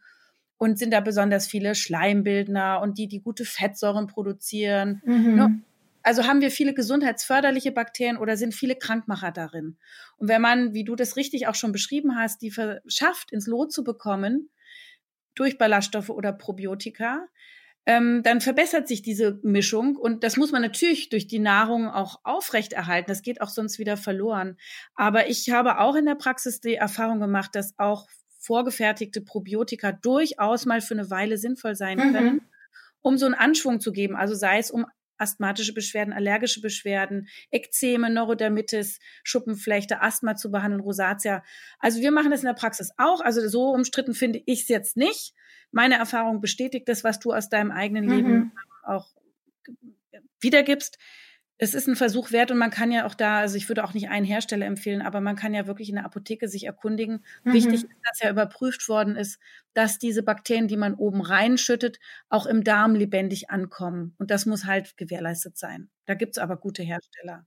und 0.61 0.77
sind 0.77 0.93
da 0.93 0.99
besonders 0.99 1.47
viele 1.47 1.73
Schleimbildner 1.73 2.81
und 2.83 2.99
die, 2.99 3.07
die 3.07 3.19
gute 3.19 3.45
Fettsäuren 3.45 4.05
produzieren. 4.05 5.01
Mhm. 5.03 5.35
Ne? 5.35 5.61
Also 6.03 6.27
haben 6.27 6.39
wir 6.39 6.51
viele 6.51 6.75
gesundheitsförderliche 6.75 7.71
Bakterien 7.71 8.15
oder 8.15 8.37
sind 8.37 8.53
viele 8.53 8.75
Krankmacher 8.75 9.31
darin? 9.31 9.77
Und 10.17 10.27
wenn 10.27 10.39
man, 10.39 10.75
wie 10.75 10.83
du 10.83 10.95
das 10.95 11.15
richtig 11.15 11.47
auch 11.47 11.55
schon 11.55 11.71
beschrieben 11.71 12.15
hast, 12.15 12.43
die 12.43 12.51
verschafft, 12.51 13.31
ins 13.31 13.47
Lot 13.47 13.73
zu 13.73 13.83
bekommen, 13.83 14.51
durch 15.33 15.57
Ballaststoffe 15.57 16.11
oder 16.11 16.31
Probiotika, 16.31 17.25
ähm, 17.87 18.21
dann 18.21 18.39
verbessert 18.39 18.87
sich 18.87 19.01
diese 19.01 19.39
Mischung 19.41 19.95
und 19.95 20.23
das 20.23 20.37
muss 20.37 20.51
man 20.51 20.61
natürlich 20.61 21.09
durch 21.09 21.25
die 21.25 21.39
Nahrung 21.39 21.87
auch 21.87 22.19
aufrechterhalten. 22.23 23.09
Das 23.09 23.23
geht 23.23 23.41
auch 23.41 23.49
sonst 23.49 23.79
wieder 23.79 23.97
verloren. 23.97 24.57
Aber 24.93 25.27
ich 25.27 25.49
habe 25.49 25.79
auch 25.79 25.95
in 25.95 26.05
der 26.05 26.13
Praxis 26.13 26.61
die 26.61 26.75
Erfahrung 26.75 27.19
gemacht, 27.19 27.55
dass 27.55 27.73
auch 27.79 28.07
vorgefertigte 28.41 29.21
Probiotika 29.21 29.91
durchaus 29.91 30.65
mal 30.65 30.81
für 30.81 30.95
eine 30.95 31.09
Weile 31.09 31.37
sinnvoll 31.37 31.75
sein 31.75 31.97
mhm. 31.97 32.13
können, 32.13 32.41
um 33.01 33.17
so 33.17 33.25
einen 33.25 33.35
Anschwung 33.35 33.79
zu 33.79 33.91
geben. 33.91 34.15
Also 34.15 34.35
sei 34.35 34.57
es 34.57 34.71
um 34.71 34.85
asthmatische 35.17 35.73
Beschwerden, 35.73 36.13
allergische 36.13 36.61
Beschwerden, 36.61 37.27
Ekzeme, 37.51 38.09
Neurodermitis, 38.09 38.99
Schuppenflechte, 39.23 40.01
Asthma 40.01 40.35
zu 40.35 40.49
behandeln, 40.49 40.81
Rosatia. 40.81 41.43
Also 41.79 42.01
wir 42.01 42.11
machen 42.11 42.31
das 42.31 42.41
in 42.41 42.47
der 42.47 42.55
Praxis 42.55 42.91
auch. 42.97 43.21
Also 43.21 43.47
so 43.47 43.69
umstritten 43.69 44.15
finde 44.15 44.41
ich 44.47 44.63
es 44.63 44.67
jetzt 44.67 44.97
nicht. 44.97 45.35
Meine 45.71 45.95
Erfahrung 45.95 46.41
bestätigt 46.41 46.89
das, 46.89 47.03
was 47.03 47.19
du 47.19 47.31
aus 47.33 47.49
deinem 47.49 47.71
eigenen 47.71 48.05
mhm. 48.05 48.11
Leben 48.11 48.51
auch 48.83 49.07
wiedergibst 50.39 50.97
es 51.61 51.75
ist 51.75 51.87
ein 51.87 51.95
Versuch 51.95 52.31
wert 52.31 52.49
und 52.49 52.57
man 52.57 52.71
kann 52.71 52.91
ja 52.91 53.05
auch 53.05 53.13
da, 53.13 53.37
also 53.37 53.55
ich 53.55 53.69
würde 53.69 53.83
auch 53.83 53.93
nicht 53.93 54.09
einen 54.09 54.25
Hersteller 54.25 54.65
empfehlen, 54.65 55.03
aber 55.03 55.21
man 55.21 55.35
kann 55.35 55.53
ja 55.53 55.67
wirklich 55.67 55.89
in 55.89 55.95
der 55.95 56.05
Apotheke 56.05 56.47
sich 56.47 56.65
erkundigen. 56.65 57.23
Mhm. 57.43 57.53
Wichtig 57.53 57.73
ist, 57.75 57.87
dass 58.03 58.19
ja 58.19 58.31
überprüft 58.31 58.89
worden 58.89 59.15
ist, 59.15 59.39
dass 59.75 59.99
diese 59.99 60.23
Bakterien, 60.23 60.67
die 60.67 60.75
man 60.75 60.95
oben 60.95 61.21
reinschüttet, 61.21 61.99
auch 62.29 62.47
im 62.47 62.63
Darm 62.63 62.95
lebendig 62.95 63.51
ankommen. 63.51 64.15
Und 64.17 64.31
das 64.31 64.47
muss 64.47 64.65
halt 64.65 64.97
gewährleistet 64.97 65.55
sein. 65.55 65.91
Da 66.07 66.15
gibt 66.15 66.31
es 66.31 66.37
aber 66.39 66.57
gute 66.57 66.81
Hersteller. 66.81 67.45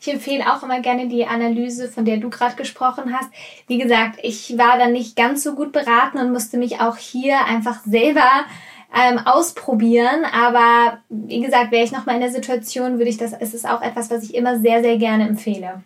Ich 0.00 0.10
empfehle 0.10 0.50
auch 0.50 0.62
immer 0.62 0.80
gerne 0.80 1.08
die 1.08 1.26
Analyse, 1.26 1.90
von 1.90 2.06
der 2.06 2.16
du 2.16 2.30
gerade 2.30 2.56
gesprochen 2.56 3.12
hast. 3.12 3.28
Wie 3.66 3.76
gesagt, 3.76 4.20
ich 4.22 4.56
war 4.56 4.78
dann 4.78 4.92
nicht 4.92 5.16
ganz 5.16 5.42
so 5.42 5.54
gut 5.54 5.72
beraten 5.72 6.16
und 6.16 6.32
musste 6.32 6.56
mich 6.56 6.80
auch 6.80 6.96
hier 6.96 7.44
einfach 7.44 7.84
selber 7.84 8.46
ähm, 8.94 9.18
ausprobieren. 9.18 10.24
Aber 10.32 10.98
wie 11.08 11.40
gesagt, 11.40 11.72
wäre 11.72 11.84
ich 11.84 11.92
nochmal 11.92 12.16
in 12.16 12.20
der 12.20 12.30
Situation, 12.30 12.98
würde 12.98 13.10
ich 13.10 13.16
das, 13.16 13.32
ist 13.32 13.54
es 13.54 13.64
auch 13.64 13.82
etwas, 13.82 14.10
was 14.10 14.22
ich 14.24 14.34
immer 14.34 14.58
sehr, 14.60 14.82
sehr 14.82 14.98
gerne 14.98 15.28
empfehle. 15.28 15.82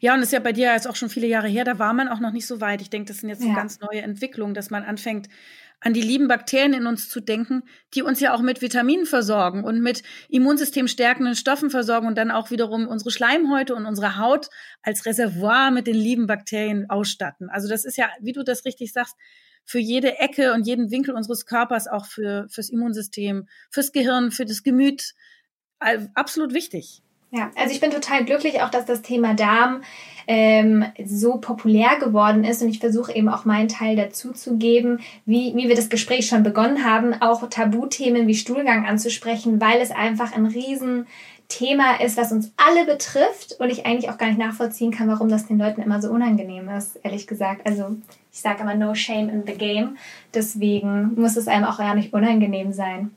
Ja, 0.00 0.14
und 0.14 0.22
ist 0.22 0.32
ja 0.32 0.40
bei 0.40 0.52
dir 0.52 0.72
jetzt 0.72 0.88
auch 0.88 0.96
schon 0.96 1.10
viele 1.10 1.28
Jahre 1.28 1.46
her, 1.46 1.64
da 1.64 1.78
war 1.78 1.92
man 1.92 2.08
auch 2.08 2.18
noch 2.18 2.32
nicht 2.32 2.46
so 2.46 2.60
weit. 2.60 2.82
Ich 2.82 2.90
denke, 2.90 3.08
das 3.08 3.18
sind 3.18 3.28
jetzt 3.28 3.42
ja. 3.42 3.50
so 3.50 3.54
ganz 3.54 3.80
neue 3.80 4.02
Entwicklungen, 4.02 4.52
dass 4.52 4.70
man 4.70 4.82
anfängt, 4.82 5.28
an 5.82 5.92
die 5.92 6.00
lieben 6.00 6.28
Bakterien 6.28 6.74
in 6.74 6.86
uns 6.86 7.08
zu 7.08 7.20
denken, 7.20 7.64
die 7.94 8.02
uns 8.02 8.20
ja 8.20 8.34
auch 8.34 8.40
mit 8.40 8.62
Vitaminen 8.62 9.06
versorgen 9.06 9.64
und 9.64 9.80
mit 9.80 10.02
immunsystemstärkenden 10.28 11.34
Stoffen 11.34 11.70
versorgen 11.70 12.06
und 12.06 12.16
dann 12.16 12.30
auch 12.30 12.50
wiederum 12.50 12.86
unsere 12.86 13.10
Schleimhäute 13.10 13.74
und 13.74 13.86
unsere 13.86 14.16
Haut 14.16 14.48
als 14.82 15.04
Reservoir 15.06 15.70
mit 15.70 15.86
den 15.86 15.96
lieben 15.96 16.26
Bakterien 16.26 16.88
ausstatten. 16.88 17.50
Also 17.50 17.68
das 17.68 17.84
ist 17.84 17.96
ja, 17.96 18.08
wie 18.20 18.32
du 18.32 18.44
das 18.44 18.64
richtig 18.64 18.92
sagst, 18.92 19.16
für 19.64 19.78
jede 19.78 20.18
Ecke 20.18 20.52
und 20.52 20.66
jeden 20.66 20.90
Winkel 20.90 21.14
unseres 21.14 21.46
Körpers, 21.46 21.88
auch 21.88 22.06
für, 22.06 22.46
fürs 22.48 22.70
Immunsystem, 22.70 23.48
fürs 23.70 23.92
Gehirn, 23.92 24.30
für 24.30 24.44
das 24.44 24.62
Gemüt, 24.62 25.14
absolut 26.14 26.54
wichtig. 26.54 27.02
Ja, 27.34 27.50
also 27.56 27.74
ich 27.74 27.80
bin 27.80 27.90
total 27.90 28.26
glücklich 28.26 28.60
auch, 28.60 28.68
dass 28.68 28.84
das 28.84 29.00
Thema 29.00 29.32
Darm 29.32 29.80
ähm, 30.26 30.84
so 31.02 31.38
populär 31.38 31.96
geworden 31.98 32.44
ist 32.44 32.60
und 32.60 32.68
ich 32.68 32.78
versuche 32.78 33.14
eben 33.14 33.30
auch 33.30 33.46
meinen 33.46 33.68
Teil 33.68 33.96
dazu 33.96 34.32
zu 34.32 34.58
geben, 34.58 35.00
wie, 35.24 35.54
wie 35.56 35.66
wir 35.66 35.74
das 35.74 35.88
Gespräch 35.88 36.26
schon 36.26 36.42
begonnen 36.42 36.84
haben, 36.84 37.14
auch 37.22 37.48
Tabuthemen 37.48 38.26
wie 38.26 38.34
Stuhlgang 38.34 38.84
anzusprechen, 38.84 39.62
weil 39.62 39.80
es 39.80 39.90
einfach 39.90 40.36
ein 40.36 40.44
riesen 40.44 41.06
Thema 41.52 42.00
ist, 42.00 42.16
was 42.16 42.32
uns 42.32 42.52
alle 42.56 42.86
betrifft 42.86 43.56
und 43.58 43.68
ich 43.68 43.84
eigentlich 43.84 44.10
auch 44.10 44.16
gar 44.16 44.28
nicht 44.28 44.38
nachvollziehen 44.38 44.90
kann, 44.90 45.08
warum 45.08 45.28
das 45.28 45.46
den 45.46 45.58
Leuten 45.58 45.82
immer 45.82 46.00
so 46.00 46.08
unangenehm 46.10 46.68
ist, 46.70 46.98
ehrlich 47.02 47.26
gesagt. 47.26 47.66
Also 47.66 47.96
ich 48.32 48.40
sage 48.40 48.62
immer 48.62 48.74
no 48.74 48.94
shame 48.94 49.28
in 49.28 49.44
the 49.46 49.52
game, 49.52 49.98
deswegen 50.32 51.14
muss 51.14 51.36
es 51.36 51.48
einem 51.48 51.64
auch 51.64 51.76
gar 51.76 51.94
nicht 51.94 52.14
unangenehm 52.14 52.72
sein. 52.72 53.10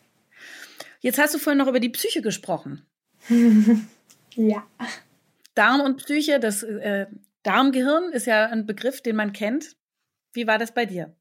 Jetzt 1.00 1.18
hast 1.18 1.34
du 1.34 1.38
vorhin 1.38 1.60
noch 1.60 1.68
über 1.68 1.80
die 1.80 1.90
Psyche 1.90 2.22
gesprochen. 2.22 2.86
ja. 4.36 4.64
Darm 5.54 5.80
und 5.80 5.98
Psyche, 5.98 6.40
das 6.40 6.64
äh, 6.64 7.08
Darmgehirn 7.44 8.12
ist 8.12 8.26
ja 8.26 8.48
ein 8.48 8.66
Begriff, 8.66 9.02
den 9.02 9.16
man 9.16 9.32
kennt. 9.32 9.78
Wie 10.34 10.48
war 10.48 10.58
das 10.58 10.74
bei 10.74 10.86
dir? 10.86 11.16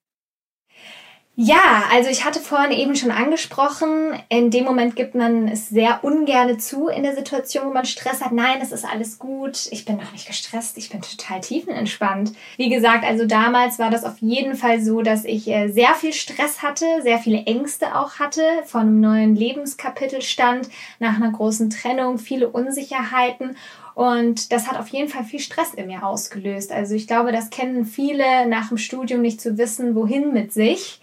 Ja, 1.36 1.82
also 1.90 2.10
ich 2.10 2.24
hatte 2.24 2.38
vorhin 2.38 2.70
eben 2.70 2.94
schon 2.94 3.10
angesprochen, 3.10 4.12
in 4.28 4.52
dem 4.52 4.64
Moment 4.64 4.94
gibt 4.94 5.16
man 5.16 5.48
es 5.48 5.68
sehr 5.68 6.04
ungerne 6.04 6.58
zu 6.58 6.86
in 6.86 7.02
der 7.02 7.16
Situation, 7.16 7.66
wo 7.66 7.72
man 7.72 7.86
Stress 7.86 8.22
hat. 8.22 8.30
Nein, 8.30 8.58
es 8.62 8.70
ist 8.70 8.84
alles 8.84 9.18
gut. 9.18 9.66
Ich 9.72 9.84
bin 9.84 9.96
noch 9.96 10.12
nicht 10.12 10.28
gestresst. 10.28 10.78
Ich 10.78 10.90
bin 10.90 11.00
total 11.02 11.40
tiefenentspannt. 11.40 12.34
Wie 12.56 12.68
gesagt, 12.68 13.04
also 13.04 13.26
damals 13.26 13.80
war 13.80 13.90
das 13.90 14.04
auf 14.04 14.18
jeden 14.20 14.54
Fall 14.54 14.80
so, 14.80 15.02
dass 15.02 15.24
ich 15.24 15.48
äh, 15.48 15.66
sehr 15.70 15.94
viel 15.94 16.12
Stress 16.12 16.62
hatte, 16.62 16.86
sehr 17.02 17.18
viele 17.18 17.44
Ängste 17.46 17.96
auch 17.96 18.20
hatte, 18.20 18.44
vor 18.64 18.82
einem 18.82 19.00
neuen 19.00 19.34
Lebenskapitel 19.34 20.22
stand, 20.22 20.68
nach 21.00 21.16
einer 21.16 21.32
großen 21.32 21.68
Trennung, 21.68 22.18
viele 22.18 22.48
Unsicherheiten 22.48 23.56
und 23.94 24.52
das 24.52 24.68
hat 24.68 24.78
auf 24.78 24.88
jeden 24.88 25.08
Fall 25.08 25.24
viel 25.24 25.40
Stress 25.40 25.74
in 25.74 25.86
mir 25.86 26.04
ausgelöst. 26.04 26.72
Also 26.72 26.94
ich 26.94 27.06
glaube, 27.06 27.32
das 27.32 27.50
kennen 27.50 27.84
viele 27.84 28.46
nach 28.46 28.68
dem 28.68 28.78
Studium 28.78 29.22
nicht 29.22 29.40
zu 29.40 29.56
wissen, 29.56 29.94
wohin 29.94 30.32
mit 30.32 30.52
sich. 30.52 31.00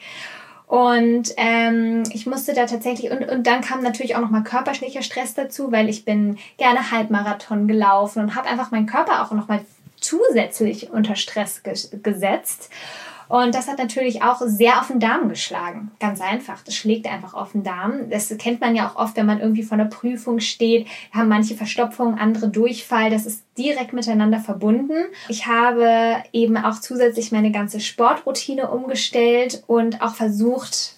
Und 0.67 1.33
ähm, 1.35 2.03
ich 2.13 2.25
musste 2.25 2.53
da 2.53 2.65
tatsächlich, 2.65 3.11
und, 3.11 3.27
und 3.27 3.45
dann 3.45 3.59
kam 3.61 3.83
natürlich 3.83 4.15
auch 4.15 4.21
nochmal 4.21 4.43
körperlicher 4.43 5.01
Stress 5.01 5.33
dazu, 5.33 5.71
weil 5.71 5.89
ich 5.89 6.05
bin 6.05 6.37
gerne 6.57 6.91
Halbmarathon 6.91 7.67
gelaufen 7.67 8.23
und 8.23 8.35
habe 8.35 8.47
einfach 8.47 8.71
meinen 8.71 8.85
Körper 8.85 9.21
auch 9.21 9.31
nochmal 9.31 9.65
zusätzlich 9.99 10.89
unter 10.89 11.15
Stress 11.15 11.61
gesetzt. 11.63 12.69
Und 13.31 13.55
das 13.55 13.69
hat 13.69 13.77
natürlich 13.77 14.23
auch 14.23 14.41
sehr 14.41 14.81
auf 14.81 14.87
den 14.87 14.99
Darm 14.99 15.29
geschlagen. 15.29 15.91
Ganz 16.01 16.19
einfach. 16.19 16.61
Das 16.65 16.75
schlägt 16.75 17.07
einfach 17.07 17.33
auf 17.33 17.53
den 17.53 17.63
Darm. 17.63 18.09
Das 18.09 18.27
kennt 18.37 18.59
man 18.59 18.75
ja 18.75 18.89
auch 18.89 18.97
oft, 18.97 19.15
wenn 19.15 19.25
man 19.25 19.39
irgendwie 19.39 19.63
vor 19.63 19.77
einer 19.77 19.87
Prüfung 19.87 20.41
steht. 20.41 20.85
Haben 21.13 21.29
manche 21.29 21.55
Verstopfung, 21.55 22.19
andere 22.19 22.49
Durchfall. 22.49 23.09
Das 23.09 23.25
ist 23.25 23.45
direkt 23.57 23.93
miteinander 23.93 24.41
verbunden. 24.41 25.05
Ich 25.29 25.47
habe 25.47 26.15
eben 26.33 26.57
auch 26.57 26.81
zusätzlich 26.81 27.31
meine 27.31 27.53
ganze 27.53 27.79
Sportroutine 27.79 28.69
umgestellt 28.69 29.63
und 29.65 30.01
auch 30.01 30.15
versucht, 30.15 30.95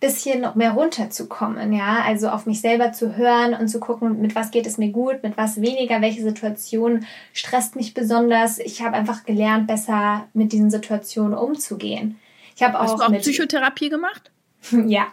bisschen 0.00 0.46
mehr 0.54 0.72
runterzukommen, 0.72 1.72
ja, 1.74 2.02
also 2.06 2.30
auf 2.30 2.46
mich 2.46 2.62
selber 2.62 2.92
zu 2.92 3.16
hören 3.16 3.54
und 3.54 3.68
zu 3.68 3.80
gucken, 3.80 4.20
mit 4.20 4.34
was 4.34 4.50
geht 4.50 4.66
es 4.66 4.78
mir 4.78 4.88
gut, 4.88 5.22
mit 5.22 5.36
was 5.36 5.60
weniger, 5.60 6.00
welche 6.00 6.22
Situation 6.22 7.06
stresst 7.34 7.76
mich 7.76 7.92
besonders. 7.92 8.58
Ich 8.58 8.82
habe 8.82 8.96
einfach 8.96 9.24
gelernt, 9.24 9.66
besser 9.66 10.26
mit 10.32 10.52
diesen 10.52 10.70
Situationen 10.70 11.34
umzugehen. 11.36 12.18
Ich 12.56 12.62
habe 12.62 12.80
auch, 12.80 12.84
Hast 12.84 12.98
du 12.98 13.14
auch 13.14 13.20
Psychotherapie 13.20 13.90
gemacht? 13.90 14.30
ja. 14.86 15.06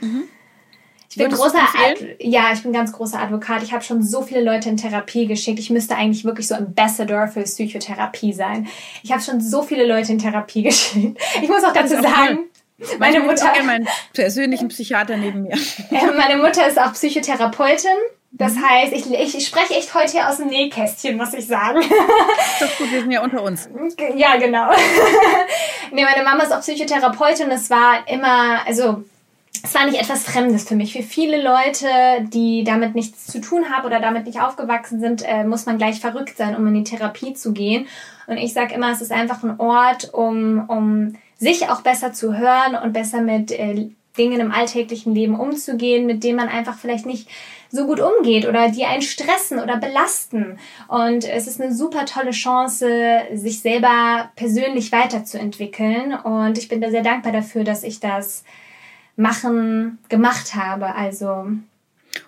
Mhm. 0.00 0.24
Ich 1.10 1.18
bin 1.18 1.30
großer 1.30 1.58
Ad 1.58 2.16
ja, 2.20 2.52
ich 2.54 2.62
bin 2.62 2.72
ganz 2.72 2.90
großer 2.90 3.20
Advokat. 3.20 3.62
Ich 3.62 3.74
habe 3.74 3.84
schon 3.84 4.02
so 4.02 4.22
viele 4.22 4.42
Leute 4.42 4.70
in 4.70 4.78
Therapie 4.78 5.26
geschickt. 5.26 5.58
Ich 5.58 5.68
müsste 5.68 5.94
eigentlich 5.94 6.24
wirklich 6.24 6.48
so 6.48 6.54
Ambassador 6.54 7.28
für 7.28 7.42
Psychotherapie 7.42 8.32
sein. 8.32 8.66
Ich 9.02 9.12
habe 9.12 9.20
schon 9.20 9.38
so 9.40 9.62
viele 9.62 9.86
Leute 9.86 10.12
in 10.12 10.18
Therapie 10.18 10.62
geschickt. 10.62 11.20
Ich 11.42 11.48
muss 11.50 11.64
auch 11.64 11.74
dazu 11.74 12.00
sagen, 12.00 12.48
meine 12.98 13.20
Mutter. 13.20 13.52
Ich 13.56 13.64
meinen 13.64 13.88
persönlichen 14.12 14.68
Psychiater 14.68 15.16
neben 15.16 15.42
mir. 15.42 15.56
Meine 16.16 16.36
Mutter 16.36 16.66
ist 16.66 16.78
auch 16.78 16.92
Psychotherapeutin. 16.92 17.90
Das 18.32 18.54
mhm. 18.54 18.68
heißt, 18.68 18.92
ich, 18.92 19.12
ich 19.36 19.46
spreche 19.46 19.74
echt 19.74 19.94
heute 19.94 20.12
hier 20.12 20.28
aus 20.28 20.38
dem 20.38 20.48
Nähkästchen, 20.48 21.16
muss 21.16 21.34
ich 21.34 21.46
sagen. 21.46 21.80
Das 22.58 22.70
ist 22.70 22.78
gut, 22.78 22.90
wir 22.90 23.00
sind 23.00 23.10
ja 23.10 23.22
unter 23.22 23.42
uns. 23.42 23.68
Ja, 24.16 24.36
genau. 24.36 24.70
nee, 25.92 26.02
meine 26.02 26.24
Mama 26.24 26.42
ist 26.42 26.52
auch 26.52 26.60
Psychotherapeutin 26.60 27.50
es 27.50 27.68
war 27.68 28.08
immer, 28.08 28.66
also 28.66 29.04
es 29.64 29.74
war 29.74 29.84
nicht 29.84 30.00
etwas 30.00 30.24
Fremdes 30.24 30.66
für 30.66 30.74
mich. 30.74 30.92
Für 30.92 31.02
viele 31.02 31.40
Leute, 31.40 31.86
die 32.22 32.64
damit 32.64 32.94
nichts 32.94 33.26
zu 33.26 33.40
tun 33.40 33.70
haben 33.70 33.86
oder 33.86 34.00
damit 34.00 34.26
nicht 34.26 34.40
aufgewachsen 34.40 34.98
sind, 34.98 35.22
äh, 35.26 35.44
muss 35.44 35.66
man 35.66 35.78
gleich 35.78 36.00
verrückt 36.00 36.36
sein, 36.36 36.56
um 36.56 36.66
in 36.66 36.74
die 36.74 36.84
Therapie 36.84 37.34
zu 37.34 37.52
gehen. 37.52 37.86
Und 38.26 38.38
ich 38.38 38.54
sage 38.54 38.74
immer, 38.74 38.90
es 38.90 39.02
ist 39.02 39.12
einfach 39.12 39.42
ein 39.42 39.60
Ort, 39.60 40.12
um, 40.14 40.68
um 40.68 41.14
sich 41.42 41.68
auch 41.68 41.80
besser 41.80 42.12
zu 42.12 42.38
hören 42.38 42.76
und 42.76 42.92
besser 42.92 43.20
mit 43.20 43.50
äh, 43.50 43.88
Dingen 44.16 44.40
im 44.40 44.52
alltäglichen 44.52 45.12
Leben 45.12 45.34
umzugehen, 45.34 46.06
mit 46.06 46.22
denen 46.22 46.36
man 46.36 46.48
einfach 46.48 46.78
vielleicht 46.78 47.04
nicht 47.04 47.28
so 47.70 47.86
gut 47.86 47.98
umgeht 47.98 48.46
oder 48.46 48.68
die 48.68 48.84
einen 48.84 49.02
stressen 49.02 49.58
oder 49.58 49.78
belasten. 49.78 50.58
Und 50.86 51.24
es 51.24 51.48
ist 51.48 51.60
eine 51.60 51.74
super 51.74 52.04
tolle 52.04 52.30
Chance, 52.30 53.22
sich 53.34 53.60
selber 53.60 54.30
persönlich 54.36 54.92
weiterzuentwickeln. 54.92 56.14
Und 56.14 56.58
ich 56.58 56.68
bin 56.68 56.80
da 56.80 56.90
sehr 56.90 57.02
dankbar 57.02 57.32
dafür, 57.32 57.64
dass 57.64 57.82
ich 57.82 57.98
das 57.98 58.44
machen, 59.16 59.98
gemacht 60.08 60.54
habe. 60.54 60.94
Also. 60.94 61.48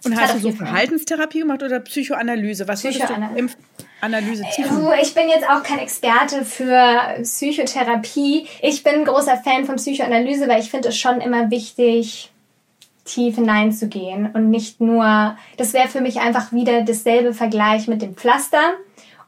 Und 0.05 0.17
hast 0.17 0.35
du 0.35 0.39
so 0.41 0.51
Verhaltenstherapie 0.51 1.41
gemacht 1.41 1.63
oder 1.63 1.79
Psychoanalyse? 1.79 2.67
Was 2.67 2.81
Psychoanalyse. 2.83 3.55
Analyse 4.05 4.45
Also, 4.59 4.93
ich 5.01 5.15
bin 5.15 5.29
jetzt 5.29 5.49
auch 5.49 5.63
kein 5.63 5.79
Experte 5.79 6.45
für 6.45 7.23
Psychotherapie. 7.23 8.47
Ich 8.63 8.83
bin 8.83 8.95
ein 8.95 9.05
großer 9.05 9.39
Fan 9.39 9.65
von 9.65 9.77
Psychoanalyse, 9.77 10.49
weil 10.49 10.61
ich 10.61 10.71
finde 10.71 10.91
es 10.91 10.99
schon 10.99 11.21
immer 11.21 11.51
wichtig, 11.51 12.31
tief 13.05 13.35
hineinzugehen 13.37 14.31
und 14.33 14.51
nicht 14.51 14.81
nur, 14.81 15.37
das 15.57 15.75
wäre 15.75 15.89
für 15.89 16.01
mich 16.01 16.21
einfach 16.21 16.53
wieder 16.53 16.83
dasselbe 16.83 17.35
Vergleich 17.35 17.87
mit 17.87 18.03
dem 18.03 18.15
Pflaster 18.15 18.75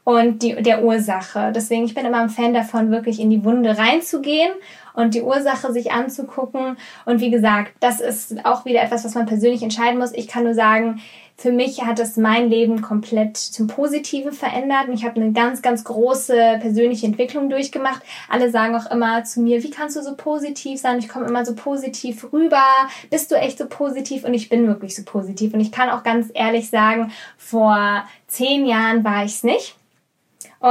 und 0.03 0.41
die, 0.41 0.55
der 0.63 0.83
Ursache. 0.83 1.51
Deswegen, 1.53 1.85
ich 1.85 1.93
bin 1.93 2.05
immer 2.05 2.21
ein 2.21 2.29
Fan 2.29 2.53
davon, 2.53 2.91
wirklich 2.91 3.19
in 3.19 3.29
die 3.29 3.43
Wunde 3.43 3.77
reinzugehen 3.77 4.51
und 4.93 5.13
die 5.13 5.21
Ursache 5.21 5.71
sich 5.73 5.91
anzugucken. 5.91 6.77
Und 7.05 7.21
wie 7.21 7.29
gesagt, 7.29 7.73
das 7.81 7.99
ist 7.99 8.45
auch 8.45 8.65
wieder 8.65 8.81
etwas, 8.81 9.05
was 9.05 9.15
man 9.15 9.25
persönlich 9.25 9.61
entscheiden 9.61 9.99
muss. 9.99 10.13
Ich 10.13 10.27
kann 10.27 10.43
nur 10.43 10.55
sagen, 10.55 11.01
für 11.39 11.51
mich 11.51 11.83
hat 11.83 11.99
es 11.99 12.17
mein 12.17 12.49
Leben 12.49 12.81
komplett 12.81 13.37
zum 13.37 13.67
Positiven 13.67 14.31
verändert. 14.31 14.87
Und 14.87 14.95
ich 14.95 15.05
habe 15.05 15.21
eine 15.21 15.31
ganz, 15.31 15.61
ganz 15.61 15.83
große 15.83 16.57
persönliche 16.59 17.05
Entwicklung 17.05 17.49
durchgemacht. 17.49 18.01
Alle 18.27 18.49
sagen 18.49 18.75
auch 18.75 18.89
immer 18.89 19.23
zu 19.23 19.41
mir, 19.41 19.63
wie 19.63 19.69
kannst 19.69 19.95
du 19.95 20.01
so 20.01 20.15
positiv 20.15 20.79
sein? 20.79 20.97
Ich 20.97 21.07
komme 21.07 21.27
immer 21.27 21.45
so 21.45 21.53
positiv 21.53 22.33
rüber. 22.33 22.63
Bist 23.11 23.31
du 23.31 23.35
echt 23.35 23.59
so 23.59 23.67
positiv? 23.67 24.23
Und 24.23 24.33
ich 24.33 24.49
bin 24.49 24.67
wirklich 24.67 24.95
so 24.95 25.03
positiv. 25.03 25.53
Und 25.53 25.59
ich 25.59 25.71
kann 25.71 25.91
auch 25.91 26.01
ganz 26.01 26.29
ehrlich 26.33 26.71
sagen, 26.71 27.11
vor 27.37 28.03
zehn 28.25 28.65
Jahren 28.65 29.03
war 29.03 29.23
ich 29.23 29.35
es 29.35 29.43
nicht. 29.43 29.76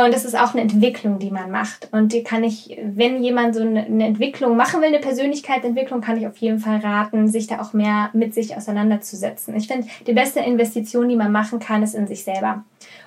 Und 0.05 0.13
das 0.13 0.27
ist 0.27 0.39
auch 0.39 0.53
eine 0.53 0.61
Entwicklung, 0.61 1.19
die 1.19 1.31
man 1.31 1.51
macht. 1.51 1.89
Und 1.91 2.13
die 2.13 2.23
kann 2.23 2.45
ich, 2.45 2.79
wenn 2.83 3.23
jemand 3.23 3.55
so 3.55 3.63
eine, 3.63 3.87
Entwicklung 4.05 4.55
machen 4.55 4.83
will, 4.83 4.89
eine 4.89 4.99
Persönlichkeitsentwicklung, 4.99 6.03
kann 6.03 6.19
ich 6.19 6.27
auf 6.27 6.37
jeden 6.37 6.59
Fall 6.59 6.81
raten, 6.81 7.29
sich 7.29 7.47
da 7.47 7.63
auch 7.63 7.73
mehr 7.73 8.11
mit 8.13 8.35
sich 8.35 8.55
auseinanderzusetzen. 8.55 9.57
Ich 9.57 9.69
finde, 9.69 9.89
die 10.07 10.13
beste 10.13 10.41
Investition, 10.41 11.09
die 11.09 11.17
man 11.17 11.33
machen 11.33 11.61
kann, 11.61 11.83
ist 11.83 11.95
in 11.95 12.07
sich 12.07 12.25
selber. 12.25 12.63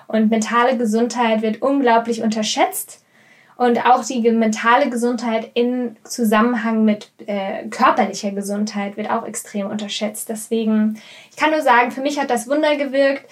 Und 0.08 0.30
mentale 0.30 0.76
Gesundheit 0.76 1.42
wird 1.42 1.62
unglaublich 1.62 2.22
unterschätzt. 2.22 3.04
Und 3.56 3.86
auch 3.86 4.04
die 4.04 4.28
mentale 4.32 4.90
Gesundheit 4.90 5.52
in 5.54 5.96
Zusammenhang 6.02 6.84
mit 6.84 7.12
äh, 7.26 7.68
körperlicher 7.68 8.32
Gesundheit 8.32 8.96
wird 8.96 9.10
auch 9.10 9.26
extrem 9.26 9.68
unterschätzt. 9.68 10.28
Deswegen, 10.28 11.00
ich 11.30 11.36
kann 11.36 11.52
nur 11.52 11.60
sagen, 11.60 11.92
für 11.92 12.00
mich 12.00 12.18
hat 12.18 12.30
das 12.30 12.48
Wunder 12.48 12.74
gewirkt 12.74 13.26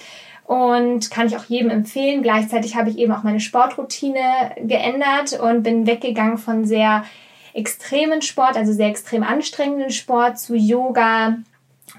und 0.49 1.11
kann 1.11 1.27
ich 1.27 1.37
auch 1.37 1.45
jedem 1.45 1.69
empfehlen. 1.69 2.23
Gleichzeitig 2.23 2.75
habe 2.75 2.89
ich 2.89 2.97
eben 2.97 3.13
auch 3.13 3.23
meine 3.23 3.39
Sportroutine 3.39 4.23
geändert 4.57 5.39
und 5.39 5.63
bin 5.63 5.87
weggegangen 5.87 6.39
von 6.39 6.65
sehr 6.65 7.05
extremen 7.53 8.23
Sport, 8.23 8.57
also 8.57 8.73
sehr 8.73 8.89
extrem 8.89 9.23
anstrengenden 9.23 9.91
Sport 9.91 10.39
zu 10.39 10.55
Yoga. 10.55 11.37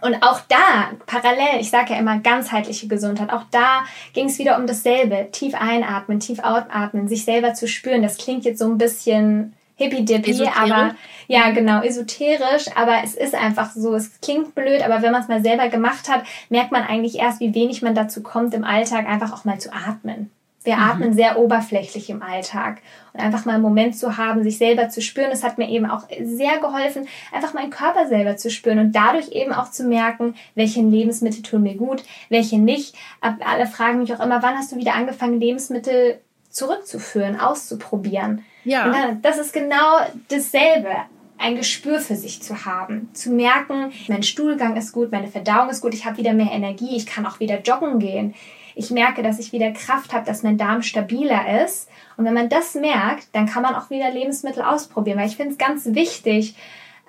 Und 0.02 0.16
auch 0.24 0.40
da, 0.48 0.94
parallel, 1.06 1.60
ich 1.60 1.70
sage 1.70 1.94
ja 1.94 2.00
immer 2.00 2.18
ganzheitliche 2.18 2.88
Gesundheit, 2.88 3.32
auch 3.32 3.44
da 3.52 3.84
ging 4.14 4.26
es 4.26 4.40
wieder 4.40 4.58
um 4.58 4.66
dasselbe. 4.66 5.28
Tief 5.32 5.54
einatmen, 5.54 6.20
tief 6.20 6.40
ausatmen, 6.40 7.08
sich 7.08 7.26
selber 7.26 7.54
zu 7.54 7.68
spüren. 7.68 8.02
Das 8.02 8.18
klingt 8.18 8.46
jetzt 8.46 8.60
so 8.60 8.66
ein 8.66 8.80
bisschen 8.80 9.54
hippie-dippy, 9.80 10.48
aber 10.48 10.96
ja, 11.28 11.52
genau, 11.52 11.82
esoterisch, 11.82 12.66
aber 12.76 13.02
es 13.04 13.16
ist 13.16 13.36
einfach 13.36 13.72
so, 13.72 13.96
es 13.96 14.20
klingt 14.22 14.56
blöd, 14.56 14.84
aber 14.84 15.02
wenn 15.02 15.12
man 15.12 15.22
es 15.22 15.28
mal 15.28 15.42
selber 15.42 15.70
gemacht 15.70 16.10
hat, 16.10 16.24
merkt 16.50 16.72
man 16.72 16.84
eigentlich 16.84 17.20
erst, 17.20 17.40
wie 17.40 17.54
wenig 17.54 17.82
man 17.82 17.96
dazu 17.96 18.22
kommt, 18.22 18.54
im 18.54 18.64
Alltag 18.64 19.08
einfach 19.08 19.32
auch 19.32 19.46
mal 19.46 19.60
zu 19.60 19.72
atmen. 19.72 20.32
Wir 20.64 20.76
mhm. 20.76 20.84
atmen 20.84 21.14
sehr 21.14 21.40
oberflächlich 21.40 22.10
im 22.10 22.22
Alltag. 22.22 22.82
Und 23.14 23.22
einfach 23.22 23.46
mal 23.46 23.54
einen 23.54 23.62
Moment 23.62 23.98
zu 23.98 24.18
haben, 24.18 24.44
sich 24.44 24.58
selber 24.58 24.90
zu 24.90 25.02
spüren, 25.02 25.30
das 25.30 25.44
hat 25.44 25.58
mir 25.58 25.70
eben 25.70 25.86
auch 25.86 26.04
sehr 26.22 26.60
geholfen, 26.60 27.08
einfach 27.32 27.54
meinen 27.54 27.70
Körper 27.70 28.08
selber 28.08 28.36
zu 28.38 28.50
spüren 28.50 28.80
und 28.80 28.92
dadurch 28.92 29.30
eben 29.30 29.54
auch 29.54 29.72
zu 29.72 29.84
merken, 29.84 30.36
welche 30.56 30.82
Lebensmittel 30.82 31.42
tun 31.42 31.64
mir 31.64 31.76
gut, 31.76 32.04
welche 32.30 32.60
nicht. 32.60 32.96
Alle 33.22 33.68
fragen 33.68 34.00
mich 34.00 34.14
auch 34.14 34.20
immer, 34.20 34.44
wann 34.44 34.58
hast 34.58 34.72
du 34.72 34.76
wieder 34.76 34.96
angefangen, 34.96 35.40
Lebensmittel 35.40 36.20
zurückzuführen, 36.50 37.40
auszuprobieren. 37.40 38.44
Ja. 38.64 38.86
Und 38.86 38.94
dann, 38.94 39.22
das 39.22 39.38
ist 39.38 39.54
genau 39.54 40.00
dasselbe. 40.30 40.90
Ein 41.38 41.56
Gespür 41.56 42.00
für 42.00 42.16
sich 42.16 42.42
zu 42.42 42.66
haben, 42.66 43.10
zu 43.14 43.32
merken, 43.32 43.94
mein 44.10 44.24
Stuhlgang 44.24 44.76
ist 44.76 44.92
gut, 44.92 45.12
meine 45.14 45.28
Verdauung 45.30 45.70
ist 45.70 45.80
gut, 45.80 45.94
ich 45.94 46.06
habe 46.06 46.18
wieder 46.18 46.34
mehr 46.34 46.52
Energie, 46.52 46.98
ich 46.98 47.06
kann 47.06 47.26
auch 47.26 47.40
wieder 47.40 47.62
joggen 47.62 48.00
gehen. 48.00 48.36
Ich 48.76 48.92
merke, 48.92 49.24
dass 49.24 49.40
ich 49.40 49.54
wieder 49.54 49.72
Kraft 49.72 50.14
habe, 50.14 50.26
dass 50.26 50.44
mein 50.44 50.58
Darm 50.58 50.82
stabiler 50.84 51.64
ist. 51.64 51.90
Und 52.18 52.26
wenn 52.26 52.34
man 52.34 52.50
das 52.50 52.76
merkt, 52.76 53.28
dann 53.34 53.46
kann 53.46 53.64
man 53.64 53.76
auch 53.76 53.90
wieder 53.90 54.12
Lebensmittel 54.12 54.64
ausprobieren. 54.64 55.18
Weil 55.18 55.28
ich 55.28 55.38
finde 55.38 55.52
es 55.54 55.58
ganz 55.58 55.86
wichtig, 55.96 56.56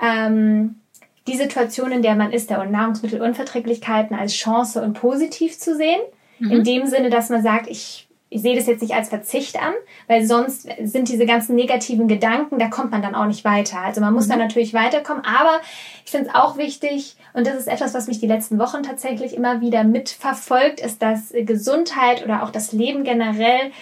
ähm, 0.01 0.81
die 1.27 1.37
Situation, 1.37 1.93
in 1.93 2.03
der 2.03 2.15
man 2.15 2.33
ist, 2.33 2.51
der 2.51 2.65
Nahrungsmittelunverträglichkeiten 2.65 4.17
als 4.17 4.35
Chance 4.35 4.83
und 4.83 4.95
positiv 4.95 5.59
zu 5.59 5.77
sehen. 5.77 6.01
Mhm. 6.39 6.51
In 6.51 6.65
dem 6.65 6.87
Sinne, 6.87 7.11
dass 7.11 7.29
man 7.29 7.43
sagt, 7.43 7.69
ich 7.69 8.09
ich 8.31 8.43
sehe 8.43 8.57
das 8.57 8.67
jetzt 8.67 8.81
nicht 8.81 8.95
als 8.95 9.09
Verzicht 9.09 9.61
an, 9.61 9.75
weil 10.07 10.25
sonst 10.25 10.69
sind 10.85 11.09
diese 11.09 11.27
ganzen 11.27 11.57
negativen 11.57 12.07
Gedanken, 12.07 12.59
da 12.59 12.69
kommt 12.69 12.93
man 12.93 13.03
dann 13.03 13.17
auch 13.17 13.27
nicht 13.27 13.45
weiter. 13.45 13.81
Also 13.81 14.01
man 14.01 14.15
muss 14.15 14.27
mhm. 14.27 14.31
dann 14.31 14.39
natürlich 14.39 14.73
weiterkommen, 14.73 15.25
aber 15.25 15.61
ich 16.05 16.11
finde 16.13 16.29
es 16.29 16.35
auch 16.35 16.57
wichtig, 16.57 17.17
und 17.33 17.47
das 17.47 17.57
ist 17.57 17.69
etwas, 17.69 17.93
was 17.93 18.07
mich 18.07 18.21
die 18.21 18.27
letzten 18.27 18.59
Wochen 18.59 18.83
tatsächlich 18.83 19.35
immer 19.35 19.61
wieder 19.61 19.85
mitverfolgt, 19.85 20.81
ist, 20.81 21.03
dass 21.03 21.33
Gesundheit 21.33 22.25
oder 22.25 22.43
auch 22.43 22.51
das 22.51 22.73
Leben 22.73 23.05
generell 23.05 23.73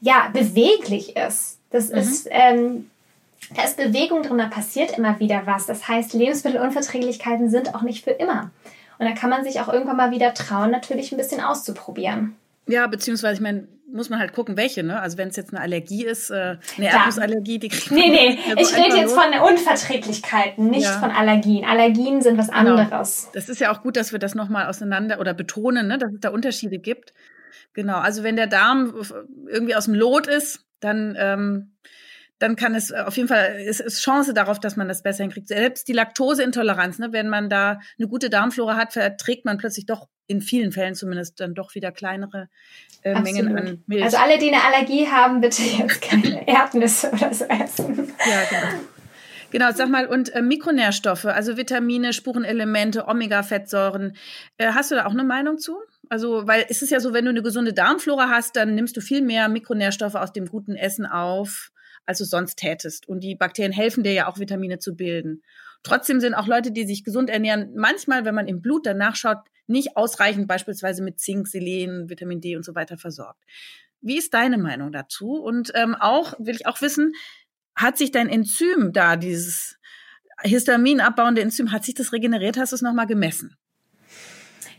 ja 0.00 0.28
beweglich 0.32 1.16
ist. 1.16 1.58
Das 1.70 1.90
mhm. 1.90 1.96
ist 1.96 2.28
ähm, 2.30 2.90
da 3.54 3.62
ist 3.64 3.76
Bewegung 3.76 4.22
drin, 4.22 4.38
da 4.38 4.46
passiert 4.46 4.98
immer 4.98 5.20
wieder 5.20 5.42
was. 5.46 5.66
Das 5.66 5.86
heißt, 5.86 6.14
Lebensmittelunverträglichkeiten 6.14 7.48
sind 7.48 7.74
auch 7.74 7.82
nicht 7.82 8.04
für 8.04 8.10
immer. 8.10 8.50
Und 8.98 9.06
da 9.06 9.12
kann 9.12 9.30
man 9.30 9.44
sich 9.44 9.60
auch 9.60 9.68
irgendwann 9.68 9.96
mal 9.96 10.10
wieder 10.10 10.34
trauen, 10.34 10.70
natürlich 10.70 11.12
ein 11.12 11.18
bisschen 11.18 11.40
auszuprobieren. 11.40 12.34
Ja, 12.66 12.86
beziehungsweise, 12.86 13.34
ich 13.34 13.40
meine, 13.40 13.68
muss 13.90 14.10
man 14.10 14.18
halt 14.18 14.32
gucken, 14.32 14.56
welche, 14.56 14.82
ne? 14.82 15.00
Also 15.00 15.16
wenn 15.18 15.28
es 15.28 15.36
jetzt 15.36 15.52
eine 15.52 15.60
Allergie 15.60 16.04
ist, 16.04 16.30
äh, 16.30 16.56
eine 16.76 16.86
Erdnussallergie, 16.86 17.58
die 17.58 17.68
kriegt 17.68 17.90
man 17.90 18.00
Nee, 18.00 18.08
nee, 18.08 18.38
ja 18.48 18.54
ich 18.58 18.76
rede 18.76 18.96
jetzt 18.96 19.14
von 19.14 19.32
Unverträglichkeiten, 19.32 20.68
nicht 20.70 20.84
ja. 20.84 20.98
von 20.98 21.10
Allergien. 21.10 21.64
Allergien 21.64 22.20
sind 22.20 22.36
was 22.36 22.48
genau. 22.48 22.76
anderes. 22.76 23.28
Das 23.32 23.48
ist 23.48 23.60
ja 23.60 23.72
auch 23.72 23.82
gut, 23.82 23.96
dass 23.96 24.12
wir 24.12 24.18
das 24.18 24.34
nochmal 24.34 24.66
auseinander 24.66 25.20
oder 25.20 25.34
betonen, 25.34 25.86
ne? 25.86 25.98
dass 25.98 26.12
es 26.12 26.20
da 26.20 26.30
Unterschiede 26.30 26.78
gibt. 26.78 27.12
Genau, 27.74 27.98
also 27.98 28.22
wenn 28.22 28.36
der 28.36 28.46
Darm 28.46 28.94
irgendwie 29.48 29.74
aus 29.74 29.84
dem 29.84 29.94
Lot 29.94 30.26
ist, 30.26 30.64
dann 30.80 31.16
ähm, 31.18 31.76
dann 32.38 32.56
kann 32.56 32.74
es 32.74 32.92
auf 32.92 33.16
jeden 33.16 33.28
Fall, 33.28 33.56
es 33.66 33.80
ist 33.80 34.02
Chance 34.02 34.34
darauf, 34.34 34.60
dass 34.60 34.76
man 34.76 34.88
das 34.88 35.02
besser 35.02 35.24
hinkriegt. 35.24 35.48
Selbst 35.48 35.88
die 35.88 35.94
Laktoseintoleranz, 35.94 36.98
ne, 36.98 37.12
wenn 37.12 37.28
man 37.28 37.48
da 37.48 37.80
eine 37.98 38.08
gute 38.08 38.28
Darmflora 38.28 38.76
hat, 38.76 38.92
verträgt 38.92 39.46
man 39.46 39.56
plötzlich 39.56 39.86
doch 39.86 40.08
in 40.26 40.42
vielen 40.42 40.72
Fällen 40.72 40.94
zumindest 40.94 41.40
dann 41.40 41.54
doch 41.54 41.74
wieder 41.74 41.92
kleinere 41.92 42.48
äh, 43.06 43.20
Mengen 43.20 43.56
an 43.56 43.82
Milch. 43.86 44.02
Also 44.02 44.16
alle, 44.16 44.38
die 44.38 44.52
eine 44.52 44.62
Allergie 44.64 45.06
haben, 45.06 45.40
bitte 45.40 45.62
jetzt 45.62 46.02
keine 46.02 46.46
Erdnüsse 46.48 47.10
oder 47.12 47.32
so 47.32 47.44
essen. 47.44 48.12
Ja, 48.28 48.42
genau. 48.50 48.80
Genau, 49.52 49.70
sag 49.72 49.88
mal, 49.88 50.08
und 50.08 50.34
äh, 50.34 50.42
Mikronährstoffe, 50.42 51.26
also 51.26 51.56
Vitamine, 51.56 52.12
Spurenelemente, 52.12 53.06
Omega-Fettsäuren, 53.06 54.16
äh, 54.58 54.72
hast 54.72 54.90
du 54.90 54.96
da 54.96 55.06
auch 55.06 55.12
eine 55.12 55.22
Meinung 55.22 55.58
zu? 55.58 55.76
Also, 56.08 56.46
weil 56.48 56.66
es 56.68 56.82
ist 56.82 56.90
ja 56.90 56.98
so, 56.98 57.12
wenn 57.12 57.24
du 57.24 57.30
eine 57.30 57.42
gesunde 57.42 57.72
Darmflora 57.72 58.28
hast, 58.28 58.56
dann 58.56 58.74
nimmst 58.74 58.96
du 58.96 59.00
viel 59.00 59.22
mehr 59.22 59.48
Mikronährstoffe 59.48 60.16
aus 60.16 60.32
dem 60.32 60.46
guten 60.46 60.74
Essen 60.74 61.06
auf, 61.06 61.70
als 62.06 62.18
du 62.18 62.24
sonst 62.24 62.56
tätest. 62.56 63.08
Und 63.08 63.20
die 63.20 63.36
Bakterien 63.36 63.72
helfen 63.72 64.02
dir 64.02 64.12
ja 64.12 64.26
auch, 64.26 64.40
Vitamine 64.40 64.80
zu 64.80 64.96
bilden. 64.96 65.42
Trotzdem 65.84 66.20
sind 66.20 66.34
auch 66.34 66.48
Leute, 66.48 66.72
die 66.72 66.84
sich 66.84 67.04
gesund 67.04 67.30
ernähren, 67.30 67.70
manchmal, 67.76 68.24
wenn 68.24 68.34
man 68.34 68.48
im 68.48 68.60
Blut 68.60 68.84
danach 68.84 69.14
schaut, 69.14 69.38
nicht 69.66 69.96
ausreichend 69.96 70.48
beispielsweise 70.48 71.02
mit 71.02 71.20
Zink, 71.20 71.48
Selen, 71.48 72.08
Vitamin 72.08 72.40
D 72.40 72.56
und 72.56 72.64
so 72.64 72.74
weiter 72.74 72.98
versorgt. 72.98 73.42
Wie 74.00 74.18
ist 74.18 74.34
deine 74.34 74.58
Meinung 74.58 74.92
dazu? 74.92 75.32
Und 75.34 75.72
ähm, 75.74 75.94
auch 75.94 76.34
will 76.38 76.54
ich 76.54 76.66
auch 76.66 76.80
wissen, 76.80 77.14
hat 77.74 77.98
sich 77.98 78.10
dein 78.10 78.28
Enzym 78.28 78.92
da, 78.92 79.16
dieses 79.16 79.78
Histaminabbauende 80.42 81.42
Enzym, 81.42 81.72
hat 81.72 81.84
sich 81.84 81.94
das 81.94 82.12
regeneriert? 82.12 82.56
Hast 82.56 82.72
du 82.72 82.76
es 82.76 82.82
nochmal 82.82 83.06
gemessen? 83.06 83.56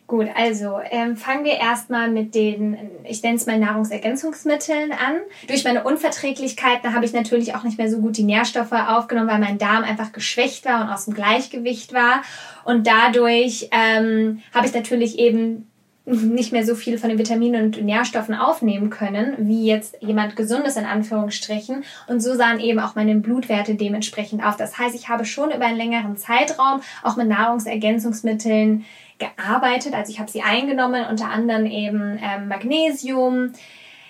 Gut, 0.08 0.28
also 0.38 0.80
ähm, 0.89 1.18
fangen 1.18 1.43
wir 1.43 1.55
erstmal 1.55 2.10
mit 2.10 2.34
den, 2.34 2.78
ich 3.03 3.22
nenne 3.24 3.36
es 3.36 3.45
mal 3.45 3.60
Nahrungsergänzungsmitteln 3.60 4.93
an. 4.93 5.18
Durch 5.49 5.66
meine 5.66 5.84
Unverträglichkeiten 5.84 6.93
habe 6.93 7.03
ich 7.03 7.12
natürlich 7.12 7.55
auch 7.55 7.64
nicht 7.64 7.78
mehr 7.78 7.91
so 7.91 7.99
gut 7.99 8.16
die 8.16 8.24
Nährstoffe 8.24 8.72
aufgenommen, 8.72 9.28
weil 9.28 9.39
mein 9.39 9.58
Darm 9.58 9.84
einfach 9.84 10.14
geschwächt 10.14 10.64
war 10.64 10.82
und 10.82 10.89
aus 10.89 11.05
dem 11.05 11.14
Gleichgewicht 11.14 11.91
war. 11.93 12.22
Und 12.64 12.88
dadurch 12.88 13.68
ähm, 13.72 14.41
habe 14.53 14.66
ich 14.66 14.74
natürlich 14.74 15.20
eben 15.20 15.68
nicht 16.05 16.53
mehr 16.53 16.66
so 16.66 16.74
viel 16.74 16.97
von 16.97 17.10
den 17.10 17.20
Vitaminen 17.20 17.66
und 17.66 17.84
Nährstoffen 17.84 18.34
aufnehmen 18.34 18.89
können, 18.89 19.34
wie 19.39 19.66
jetzt 19.66 19.97
jemand 20.01 20.38
gesundes 20.38 20.78
in 20.78 20.86
Anführungsstrichen. 20.86 21.84
Und 22.08 22.22
so 22.22 22.34
sahen 22.34 22.62
eben 22.62 22.80
auch 22.80 22.95
meine 22.95 23.16
Blutwerte 23.16 23.76
dementsprechend 23.76 24.41
auf. 24.41 24.55
Das 24.55 24.78
heißt, 24.78 24.95
ich 24.95 25.10
habe 25.10 25.26
schon 25.26 25.51
über 25.51 25.66
einen 25.66 25.76
längeren 25.76 26.16
Zeitraum 26.16 26.80
auch 27.03 27.18
mit 27.18 27.28
Nahrungsergänzungsmitteln 27.28 28.86
gearbeitet. 29.18 29.93
Also 29.93 30.11
ich 30.11 30.20
habe 30.20 30.30
sie 30.30 30.41
eingenommen, 30.41 31.05
unter 31.09 31.30
anderem 31.30 31.65
eben 31.65 32.20
ähm, 32.22 32.47
Magnesium. 32.47 33.53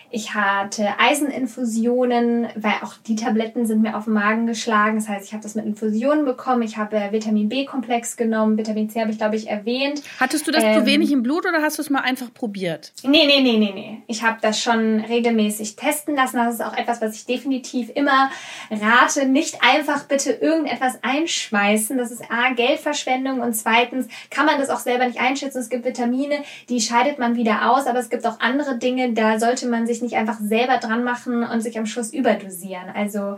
Ich 0.09 0.33
hatte 0.33 0.87
Eiseninfusionen, 0.99 2.47
weil 2.55 2.73
auch 2.81 2.93
die 3.05 3.15
Tabletten 3.15 3.65
sind 3.65 3.81
mir 3.81 3.97
auf 3.97 4.05
den 4.05 4.13
Magen 4.13 4.47
geschlagen. 4.47 4.95
Das 4.95 5.09
heißt, 5.09 5.25
ich 5.25 5.33
habe 5.33 5.43
das 5.43 5.55
mit 5.55 5.65
Infusionen 5.65 6.23
bekommen. 6.23 6.61
Ich 6.61 6.77
habe 6.77 7.09
Vitamin 7.11 7.49
B-Komplex 7.49 8.15
genommen. 8.15 8.57
Vitamin 8.57 8.89
C 8.89 9.01
habe 9.01 9.11
ich, 9.11 9.17
glaube 9.17 9.35
ich, 9.35 9.49
erwähnt. 9.49 10.01
Hattest 10.19 10.47
du 10.47 10.51
das 10.51 10.63
ähm, 10.63 10.79
zu 10.79 10.85
wenig 10.85 11.11
im 11.11 11.23
Blut 11.23 11.45
oder 11.45 11.61
hast 11.61 11.77
du 11.77 11.81
es 11.81 11.89
mal 11.89 12.01
einfach 12.01 12.33
probiert? 12.33 12.93
Nee, 13.03 13.25
nee, 13.25 13.41
nee, 13.41 13.57
nee, 13.57 13.71
nee. 13.73 14.01
Ich 14.07 14.23
habe 14.23 14.37
das 14.41 14.61
schon 14.61 15.01
regelmäßig 15.01 15.75
testen 15.75 16.15
lassen. 16.15 16.37
Das 16.37 16.53
ist 16.53 16.63
auch 16.63 16.77
etwas, 16.77 17.01
was 17.01 17.15
ich 17.15 17.25
definitiv 17.25 17.91
immer 17.93 18.31
rate. 18.71 19.27
Nicht 19.27 19.57
einfach 19.61 20.05
bitte 20.05 20.31
irgendetwas 20.31 20.99
einschmeißen. 21.01 21.97
Das 21.97 22.11
ist 22.11 22.23
A, 22.31 22.53
Geldverschwendung 22.53 23.41
und 23.41 23.53
zweitens 23.53 24.07
kann 24.29 24.45
man 24.45 24.57
das 24.57 24.69
auch 24.69 24.79
selber 24.79 25.05
nicht 25.05 25.19
einschätzen. 25.19 25.59
Es 25.59 25.69
gibt 25.69 25.83
Vitamine, 25.83 26.37
die 26.69 26.79
scheidet 26.79 27.19
man 27.19 27.35
wieder 27.35 27.71
aus, 27.71 27.87
aber 27.87 27.99
es 27.99 28.09
gibt 28.09 28.25
auch 28.25 28.39
andere 28.39 28.77
Dinge, 28.77 29.11
da 29.11 29.39
sollte 29.39 29.67
man 29.67 29.85
sich 29.85 29.96
sich 29.97 30.03
nicht 30.03 30.15
einfach 30.15 30.39
selber 30.39 30.77
dran 30.77 31.03
machen 31.03 31.43
und 31.43 31.61
sich 31.61 31.77
am 31.77 31.85
Schluss 31.85 32.13
überdosieren. 32.13 32.89
Also 32.93 33.37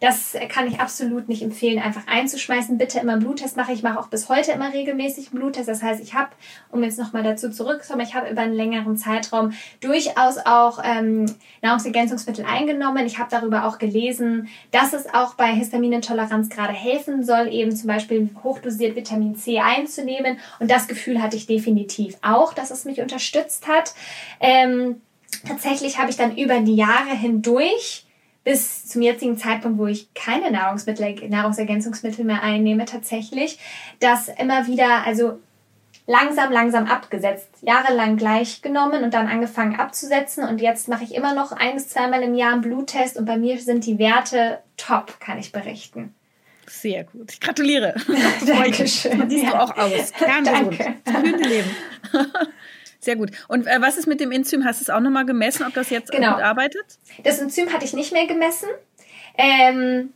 das 0.00 0.34
kann 0.48 0.66
ich 0.66 0.80
absolut 0.80 1.28
nicht 1.28 1.42
empfehlen, 1.42 1.78
einfach 1.78 2.06
einzuschmeißen. 2.06 2.78
Bitte 2.78 3.00
immer 3.00 3.12
einen 3.12 3.22
Bluttest 3.22 3.58
machen. 3.58 3.74
Ich 3.74 3.82
mache 3.82 4.00
auch 4.00 4.08
bis 4.08 4.30
heute 4.30 4.50
immer 4.52 4.72
regelmäßig 4.72 5.28
einen 5.28 5.40
Bluttest. 5.40 5.68
Das 5.68 5.82
heißt, 5.82 6.02
ich 6.02 6.14
habe, 6.14 6.30
um 6.70 6.82
jetzt 6.82 6.98
nochmal 6.98 7.22
dazu 7.22 7.50
zurückzukommen, 7.50 8.06
ich 8.06 8.14
habe 8.14 8.30
über 8.30 8.40
einen 8.40 8.54
längeren 8.54 8.96
Zeitraum 8.96 9.52
durchaus 9.82 10.38
auch 10.38 10.80
ähm, 10.82 11.26
Nahrungsergänzungsmittel 11.60 12.46
eingenommen. 12.46 13.04
Ich 13.04 13.18
habe 13.18 13.28
darüber 13.30 13.66
auch 13.66 13.76
gelesen, 13.76 14.48
dass 14.70 14.94
es 14.94 15.12
auch 15.12 15.34
bei 15.34 15.52
Histaminintoleranz 15.52 16.48
gerade 16.48 16.72
helfen 16.72 17.22
soll, 17.22 17.48
eben 17.48 17.76
zum 17.76 17.88
Beispiel 17.88 18.30
hochdosiert 18.42 18.96
Vitamin 18.96 19.36
C 19.36 19.60
einzunehmen. 19.60 20.38
Und 20.60 20.70
das 20.70 20.88
Gefühl 20.88 21.20
hatte 21.20 21.36
ich 21.36 21.46
definitiv 21.46 22.16
auch, 22.22 22.54
dass 22.54 22.70
es 22.70 22.86
mich 22.86 23.02
unterstützt 23.02 23.68
hat. 23.68 23.92
Ähm, 24.40 25.02
tatsächlich 25.46 25.98
habe 25.98 26.10
ich 26.10 26.16
dann 26.16 26.36
über 26.36 26.60
die 26.60 26.76
Jahre 26.76 27.16
hindurch 27.16 28.06
bis 28.44 28.86
zum 28.86 29.02
jetzigen 29.02 29.36
Zeitpunkt, 29.36 29.78
wo 29.78 29.86
ich 29.86 30.12
keine 30.14 30.50
Nahrungsmittel, 30.50 31.28
Nahrungsergänzungsmittel 31.28 32.24
mehr 32.24 32.42
einnehme, 32.42 32.84
tatsächlich, 32.86 33.58
das 34.00 34.28
immer 34.28 34.66
wieder, 34.66 35.06
also 35.06 35.38
langsam, 36.06 36.50
langsam 36.50 36.86
abgesetzt, 36.86 37.48
jahrelang 37.60 38.16
gleich 38.16 38.62
genommen 38.62 39.04
und 39.04 39.14
dann 39.14 39.28
angefangen 39.28 39.78
abzusetzen 39.78 40.44
und 40.44 40.60
jetzt 40.60 40.88
mache 40.88 41.04
ich 41.04 41.14
immer 41.14 41.34
noch 41.34 41.52
ein 41.52 41.74
bis 41.74 41.88
zweimal 41.88 42.22
im 42.22 42.34
Jahr 42.34 42.52
einen 42.52 42.62
Bluttest 42.62 43.16
und 43.16 43.26
bei 43.26 43.36
mir 43.36 43.58
sind 43.58 43.86
die 43.86 43.98
Werte 43.98 44.60
top, 44.76 45.20
kann 45.20 45.38
ich 45.38 45.52
berichten. 45.52 46.14
Sehr 46.66 47.04
gut. 47.04 47.32
Ich 47.32 47.40
gratuliere. 47.40 47.94
Dankeschön. 48.46 49.28
Siehst 49.28 49.44
ja. 49.44 49.50
du 49.50 49.60
auch 49.60 49.76
aus. 49.76 50.12
Kerngesund. 50.18 50.78
Danke. 51.04 51.48
Leben. 51.48 51.70
Sehr 53.00 53.16
gut. 53.16 53.30
Und 53.48 53.66
äh, 53.66 53.80
was 53.80 53.96
ist 53.96 54.06
mit 54.06 54.20
dem 54.20 54.30
Enzym? 54.30 54.64
Hast 54.64 54.80
du 54.80 54.84
es 54.84 54.90
auch 54.90 55.00
nochmal 55.00 55.24
gemessen, 55.24 55.64
ob 55.66 55.74
das 55.74 55.90
jetzt 55.90 56.12
genau. 56.12 56.34
gut 56.34 56.42
arbeitet? 56.42 56.84
Das 57.24 57.38
Enzym 57.38 57.72
hatte 57.72 57.84
ich 57.84 57.94
nicht 57.94 58.12
mehr 58.12 58.26
gemessen. 58.26 58.68
Ähm, 59.36 60.10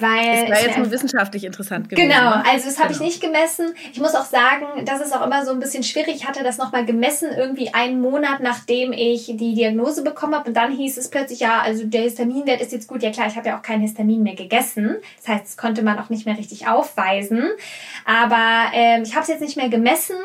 weil 0.00 0.48
das 0.48 0.50
wäre 0.50 0.66
jetzt 0.66 0.78
nur 0.78 0.90
wissenschaftlich 0.90 1.44
interessant 1.44 1.88
gewesen. 1.88 2.08
Genau, 2.08 2.30
also 2.30 2.66
das 2.66 2.78
habe 2.78 2.92
genau. 2.92 3.04
ich 3.04 3.12
nicht 3.12 3.20
gemessen. 3.20 3.74
Ich 3.92 4.00
muss 4.00 4.14
auch 4.14 4.24
sagen, 4.24 4.84
das 4.84 5.00
ist 5.00 5.14
auch 5.14 5.24
immer 5.24 5.44
so 5.44 5.52
ein 5.52 5.60
bisschen 5.60 5.82
schwierig. 5.82 6.16
Ich 6.16 6.26
hatte 6.26 6.42
das 6.42 6.58
nochmal 6.58 6.84
gemessen, 6.84 7.30
irgendwie 7.36 7.72
einen 7.74 8.00
Monat 8.00 8.40
nachdem 8.40 8.92
ich 8.92 9.26
die 9.26 9.54
Diagnose 9.54 10.02
bekommen 10.02 10.34
habe. 10.34 10.48
Und 10.48 10.56
dann 10.56 10.72
hieß 10.72 10.98
es 10.98 11.10
plötzlich, 11.10 11.40
ja, 11.40 11.60
also 11.60 11.84
der 11.84 12.02
Histaminwert 12.02 12.60
ist 12.60 12.72
jetzt 12.72 12.88
gut. 12.88 13.02
Ja 13.02 13.10
klar, 13.10 13.28
ich 13.28 13.36
habe 13.36 13.48
ja 13.48 13.58
auch 13.58 13.62
kein 13.62 13.80
Histamin 13.80 14.22
mehr 14.22 14.34
gegessen. 14.34 14.96
Das 15.18 15.28
heißt, 15.28 15.44
das 15.44 15.56
konnte 15.56 15.82
man 15.82 15.98
auch 15.98 16.08
nicht 16.08 16.26
mehr 16.26 16.36
richtig 16.36 16.66
aufweisen. 16.66 17.44
Aber 18.04 18.72
ähm, 18.72 19.02
ich 19.04 19.14
habe 19.14 19.22
es 19.22 19.28
jetzt 19.28 19.40
nicht 19.40 19.56
mehr 19.56 19.68
gemessen 19.68 20.16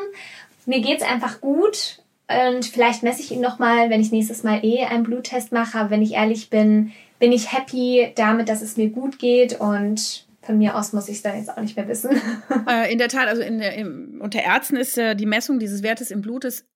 mir 0.66 0.80
geht's 0.80 1.02
einfach 1.02 1.40
gut 1.40 2.02
und 2.28 2.64
vielleicht 2.64 3.02
messe 3.02 3.22
ich 3.22 3.32
ihn 3.32 3.40
nochmal, 3.40 3.90
wenn 3.90 4.00
ich 4.00 4.12
nächstes 4.12 4.44
Mal 4.44 4.64
eh 4.64 4.84
einen 4.84 5.02
Bluttest 5.02 5.52
mache. 5.52 5.78
Aber 5.78 5.90
wenn 5.90 6.02
ich 6.02 6.12
ehrlich 6.12 6.48
bin, 6.48 6.92
bin 7.18 7.32
ich 7.32 7.52
happy 7.52 8.12
damit, 8.14 8.48
dass 8.48 8.62
es 8.62 8.76
mir 8.76 8.90
gut 8.90 9.18
geht 9.18 9.58
und 9.58 10.26
von 10.42 10.58
mir 10.58 10.76
aus 10.76 10.92
muss 10.92 11.08
ich 11.08 11.16
es 11.16 11.22
dann 11.22 11.36
jetzt 11.36 11.50
auch 11.50 11.60
nicht 11.60 11.76
mehr 11.76 11.88
wissen. 11.88 12.10
Äh, 12.68 12.92
in 12.92 12.98
der 12.98 13.08
Tat, 13.08 13.28
also 13.28 13.42
in 13.42 13.60
im, 13.60 14.20
unter 14.20 14.42
Ärzten 14.42 14.76
ist 14.76 14.96
äh, 14.96 15.14
die 15.14 15.26
Messung 15.26 15.58
dieses 15.58 15.82
Wertes 15.82 16.10
im 16.10 16.20
Blutes 16.20 16.66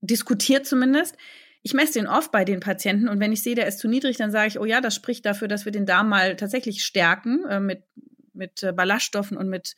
diskutiert 0.00 0.66
zumindest. 0.66 1.16
Ich 1.62 1.74
messe 1.74 1.94
den 1.94 2.06
oft 2.06 2.32
bei 2.32 2.44
den 2.44 2.60
Patienten 2.60 3.08
und 3.08 3.20
wenn 3.20 3.32
ich 3.32 3.42
sehe, 3.42 3.54
der 3.54 3.66
ist 3.66 3.78
zu 3.78 3.88
niedrig, 3.88 4.16
dann 4.16 4.30
sage 4.30 4.48
ich, 4.48 4.60
oh 4.60 4.64
ja, 4.64 4.80
das 4.80 4.94
spricht 4.94 5.24
dafür, 5.26 5.48
dass 5.48 5.64
wir 5.64 5.72
den 5.72 5.86
Darm 5.86 6.08
mal 6.08 6.36
tatsächlich 6.36 6.84
stärken 6.84 7.44
äh, 7.46 7.60
mit, 7.60 7.84
mit 8.32 8.62
äh, 8.62 8.72
Ballaststoffen 8.72 9.36
und 9.36 9.48
mit 9.48 9.76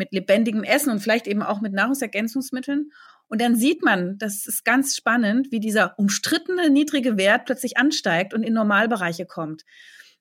mit 0.00 0.12
lebendigem 0.12 0.64
Essen 0.64 0.90
und 0.90 1.00
vielleicht 1.00 1.26
eben 1.26 1.42
auch 1.42 1.60
mit 1.60 1.74
Nahrungsergänzungsmitteln. 1.74 2.90
Und 3.28 3.40
dann 3.40 3.54
sieht 3.54 3.84
man, 3.84 4.16
das 4.16 4.46
ist 4.46 4.64
ganz 4.64 4.96
spannend, 4.96 5.52
wie 5.52 5.60
dieser 5.60 5.96
umstrittene 5.98 6.70
niedrige 6.70 7.18
Wert 7.18 7.44
plötzlich 7.44 7.76
ansteigt 7.76 8.32
und 8.32 8.42
in 8.42 8.54
Normalbereiche 8.54 9.26
kommt. 9.26 9.64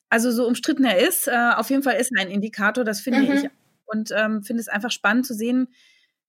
Also 0.10 0.32
so 0.32 0.46
umstritten 0.46 0.84
er 0.84 1.00
ist, 1.00 1.28
äh, 1.28 1.52
auf 1.56 1.70
jeden 1.70 1.82
Fall 1.82 1.96
ist 1.96 2.12
er 2.16 2.22
ein 2.22 2.30
Indikator, 2.30 2.84
das 2.84 3.00
finde 3.00 3.22
mhm. 3.22 3.32
ich. 3.32 3.50
Und 3.86 4.12
ähm, 4.16 4.44
finde 4.44 4.62
es 4.62 4.68
einfach 4.68 4.92
spannend 4.92 5.26
zu 5.26 5.34
sehen, 5.34 5.70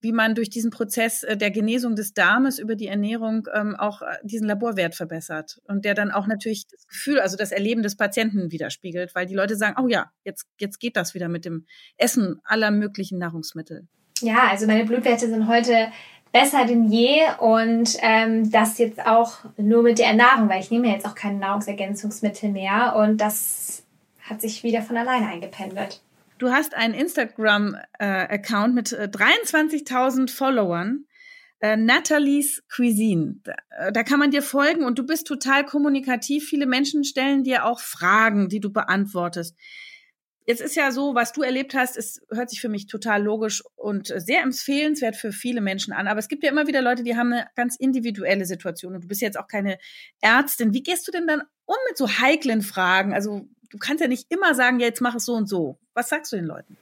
wie 0.00 0.12
man 0.12 0.34
durch 0.34 0.50
diesen 0.50 0.70
Prozess 0.70 1.22
äh, 1.22 1.36
der 1.36 1.50
Genesung 1.50 1.96
des 1.96 2.14
Darmes 2.14 2.58
über 2.58 2.74
die 2.74 2.86
Ernährung 2.86 3.46
ähm, 3.54 3.76
auch 3.76 4.02
äh, 4.02 4.16
diesen 4.22 4.46
Laborwert 4.46 4.94
verbessert 4.94 5.60
und 5.64 5.84
der 5.84 5.94
dann 5.94 6.10
auch 6.10 6.26
natürlich 6.26 6.66
das 6.66 6.86
Gefühl, 6.86 7.20
also 7.20 7.36
das 7.36 7.52
Erleben 7.52 7.82
des 7.82 7.96
Patienten 7.96 8.50
widerspiegelt, 8.50 9.14
weil 9.14 9.26
die 9.26 9.34
Leute 9.34 9.56
sagen, 9.56 9.76
oh 9.82 9.88
ja, 9.88 10.10
jetzt, 10.24 10.46
jetzt 10.58 10.80
geht 10.80 10.96
das 10.96 11.14
wieder 11.14 11.28
mit 11.28 11.44
dem 11.44 11.66
Essen 11.96 12.40
aller 12.44 12.70
möglichen 12.70 13.18
Nahrungsmittel. 13.18 13.86
Ja, 14.20 14.48
also 14.50 14.66
meine 14.66 14.84
Blutwerte 14.84 15.28
sind 15.28 15.48
heute 15.48 15.88
besser 16.32 16.64
denn 16.64 16.90
je 16.90 17.22
und 17.38 17.96
ähm, 18.02 18.50
das 18.50 18.78
jetzt 18.78 19.04
auch 19.04 19.38
nur 19.56 19.82
mit 19.82 19.98
der 19.98 20.06
Ernährung, 20.06 20.48
weil 20.48 20.60
ich 20.60 20.70
nehme 20.70 20.88
jetzt 20.88 21.06
auch 21.06 21.14
keine 21.14 21.38
Nahrungsergänzungsmittel 21.38 22.50
mehr 22.50 22.94
und 22.96 23.20
das 23.20 23.82
hat 24.22 24.40
sich 24.40 24.62
wieder 24.62 24.82
von 24.82 24.96
alleine 24.96 25.26
eingependelt. 25.26 26.00
Du 26.40 26.50
hast 26.50 26.74
einen 26.74 26.94
Instagram-Account 26.94 28.70
äh, 28.70 28.74
mit 28.74 28.88
23.000 28.88 30.24
äh, 30.24 30.32
Followern. 30.32 31.04
Äh, 31.60 31.76
Natalie's 31.76 32.62
Cuisine. 32.74 33.36
Da, 33.44 33.52
äh, 33.78 33.92
da 33.92 34.02
kann 34.02 34.18
man 34.18 34.30
dir 34.30 34.40
folgen 34.40 34.84
und 34.84 34.98
du 34.98 35.04
bist 35.04 35.26
total 35.26 35.66
kommunikativ. 35.66 36.48
Viele 36.48 36.64
Menschen 36.64 37.04
stellen 37.04 37.44
dir 37.44 37.66
auch 37.66 37.78
Fragen, 37.78 38.48
die 38.48 38.60
du 38.60 38.72
beantwortest. 38.72 39.54
Jetzt 40.46 40.62
ist 40.62 40.76
ja 40.76 40.90
so, 40.92 41.14
was 41.14 41.34
du 41.34 41.42
erlebt 41.42 41.74
hast, 41.74 41.98
es 41.98 42.22
hört 42.30 42.48
sich 42.48 42.62
für 42.62 42.70
mich 42.70 42.86
total 42.86 43.22
logisch 43.22 43.62
und 43.76 44.06
sehr 44.06 44.40
empfehlenswert 44.40 45.16
für 45.16 45.32
viele 45.32 45.60
Menschen 45.60 45.92
an. 45.92 46.08
Aber 46.08 46.20
es 46.20 46.28
gibt 46.28 46.42
ja 46.42 46.50
immer 46.50 46.66
wieder 46.66 46.80
Leute, 46.80 47.02
die 47.02 47.16
haben 47.16 47.34
eine 47.34 47.48
ganz 47.54 47.76
individuelle 47.76 48.46
Situation 48.46 48.94
und 48.94 49.04
du 49.04 49.08
bist 49.08 49.20
jetzt 49.20 49.38
auch 49.38 49.46
keine 49.46 49.76
Ärztin. 50.22 50.72
Wie 50.72 50.82
gehst 50.82 51.06
du 51.06 51.12
denn 51.12 51.26
dann 51.26 51.42
um 51.66 51.76
mit 51.86 51.98
so 51.98 52.08
heiklen 52.08 52.62
Fragen? 52.62 53.12
Also 53.12 53.46
du 53.70 53.78
kannst 53.78 54.02
ja 54.02 54.08
nicht 54.08 54.26
immer 54.30 54.54
sagen, 54.54 54.80
ja, 54.80 54.86
jetzt 54.86 55.00
mach 55.00 55.14
es 55.14 55.24
so 55.24 55.34
und 55.34 55.48
so. 55.48 55.78
Was 55.94 56.08
sagst 56.08 56.32
du 56.32 56.36
den 56.36 56.44
Leuten? 56.44 56.76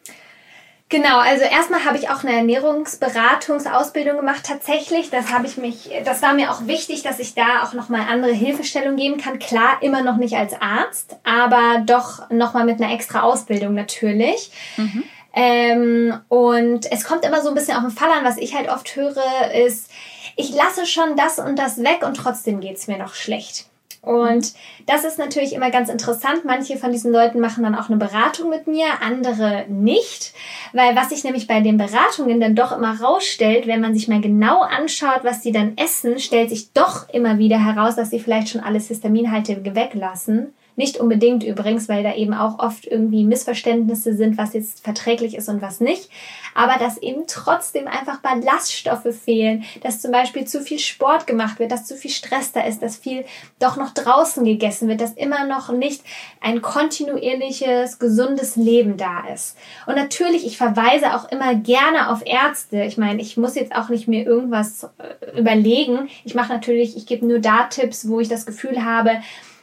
Genau, 0.91 1.18
also 1.18 1.45
erstmal 1.45 1.84
habe 1.84 1.99
ich 1.99 2.09
auch 2.09 2.24
eine 2.24 2.34
Ernährungsberatungsausbildung 2.34 4.16
gemacht 4.16 4.45
tatsächlich. 4.47 5.11
Das 5.11 5.30
habe 5.30 5.47
ich 5.47 5.59
mich, 5.59 5.91
das 6.05 6.22
war 6.22 6.32
mir 6.32 6.51
auch 6.51 6.66
wichtig, 6.66 7.03
dass 7.03 7.18
ich 7.18 7.34
da 7.34 7.62
auch 7.62 7.74
nochmal 7.74 8.07
andere 8.09 8.32
Hilfestellung 8.32 8.97
geben 8.97 9.18
kann. 9.18 9.39
Klar, 9.39 9.82
immer 9.82 10.03
noch 10.03 10.16
nicht 10.16 10.34
als 10.36 10.55
Arzt, 10.61 11.16
aber 11.24 11.82
doch 11.84 12.30
nochmal 12.30 12.64
mit 12.64 12.80
einer 12.80 12.95
extra 12.95 13.20
Ausbildung 13.20 13.74
natürlich. 13.74 14.51
Mhm. 14.78 15.05
Ähm, 15.34 16.20
und 16.28 16.91
es 16.91 17.05
kommt 17.05 17.26
immer 17.26 17.43
so 17.43 17.51
ein 17.51 17.55
bisschen 17.55 17.76
auf 17.76 17.82
den 17.82 17.91
Fall 17.91 18.11
an, 18.11 18.24
was 18.24 18.39
ich 18.39 18.57
halt 18.57 18.70
oft 18.70 18.97
höre, 18.97 19.53
ist, 19.53 19.91
ich 20.36 20.55
lasse 20.55 20.86
schon 20.86 21.16
das 21.16 21.39
und 21.39 21.59
das 21.59 21.78
weg 21.82 22.03
und 22.03 22.16
trotzdem 22.16 22.61
geht's 22.61 22.86
mir 22.86 22.97
noch 22.97 23.14
schlecht. 23.14 23.67
Und 24.03 24.55
das 24.86 25.05
ist 25.05 25.18
natürlich 25.18 25.53
immer 25.53 25.70
ganz 25.70 25.88
interessant. 25.88 26.44
Manche 26.44 26.76
von 26.76 26.92
diesen 26.92 27.12
Leuten 27.12 27.40
machen 27.40 27.64
dann 27.64 27.74
auch 27.74 27.88
eine 27.88 27.99
Beratung 27.99 28.49
mit 28.49 28.66
mir, 28.66 28.86
andere 29.03 29.66
nicht. 29.68 30.32
Weil 30.72 30.96
was 30.96 31.11
sich 31.11 31.24
nämlich 31.24 31.46
bei 31.46 31.61
den 31.61 31.78
Beratungen 31.78 32.40
dann 32.40 32.55
doch 32.55 32.72
immer 32.72 33.01
rausstellt, 33.01 33.66
wenn 33.66 33.80
man 33.80 33.94
sich 33.94 34.09
mal 34.09 34.20
genau 34.20 34.61
anschaut, 34.62 35.20
was 35.24 35.42
sie 35.42 35.53
dann 35.53 35.76
essen, 35.76 36.18
stellt 36.18 36.51
sich 36.51 36.72
doch 36.72 37.09
immer 37.11 37.38
wieder 37.38 37.62
heraus, 37.62 37.96
dass 37.96 38.11
sie 38.11 38.20
vielleicht 38.20 38.51
schon 38.51 38.62
alles 38.62 38.88
Histaminhaltige 38.88 39.74
weglassen 39.74 40.55
nicht 40.79 40.99
unbedingt 40.99 41.43
übrigens, 41.43 41.89
weil 41.89 42.05
da 42.05 42.14
eben 42.14 42.33
auch 42.33 42.61
oft 42.61 42.87
irgendwie 42.87 43.24
Missverständnisse 43.24 44.14
sind, 44.14 44.39
was 44.39 44.55
jetzt 44.55 44.85
verträglich 44.85 45.35
ist 45.35 45.49
und 45.49 45.61
was 45.61 45.81
nicht. 45.81 46.09
Aber 46.55 46.79
dass 46.79 46.99
eben 46.99 47.24
trotzdem 47.26 47.89
einfach 47.89 48.20
Ballaststoffe 48.20 49.12
fehlen, 49.12 49.64
dass 49.83 50.01
zum 50.01 50.12
Beispiel 50.12 50.47
zu 50.47 50.61
viel 50.61 50.79
Sport 50.79 51.26
gemacht 51.26 51.59
wird, 51.59 51.72
dass 51.72 51.85
zu 51.85 51.97
viel 51.97 52.12
Stress 52.12 52.53
da 52.53 52.61
ist, 52.61 52.81
dass 52.81 52.97
viel 52.97 53.24
doch 53.59 53.76
noch 53.76 53.93
draußen 53.93 54.45
gegessen 54.45 54.87
wird, 54.87 55.01
dass 55.01 55.14
immer 55.14 55.47
noch 55.47 55.72
nicht 55.72 56.03
ein 56.41 56.62
kontinuierliches, 56.62 57.99
gesundes 57.99 58.55
Leben 58.55 58.97
da 58.97 59.26
ist. 59.35 59.57
Und 59.87 59.97
natürlich, 59.97 60.47
ich 60.47 60.59
verweise 60.59 61.16
auch 61.16 61.29
immer 61.33 61.57
gerne 61.57 62.09
auf 62.09 62.24
Ärzte. 62.24 62.85
Ich 62.85 62.97
meine, 62.99 63.20
ich 63.20 63.37
muss 63.37 63.57
jetzt 63.57 63.74
auch 63.74 63.89
nicht 63.89 64.07
mir 64.07 64.24
irgendwas 64.24 64.85
äh, 64.85 65.41
überlegen. 65.41 66.09
Ich 66.24 66.37
mache 66.37 66.53
natürlich, 66.53 66.97
ich 66.97 67.07
gebe 67.07 67.26
nur 67.26 67.41
da 67.41 67.64
Tipps, 67.64 68.09
wo 68.09 68.20
ich 68.20 68.29
das 68.29 68.47
Gefühl 68.47 68.85
habe, 68.85 69.11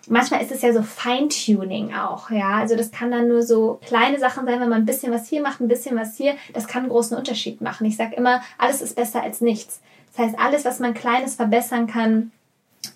manchmal 0.07 0.41
ist 0.41 0.51
es 0.51 0.61
ja 0.61 0.73
so 0.73 0.81
Feintuning 0.81 1.93
auch, 1.93 2.29
ja. 2.29 2.57
Also 2.57 2.75
das 2.75 2.91
kann 2.91 3.11
dann 3.11 3.27
nur 3.27 3.43
so 3.43 3.79
kleine 3.85 4.19
Sachen 4.19 4.45
sein, 4.45 4.59
wenn 4.59 4.69
man 4.69 4.81
ein 4.81 4.85
bisschen 4.85 5.11
was 5.11 5.27
hier 5.27 5.41
macht, 5.41 5.61
ein 5.61 5.67
bisschen 5.67 5.97
was 5.97 6.15
hier. 6.17 6.35
Das 6.53 6.67
kann 6.67 6.83
einen 6.83 6.91
großen 6.91 7.17
Unterschied 7.17 7.61
machen. 7.61 7.85
Ich 7.85 7.97
sage 7.97 8.15
immer, 8.15 8.41
alles 8.57 8.81
ist 8.81 8.95
besser 8.95 9.21
als 9.21 9.41
nichts. 9.41 9.81
Das 10.15 10.25
heißt, 10.25 10.39
alles, 10.39 10.65
was 10.65 10.79
man 10.79 10.93
Kleines 10.93 11.35
verbessern 11.35 11.87
kann, 11.87 12.31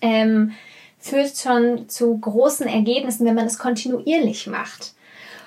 ähm, 0.00 0.52
führt 0.98 1.36
schon 1.36 1.88
zu 1.88 2.16
großen 2.18 2.66
Ergebnissen, 2.66 3.26
wenn 3.26 3.34
man 3.34 3.46
es 3.46 3.58
kontinuierlich 3.58 4.46
macht. 4.46 4.94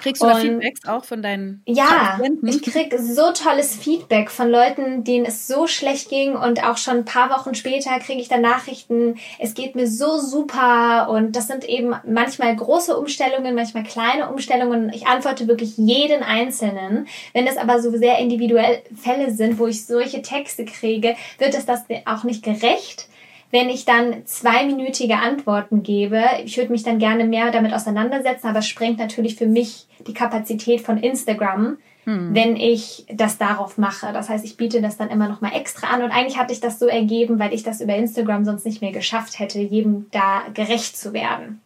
Kriegst 0.04 0.22
du 0.22 0.28
da 0.28 0.36
Feedbacks 0.36 0.86
auch 0.86 1.06
von 1.06 1.22
deinen 1.22 1.64
Ja, 1.66 2.20
ich 2.42 2.62
krieg 2.62 2.94
so 3.00 3.32
tolles 3.32 3.74
Feedback 3.74 4.30
von 4.30 4.50
Leuten, 4.50 5.06
denen 5.06 5.26
es 5.26 5.48
so 5.48 5.66
schlecht 5.66 6.10
ging 6.10 6.36
und 6.36 6.62
auch 6.66 6.76
schon 6.76 6.98
ein 6.98 7.06
paar 7.06 7.30
Wochen 7.30 7.56
später 7.56 7.98
kriege 8.00 8.20
ich 8.20 8.28
dann 8.28 8.42
Nachrichten, 8.42 9.16
es 9.40 9.54
geht 9.54 9.76
mir 9.76 9.88
so 9.88 10.18
super 10.20 11.08
und 11.10 11.38
das 11.38 11.48
sind 11.48 11.64
eben 11.64 11.96
manchmal 12.06 12.54
große 12.54 12.98
Umstellungen, 12.98 13.56
manchmal 13.56 13.84
kleine 13.84 14.30
Umstellungen. 14.30 14.92
Ich 14.94 15.08
antworte 15.08 15.48
wirklich 15.48 15.78
jeden 15.78 16.22
Einzelnen. 16.22 17.08
Wenn 17.32 17.48
es 17.48 17.56
aber 17.56 17.82
so 17.82 17.98
sehr 17.98 18.18
individuell 18.20 18.82
Fälle 19.02 19.32
sind, 19.32 19.58
wo 19.58 19.68
ich 19.68 19.86
solche 19.86 20.22
Texte 20.22 20.66
kriege, 20.66 21.16
wird 21.38 21.56
es 21.56 21.66
das 21.66 21.86
auch 22.06 22.26
nicht 22.26 22.44
gerecht 22.44 23.08
wenn 23.54 23.70
ich 23.70 23.86
dann 23.86 24.26
zweiminütige 24.26 25.18
Antworten 25.18 25.84
gebe. 25.84 26.24
Ich 26.44 26.58
würde 26.58 26.72
mich 26.72 26.82
dann 26.82 26.98
gerne 26.98 27.24
mehr 27.24 27.52
damit 27.52 27.72
auseinandersetzen, 27.72 28.48
aber 28.48 28.60
es 28.60 28.68
sprengt 28.68 28.98
natürlich 28.98 29.36
für 29.36 29.46
mich 29.46 29.86
die 30.08 30.16
Kapazität 30.16 30.82
von 30.82 30.98
Instagram, 30.98 31.78
hm. 32.06 32.34
wenn 32.34 32.56
ich 32.56 33.06
das 33.14 33.38
darauf 33.38 33.78
mache. 33.78 34.12
Das 34.12 34.28
heißt, 34.28 34.44
ich 34.44 34.58
biete 34.58 34.82
das 34.82 34.98
dann 34.98 35.12
immer 35.12 35.30
noch 35.30 35.42
mal 35.42 35.54
extra 35.54 35.86
an 35.94 36.02
und 36.02 36.10
eigentlich 36.10 36.40
hatte 36.40 36.52
ich 36.52 36.62
das 36.62 36.80
so 36.80 36.88
ergeben, 36.88 37.38
weil 37.38 37.54
ich 37.54 37.62
das 37.62 37.80
über 37.80 37.96
Instagram 37.96 38.44
sonst 38.44 38.66
nicht 38.66 38.82
mehr 38.82 38.92
geschafft 38.92 39.38
hätte, 39.38 39.60
jedem 39.60 40.08
da 40.10 40.42
gerecht 40.56 40.98
zu 40.98 41.14
werden. 41.14 41.62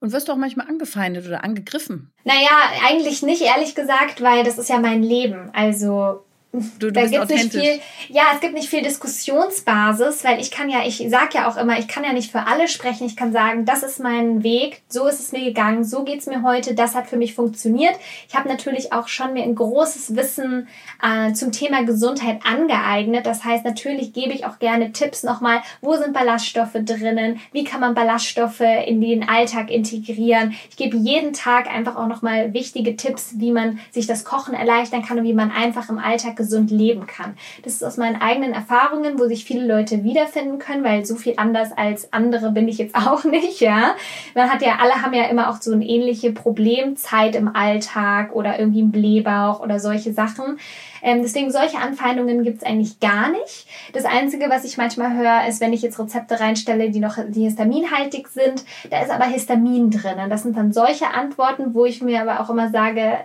Und 0.00 0.12
wirst 0.12 0.28
du 0.28 0.32
auch 0.32 0.36
manchmal 0.36 0.68
angefeindet 0.68 1.26
oder 1.26 1.42
angegriffen? 1.42 2.10
Naja, 2.24 2.50
eigentlich 2.86 3.22
nicht, 3.22 3.40
ehrlich 3.40 3.74
gesagt, 3.74 4.20
weil 4.20 4.44
das 4.44 4.58
ist 4.58 4.68
ja 4.68 4.78
mein 4.78 5.02
Leben. 5.02 5.48
Also 5.54 6.22
Du, 6.50 6.60
du 6.78 6.92
da 6.92 7.06
gibt's 7.06 7.28
nicht 7.28 7.52
viel, 7.52 7.78
ja, 8.08 8.22
es 8.34 8.40
gibt 8.40 8.54
nicht 8.54 8.70
viel 8.70 8.80
Diskussionsbasis, 8.80 10.24
weil 10.24 10.40
ich 10.40 10.50
kann 10.50 10.70
ja, 10.70 10.78
ich 10.86 11.04
sag 11.10 11.34
ja 11.34 11.46
auch 11.46 11.58
immer, 11.58 11.78
ich 11.78 11.88
kann 11.88 12.04
ja 12.04 12.14
nicht 12.14 12.32
für 12.32 12.46
alle 12.46 12.68
sprechen. 12.68 13.06
Ich 13.06 13.16
kann 13.16 13.32
sagen, 13.32 13.66
das 13.66 13.82
ist 13.82 14.00
mein 14.00 14.42
Weg, 14.42 14.80
so 14.88 15.06
ist 15.06 15.20
es 15.20 15.32
mir 15.32 15.44
gegangen, 15.44 15.84
so 15.84 16.04
geht's 16.04 16.24
mir 16.24 16.42
heute, 16.42 16.74
das 16.74 16.94
hat 16.94 17.06
für 17.06 17.18
mich 17.18 17.34
funktioniert. 17.34 17.94
Ich 18.28 18.34
habe 18.34 18.48
natürlich 18.48 18.94
auch 18.94 19.08
schon 19.08 19.34
mir 19.34 19.42
ein 19.42 19.54
großes 19.54 20.16
Wissen 20.16 20.68
äh, 21.02 21.34
zum 21.34 21.52
Thema 21.52 21.84
Gesundheit 21.84 22.40
angeeignet. 22.44 23.26
Das 23.26 23.44
heißt, 23.44 23.66
natürlich 23.66 24.14
gebe 24.14 24.32
ich 24.32 24.46
auch 24.46 24.58
gerne 24.58 24.92
Tipps 24.92 25.24
nochmal, 25.24 25.60
wo 25.82 25.96
sind 25.96 26.14
Ballaststoffe 26.14 26.78
drinnen, 26.82 27.40
wie 27.52 27.64
kann 27.64 27.80
man 27.80 27.94
Ballaststoffe 27.94 28.60
in 28.60 29.02
den 29.02 29.28
Alltag 29.28 29.70
integrieren. 29.70 30.54
Ich 30.70 30.78
gebe 30.78 30.96
jeden 30.96 31.34
Tag 31.34 31.68
einfach 31.68 31.96
auch 31.96 32.08
nochmal 32.08 32.54
wichtige 32.54 32.96
Tipps, 32.96 33.34
wie 33.34 33.52
man 33.52 33.80
sich 33.90 34.06
das 34.06 34.24
Kochen 34.24 34.54
erleichtern 34.54 35.04
kann 35.04 35.18
und 35.18 35.24
wie 35.24 35.34
man 35.34 35.50
einfach 35.50 35.90
im 35.90 35.98
Alltag 35.98 36.37
gesund 36.38 36.70
leben 36.70 37.06
kann. 37.06 37.36
Das 37.62 37.74
ist 37.74 37.84
aus 37.84 37.98
meinen 37.98 38.22
eigenen 38.22 38.54
Erfahrungen, 38.54 39.18
wo 39.18 39.26
sich 39.26 39.44
viele 39.44 39.66
Leute 39.66 40.04
wiederfinden 40.04 40.58
können, 40.58 40.82
weil 40.82 41.04
so 41.04 41.16
viel 41.16 41.34
anders 41.36 41.72
als 41.76 42.10
andere 42.14 42.52
bin 42.52 42.66
ich 42.66 42.78
jetzt 42.78 42.94
auch 42.94 43.24
nicht, 43.24 43.60
ja. 43.60 43.94
Man 44.34 44.50
hat 44.50 44.62
ja, 44.62 44.78
alle 44.80 45.02
haben 45.02 45.12
ja 45.12 45.24
immer 45.24 45.50
auch 45.50 45.60
so 45.60 45.72
eine 45.72 45.84
ähnliche 45.84 46.32
Problemzeit 46.32 47.36
im 47.36 47.54
Alltag 47.54 48.34
oder 48.34 48.58
irgendwie 48.58 48.80
einen 48.80 48.92
Blähbauch 48.92 49.60
oder 49.60 49.78
solche 49.80 50.14
Sachen. 50.14 50.58
Ähm, 51.02 51.22
deswegen 51.22 51.50
solche 51.50 51.78
Anfeindungen 51.78 52.42
gibt 52.42 52.62
es 52.62 52.68
eigentlich 52.68 53.00
gar 53.00 53.30
nicht. 53.30 53.66
Das 53.92 54.04
Einzige, 54.04 54.48
was 54.48 54.64
ich 54.64 54.78
manchmal 54.78 55.16
höre, 55.16 55.46
ist, 55.48 55.60
wenn 55.60 55.72
ich 55.72 55.82
jetzt 55.82 55.98
Rezepte 55.98 56.40
reinstelle, 56.40 56.90
die 56.90 57.00
noch 57.00 57.18
die 57.28 57.44
histaminhaltig 57.44 58.28
sind, 58.28 58.64
da 58.90 59.02
ist 59.02 59.10
aber 59.10 59.26
Histamin 59.26 59.90
drin. 59.90 60.18
Und 60.22 60.30
das 60.30 60.42
sind 60.42 60.56
dann 60.56 60.72
solche 60.72 61.08
Antworten, 61.08 61.74
wo 61.74 61.84
ich 61.84 62.02
mir 62.02 62.20
aber 62.20 62.40
auch 62.40 62.50
immer 62.50 62.70
sage, 62.70 63.18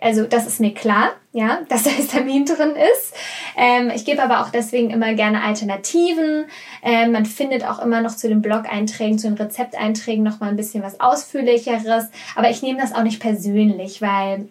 also 0.00 0.24
das 0.24 0.46
ist 0.46 0.60
mir 0.60 0.74
klar, 0.74 1.10
ja, 1.32 1.60
dass 1.68 1.84
da 1.84 1.90
Histamin 1.90 2.44
drin 2.44 2.74
ist. 2.94 3.14
Ähm, 3.56 3.90
ich 3.94 4.04
gebe 4.04 4.22
aber 4.22 4.40
auch 4.40 4.50
deswegen 4.50 4.90
immer 4.90 5.14
gerne 5.14 5.42
Alternativen. 5.42 6.46
Ähm, 6.82 7.12
man 7.12 7.26
findet 7.26 7.64
auch 7.64 7.78
immer 7.80 8.00
noch 8.00 8.16
zu 8.16 8.28
den 8.28 8.42
Blog-Einträgen, 8.42 9.18
zu 9.18 9.28
den 9.28 9.36
Rezepteinträgen 9.36 10.24
noch 10.24 10.40
mal 10.40 10.48
ein 10.48 10.56
bisschen 10.56 10.82
was 10.82 11.00
Ausführlicheres. 11.00 12.08
Aber 12.36 12.50
ich 12.50 12.62
nehme 12.62 12.80
das 12.80 12.94
auch 12.94 13.02
nicht 13.02 13.20
persönlich, 13.20 14.00
weil 14.00 14.48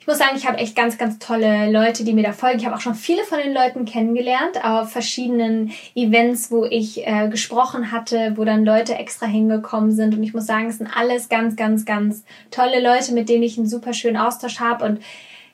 ich 0.00 0.06
muss 0.06 0.16
sagen, 0.16 0.34
ich 0.34 0.46
habe 0.46 0.56
echt 0.56 0.74
ganz, 0.74 0.96
ganz 0.96 1.18
tolle 1.18 1.70
Leute, 1.70 2.04
die 2.04 2.14
mir 2.14 2.22
da 2.22 2.32
folgen. 2.32 2.58
Ich 2.58 2.64
habe 2.64 2.74
auch 2.74 2.80
schon 2.80 2.94
viele 2.94 3.22
von 3.22 3.38
den 3.38 3.52
Leuten 3.52 3.84
kennengelernt 3.84 4.64
auf 4.64 4.90
verschiedenen 4.90 5.72
Events, 5.94 6.50
wo 6.50 6.64
ich 6.64 7.06
äh, 7.06 7.28
gesprochen 7.28 7.92
hatte, 7.92 8.32
wo 8.36 8.44
dann 8.44 8.64
Leute 8.64 8.94
extra 8.94 9.26
hingekommen 9.26 9.92
sind. 9.92 10.14
Und 10.14 10.22
ich 10.22 10.32
muss 10.32 10.46
sagen, 10.46 10.70
es 10.70 10.78
sind 10.78 10.88
alles 10.96 11.28
ganz, 11.28 11.54
ganz, 11.54 11.84
ganz 11.84 12.24
tolle 12.50 12.82
Leute, 12.82 13.12
mit 13.12 13.28
denen 13.28 13.42
ich 13.42 13.58
einen 13.58 13.68
super 13.68 13.92
schönen 13.92 14.16
Austausch 14.16 14.58
habe. 14.58 14.86
Und 14.86 15.02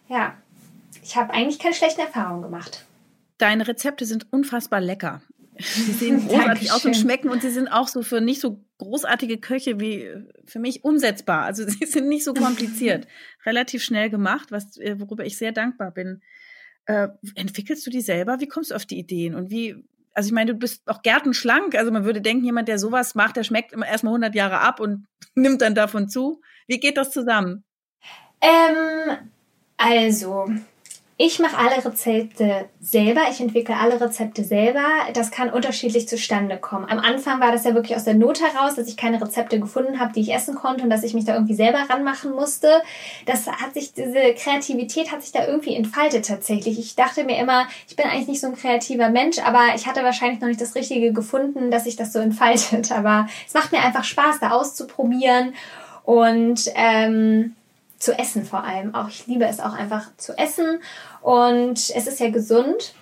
ja, 0.09 0.35
ich 1.03 1.17
habe 1.17 1.35
eigentlich 1.35 1.59
keine 1.59 1.75
schlechten 1.75 2.03
Erfahrungen 2.03 2.43
gemacht. 2.43 2.85
Deine 3.39 3.67
Rezepte 3.67 4.05
sind 4.05 4.29
unfassbar 4.31 4.81
lecker. 4.81 5.23
Sie 5.59 5.93
sehen 5.93 6.27
großartig 6.29 6.73
aus 6.73 6.85
und 6.85 6.97
schmecken 6.97 7.29
und 7.29 7.43
sie 7.43 7.51
sind 7.51 7.69
auch 7.69 7.89
so 7.89 8.03
für 8.03 8.21
nicht 8.21 8.41
so 8.41 8.65
großartige 8.79 9.39
Köche 9.39 9.81
wie 9.81 10.09
für 10.45 10.59
mich 10.59 10.85
umsetzbar. 10.85 11.45
Also 11.45 11.65
sie 11.69 11.87
sind 11.87 12.09
nicht 12.09 12.25
so 12.25 12.35
kompliziert. 12.35 13.07
Relativ 13.47 13.83
schnell 13.83 14.11
gemacht, 14.11 14.51
was, 14.51 14.77
äh, 14.79 14.99
worüber 14.99 15.25
ich 15.25 15.37
sehr 15.37 15.53
dankbar 15.53 15.91
bin. 15.91 16.23
Äh, 16.87 17.09
entwickelst 17.35 17.87
du 17.87 17.91
die 17.91 18.01
selber? 18.01 18.41
Wie 18.41 18.49
kommst 18.49 18.71
du 18.71 18.75
auf 18.75 18.87
die 18.87 18.99
Ideen? 18.99 19.35
Und 19.35 19.51
wie, 19.51 19.85
also 20.13 20.29
ich 20.29 20.33
meine, 20.33 20.53
du 20.53 20.59
bist 20.59 20.83
auch 20.87 21.03
gärtenschlank. 21.03 21.75
Also 21.75 21.91
man 21.91 22.05
würde 22.05 22.21
denken, 22.21 22.45
jemand, 22.45 22.69
der 22.69 22.79
sowas 22.79 23.15
macht, 23.15 23.37
der 23.37 23.45
schmeckt 23.45 23.73
immer 23.73 23.87
erstmal 23.87 24.13
100 24.13 24.35
Jahre 24.35 24.61
ab 24.61 24.81
und 24.81 25.07
nimmt 25.35 25.63
dann 25.63 25.75
davon 25.75 26.09
zu. 26.09 26.41
Wie 26.67 26.79
geht 26.79 26.97
das 26.97 27.11
zusammen? 27.11 27.65
Ähm, 28.41 29.17
also, 29.77 30.49
ich 31.19 31.39
mache 31.39 31.57
alle 31.57 31.83
Rezepte 31.83 32.69
selber, 32.79 33.23
ich 33.31 33.41
entwickle 33.41 33.75
alle 33.75 33.99
Rezepte 33.99 34.45
selber. 34.45 34.85
Das 35.15 35.31
kann 35.31 35.49
unterschiedlich 35.49 36.07
zustande 36.09 36.59
kommen. 36.59 36.85
Am 36.91 36.99
Anfang 36.99 37.41
war 37.41 37.51
das 37.53 37.65
ja 37.65 37.75
wirklich 37.75 37.97
aus 37.97 38.05
der 38.05 38.13
Not 38.13 38.43
heraus, 38.43 38.75
dass 38.75 38.87
ich 38.87 38.99
keine 38.99 39.19
Rezepte 39.19 39.59
gefunden 39.59 39.99
habe, 39.99 40.13
die 40.13 40.21
ich 40.21 40.35
essen 40.35 40.57
konnte 40.57 40.85
und 40.85 40.91
dass 40.91 41.05
ich 41.05 41.15
mich 41.15 41.25
da 41.25 41.33
irgendwie 41.33 41.55
selber 41.55 41.79
ranmachen 41.89 42.33
musste. 42.33 42.69
Das 43.25 43.47
hat 43.47 43.73
sich, 43.73 43.95
diese 43.95 44.35
Kreativität 44.35 45.11
hat 45.11 45.23
sich 45.23 45.33
da 45.33 45.47
irgendwie 45.47 45.75
entfaltet 45.75 46.27
tatsächlich. 46.27 46.79
Ich 46.79 46.97
dachte 46.97 47.25
mir 47.25 47.39
immer, 47.39 47.67
ich 47.89 47.97
bin 47.97 48.05
eigentlich 48.05 48.29
nicht 48.29 48.41
so 48.43 48.49
ein 48.49 48.57
kreativer 48.57 49.09
Mensch, 49.09 49.39
aber 49.39 49.75
ich 49.75 49.87
hatte 49.87 50.03
wahrscheinlich 50.03 50.43
noch 50.43 50.49
nicht 50.49 50.61
das 50.61 50.75
Richtige 50.75 51.15
gefunden, 51.15 51.71
dass 51.71 51.85
sich 51.85 51.97
das 51.97 52.13
so 52.13 52.19
entfaltet. 52.19 52.93
Aber 52.97 53.27
es 53.47 53.55
macht 53.55 53.73
mir 53.73 53.83
einfach 53.83 54.05
Spaß, 54.05 54.41
da 54.41 54.51
auszuprobieren 54.51 55.55
und 56.05 56.71
ähm, 56.75 57.55
zu 57.99 58.19
essen 58.19 58.45
vor 58.45 58.65
allem. 58.65 58.95
Auch 58.95 59.09
ich 59.09 59.27
liebe 59.27 59.45
es 59.47 59.61
auch 59.61 59.75
einfach 59.75 60.17
zu 60.17 60.37
essen 60.39 60.81
und 61.23 61.79
es 61.79 62.07
ist 62.07 62.21
ja 62.21 62.31
gesund. 62.31 62.95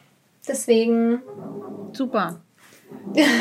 Deswegen. 0.46 1.22
Super. 1.92 2.40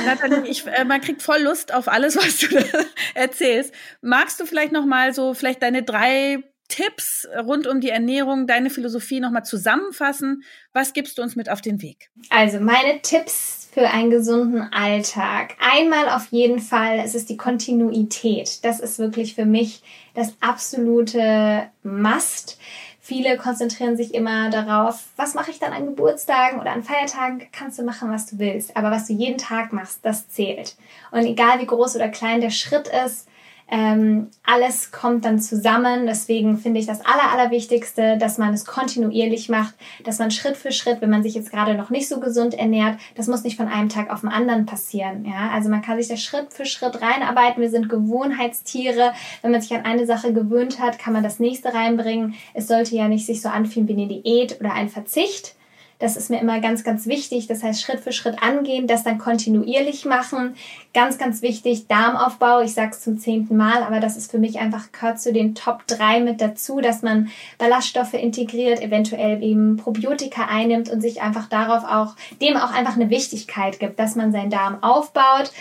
Nathalie, 0.06 0.47
ich, 0.47 0.66
äh, 0.66 0.86
man 0.86 1.01
kriegt 1.01 1.22
voll 1.22 1.41
Lust 1.41 1.74
auf 1.74 1.88
alles, 1.88 2.16
was 2.16 2.39
du 2.39 2.47
erzählst. 3.14 3.74
Magst 4.01 4.39
du 4.39 4.45
vielleicht 4.45 4.72
noch 4.72 4.86
mal 4.86 5.14
so 5.14 5.34
vielleicht 5.34 5.62
deine 5.62 5.84
drei 5.84 6.43
Tipps 6.70 7.28
rund 7.45 7.68
um 7.68 7.82
die 7.82 7.89
Ernährung, 7.89 8.47
deine 8.47 8.70
Philosophie 8.70 9.20
noch 9.20 9.32
mal 9.32 9.43
zusammenfassen? 9.43 10.43
Was 10.72 10.93
gibst 10.93 11.18
du 11.18 11.22
uns 11.22 11.36
mit 11.36 11.49
auf 11.49 11.62
den 11.62 11.82
Weg? 11.82 12.10
Also 12.30 12.60
meine 12.60 13.01
Tipps 13.01 13.70
für 13.74 13.89
einen 13.89 14.10
gesunden 14.10 14.62
Alltag. 14.72 15.56
Einmal 15.60 16.10
auf 16.10 16.28
jeden 16.32 16.60
Fall, 16.60 16.99
es 17.04 17.16
ist 17.16 17.30
die 17.30 17.38
Kontinuität. 17.38 18.64
Das 18.64 18.80
ist 18.80 18.99
wirklich 18.99 19.36
für 19.36 19.45
mich 19.45 19.82
das 20.14 20.34
absolute 20.39 21.70
Must. 21.84 22.57
Viele 22.99 23.38
konzentrieren 23.38 23.97
sich 23.97 24.14
immer 24.14 24.49
darauf, 24.49 25.07
was 25.18 25.34
mache 25.34 25.51
ich 25.51 25.59
dann 25.59 25.74
an 25.74 25.86
Geburtstagen 25.86 26.61
oder 26.61 26.72
an 26.72 26.84
Feiertagen, 26.84 27.47
kannst 27.51 27.78
du 27.78 27.84
machen, 27.84 28.09
was 28.11 28.28
du 28.28 28.39
willst. 28.39 28.78
Aber 28.78 28.91
was 28.91 29.07
du 29.07 29.14
jeden 29.14 29.38
Tag 29.38 29.74
machst, 29.74 29.99
das 30.03 30.30
zählt. 30.30 30.78
Und 31.11 31.26
egal 31.26 31.59
wie 31.59 31.66
groß 31.66 31.97
oder 31.97 32.07
klein 32.07 32.39
der 32.39 32.49
Schritt 32.49 32.88
ist, 33.05 33.28
ähm, 33.74 34.28
alles 34.45 34.91
kommt 34.91 35.26
dann 35.26 35.39
zusammen. 35.39 36.05
Deswegen 36.05 36.59
finde 36.59 36.80
ich 36.80 36.86
das 36.86 37.03
Aller, 37.03 37.32
Allerwichtigste, 37.32 38.19
dass 38.19 38.38
man 38.38 38.53
es 38.53 38.65
kontinuierlich 38.65 39.49
macht, 39.49 39.74
dass 40.03 40.19
man 40.19 40.30
Schritt 40.30 40.57
für 40.57 40.71
Schritt, 40.71 41.01
wenn 41.01 41.09
man 41.09 41.24
sich 41.24 41.34
jetzt 41.34 41.49
gerade 41.49 41.74
noch 41.74 41.89
nicht 41.89 42.07
so 42.07 42.19
gesund 42.19 42.53
ernährt, 42.53 42.99
das 43.15 43.26
muss 43.26 43.43
nicht 43.43 43.57
von 43.57 43.67
einem 43.67 43.89
Tag 43.89 44.11
auf 44.11 44.21
den 44.21 44.30
anderen 44.30 44.67
passieren. 44.67 45.26
Ja? 45.26 45.49
Also 45.51 45.69
man 45.69 45.82
kann 45.82 45.97
sich 45.97 46.07
da 46.07 46.17
Schritt 46.17 46.53
für 46.53 46.67
Schritt 46.67 47.01
reinarbeiten. 47.01 47.63
Wir 47.63 47.71
sind 47.71 47.89
Gewohnheitstiere. 47.89 49.13
Wenn 49.41 49.49
man 49.49 49.61
sich 49.61 49.74
an 49.74 49.86
eine 49.86 50.05
Sache 50.05 50.34
gewöhnt 50.34 50.80
hat, 50.80 50.99
kann 50.99 51.13
man 51.13 51.24
das 51.24 51.39
nächste 51.39 51.74
reinbringen. 51.74 52.36
Es 52.53 52.67
sollte 52.67 52.95
ja 52.95 53.07
nicht 53.07 53.26
sich 53.26 53.41
so 53.41 53.49
anfühlen 53.49 53.88
wie 53.88 53.93
eine 53.93 54.07
Diät 54.07 54.59
oder 54.59 54.74
ein 54.74 54.89
Verzicht 54.89 55.55
das 56.04 56.18
ist 56.18 56.30
mir 56.30 56.41
immer 56.41 56.60
ganz, 56.60 56.84
ganz 56.84 57.08
wichtig. 57.08 57.47
Das 57.47 57.64
heißt, 57.64 57.82
Schritt 57.82 58.01
für 58.01 58.12
Schritt 58.12 58.43
angehen, 58.43 58.88
das 58.88 59.06
dann 59.06 59.18
kontinuierlich 59.18 60.04
machen. 60.04 60.56
Ganz, 60.93 61.18
ganz 61.18 61.41
wichtig, 61.41 61.88
Darmaufbau. 61.88 62.60
Ich 62.60 62.74
sage 62.74 62.91
es 62.91 62.99
zum 62.99 63.20
zehnten 63.20 63.56
Mal, 63.56 63.84
aber 63.84 64.01
das 64.01 64.18
ist 64.18 64.30
für 64.30 64.38
mich 64.38 64.60
einfach, 64.60 64.91
gehört 64.91 65.22
zu 65.22 65.32
den 65.32 65.56
Top 65.56 65.88
3 65.88 66.20
mit 66.20 66.41
dazu, 66.41 66.82
dass 66.82 67.04
man 67.04 67.30
Ballaststoffe 67.58 68.16
integriert, 68.16 68.82
eventuell 68.82 69.41
eben 69.41 69.78
Probiotika 69.78 70.45
einnimmt 70.49 70.89
und 70.89 70.99
sich 70.99 71.22
einfach 71.22 71.47
darauf 71.47 71.86
auch, 71.86 72.18
dem 72.41 72.58
auch 72.58 72.74
einfach 72.74 72.97
eine 72.97 73.10
Wichtigkeit 73.10 73.80
gibt, 73.80 73.97
dass 73.97 74.18
man 74.18 74.34
seinen 74.34 74.49
Darm 74.49 74.84
aufbaut. 74.84 75.54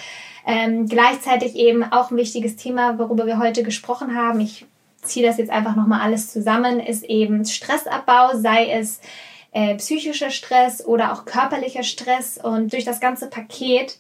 Ähm, 0.45 0.89
gleichzeitig 0.89 1.55
eben 1.55 1.85
auch 1.85 2.11
ein 2.11 2.17
wichtiges 2.17 2.57
Thema, 2.57 2.99
worüber 2.99 3.27
wir 3.27 3.39
heute 3.39 3.63
gesprochen 3.63 4.17
haben. 4.17 4.41
Ich 4.41 4.67
ziehe 5.03 5.25
das 5.25 5.39
jetzt 5.39 5.53
einfach 5.53 5.77
nochmal 5.77 6.01
alles 6.01 6.33
zusammen, 6.33 6.81
ist 6.81 7.05
eben 7.05 7.45
Stressabbau, 7.45 8.37
sei 8.37 8.73
es 8.73 9.01
äh, 9.53 9.75
psychischer 9.77 10.31
Stress 10.31 10.85
oder 10.85 11.13
auch 11.13 11.25
körperlicher 11.25 11.83
Stress. 11.83 12.39
Und 12.43 12.73
durch 12.73 12.85
das 12.85 13.01
ganze 13.01 13.29
Paket 13.29 13.99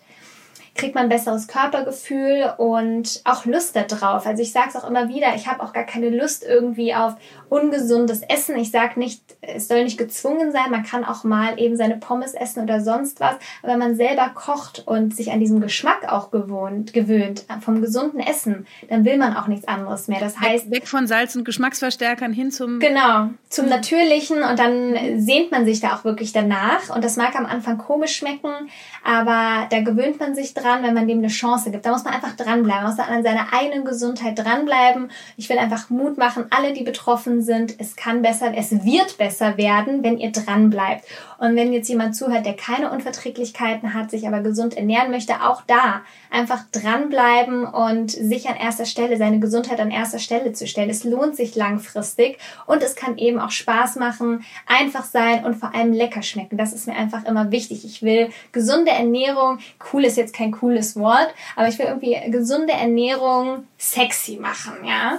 kriegt 0.74 0.94
man 0.94 1.04
ein 1.04 1.08
besseres 1.10 1.48
Körpergefühl 1.48 2.54
und 2.56 3.20
auch 3.24 3.44
Lust 3.44 3.76
darauf. 3.76 4.26
Also 4.26 4.42
ich 4.42 4.52
sage 4.52 4.68
es 4.70 4.76
auch 4.76 4.88
immer 4.88 5.08
wieder, 5.08 5.34
ich 5.34 5.46
habe 5.46 5.62
auch 5.62 5.72
gar 5.72 5.84
keine 5.84 6.08
Lust 6.08 6.44
irgendwie 6.44 6.94
auf 6.94 7.14
ungesundes 7.52 8.22
Essen. 8.22 8.56
Ich 8.56 8.70
sage 8.70 8.98
nicht, 8.98 9.22
es 9.42 9.68
soll 9.68 9.84
nicht 9.84 9.98
gezwungen 9.98 10.52
sein, 10.52 10.70
man 10.70 10.84
kann 10.84 11.04
auch 11.04 11.22
mal 11.22 11.60
eben 11.60 11.76
seine 11.76 11.98
Pommes 11.98 12.32
essen 12.32 12.62
oder 12.62 12.80
sonst 12.80 13.20
was. 13.20 13.34
Aber 13.62 13.72
wenn 13.72 13.78
man 13.78 13.94
selber 13.94 14.30
kocht 14.34 14.84
und 14.86 15.14
sich 15.14 15.30
an 15.32 15.38
diesem 15.38 15.60
Geschmack 15.60 16.10
auch 16.10 16.30
gewohnt, 16.30 16.94
gewöhnt, 16.94 17.44
vom 17.60 17.82
gesunden 17.82 18.20
Essen, 18.20 18.66
dann 18.88 19.04
will 19.04 19.18
man 19.18 19.36
auch 19.36 19.48
nichts 19.48 19.68
anderes 19.68 20.08
mehr. 20.08 20.18
Das 20.18 20.40
heißt. 20.40 20.70
Weg, 20.70 20.82
weg 20.82 20.88
von 20.88 21.06
Salz 21.06 21.36
und 21.36 21.44
Geschmacksverstärkern 21.44 22.32
hin 22.32 22.50
zum. 22.50 22.80
Genau, 22.80 23.28
zum 23.50 23.68
Natürlichen 23.68 24.42
und 24.42 24.58
dann 24.58 25.20
sehnt 25.20 25.50
man 25.50 25.66
sich 25.66 25.80
da 25.80 25.94
auch 25.94 26.04
wirklich 26.04 26.32
danach. 26.32 26.88
Und 26.94 27.04
das 27.04 27.18
mag 27.18 27.36
am 27.36 27.44
Anfang 27.44 27.76
komisch 27.76 28.16
schmecken, 28.16 28.70
aber 29.04 29.66
da 29.68 29.82
gewöhnt 29.82 30.18
man 30.18 30.34
sich 30.34 30.54
dran, 30.54 30.82
wenn 30.82 30.94
man 30.94 31.06
dem 31.06 31.18
eine 31.18 31.28
Chance 31.28 31.70
gibt. 31.70 31.84
Da 31.84 31.90
muss 31.90 32.04
man 32.04 32.14
einfach 32.14 32.34
dranbleiben, 32.34 32.84
man 32.84 32.96
muss 32.96 32.98
an 32.98 33.22
seiner 33.22 33.52
eigenen 33.52 33.84
Gesundheit 33.84 34.38
dranbleiben. 34.38 35.10
Ich 35.36 35.50
will 35.50 35.58
einfach 35.58 35.90
Mut 35.90 36.16
machen, 36.16 36.46
alle, 36.48 36.72
die 36.72 36.82
betroffen 36.82 37.41
sind, 37.42 37.74
es 37.78 37.96
kann 37.96 38.22
besser, 38.22 38.52
es 38.56 38.70
wird 38.84 39.18
besser 39.18 39.56
werden, 39.56 40.02
wenn 40.02 40.18
ihr 40.18 40.32
dranbleibt. 40.32 41.04
Und 41.38 41.56
wenn 41.56 41.72
jetzt 41.72 41.88
jemand 41.88 42.14
zuhört, 42.14 42.46
der 42.46 42.54
keine 42.54 42.90
Unverträglichkeiten 42.92 43.94
hat, 43.94 44.10
sich 44.10 44.28
aber 44.28 44.40
gesund 44.40 44.76
ernähren 44.76 45.10
möchte, 45.10 45.42
auch 45.42 45.62
da 45.66 46.02
einfach 46.30 46.62
dranbleiben 46.70 47.64
und 47.64 48.10
sich 48.10 48.48
an 48.48 48.56
erster 48.56 48.86
Stelle, 48.86 49.16
seine 49.16 49.40
Gesundheit 49.40 49.80
an 49.80 49.90
erster 49.90 50.20
Stelle 50.20 50.52
zu 50.52 50.66
stellen. 50.66 50.88
Es 50.88 51.04
lohnt 51.04 51.36
sich 51.36 51.56
langfristig 51.56 52.38
und 52.66 52.82
es 52.82 52.94
kann 52.94 53.18
eben 53.18 53.40
auch 53.40 53.50
Spaß 53.50 53.96
machen, 53.96 54.44
einfach 54.66 55.04
sein 55.04 55.44
und 55.44 55.54
vor 55.54 55.74
allem 55.74 55.92
lecker 55.92 56.22
schmecken. 56.22 56.56
Das 56.56 56.72
ist 56.72 56.86
mir 56.86 56.94
einfach 56.94 57.24
immer 57.24 57.50
wichtig. 57.50 57.84
Ich 57.84 58.02
will 58.02 58.30
gesunde 58.52 58.92
Ernährung, 58.92 59.58
cool 59.92 60.04
ist 60.04 60.16
jetzt 60.16 60.34
kein 60.34 60.52
cooles 60.52 60.96
Wort, 60.96 61.34
aber 61.56 61.68
ich 61.68 61.78
will 61.78 61.86
irgendwie 61.86 62.18
gesunde 62.30 62.72
Ernährung 62.72 63.64
sexy 63.78 64.36
machen, 64.36 64.74
ja. 64.84 65.18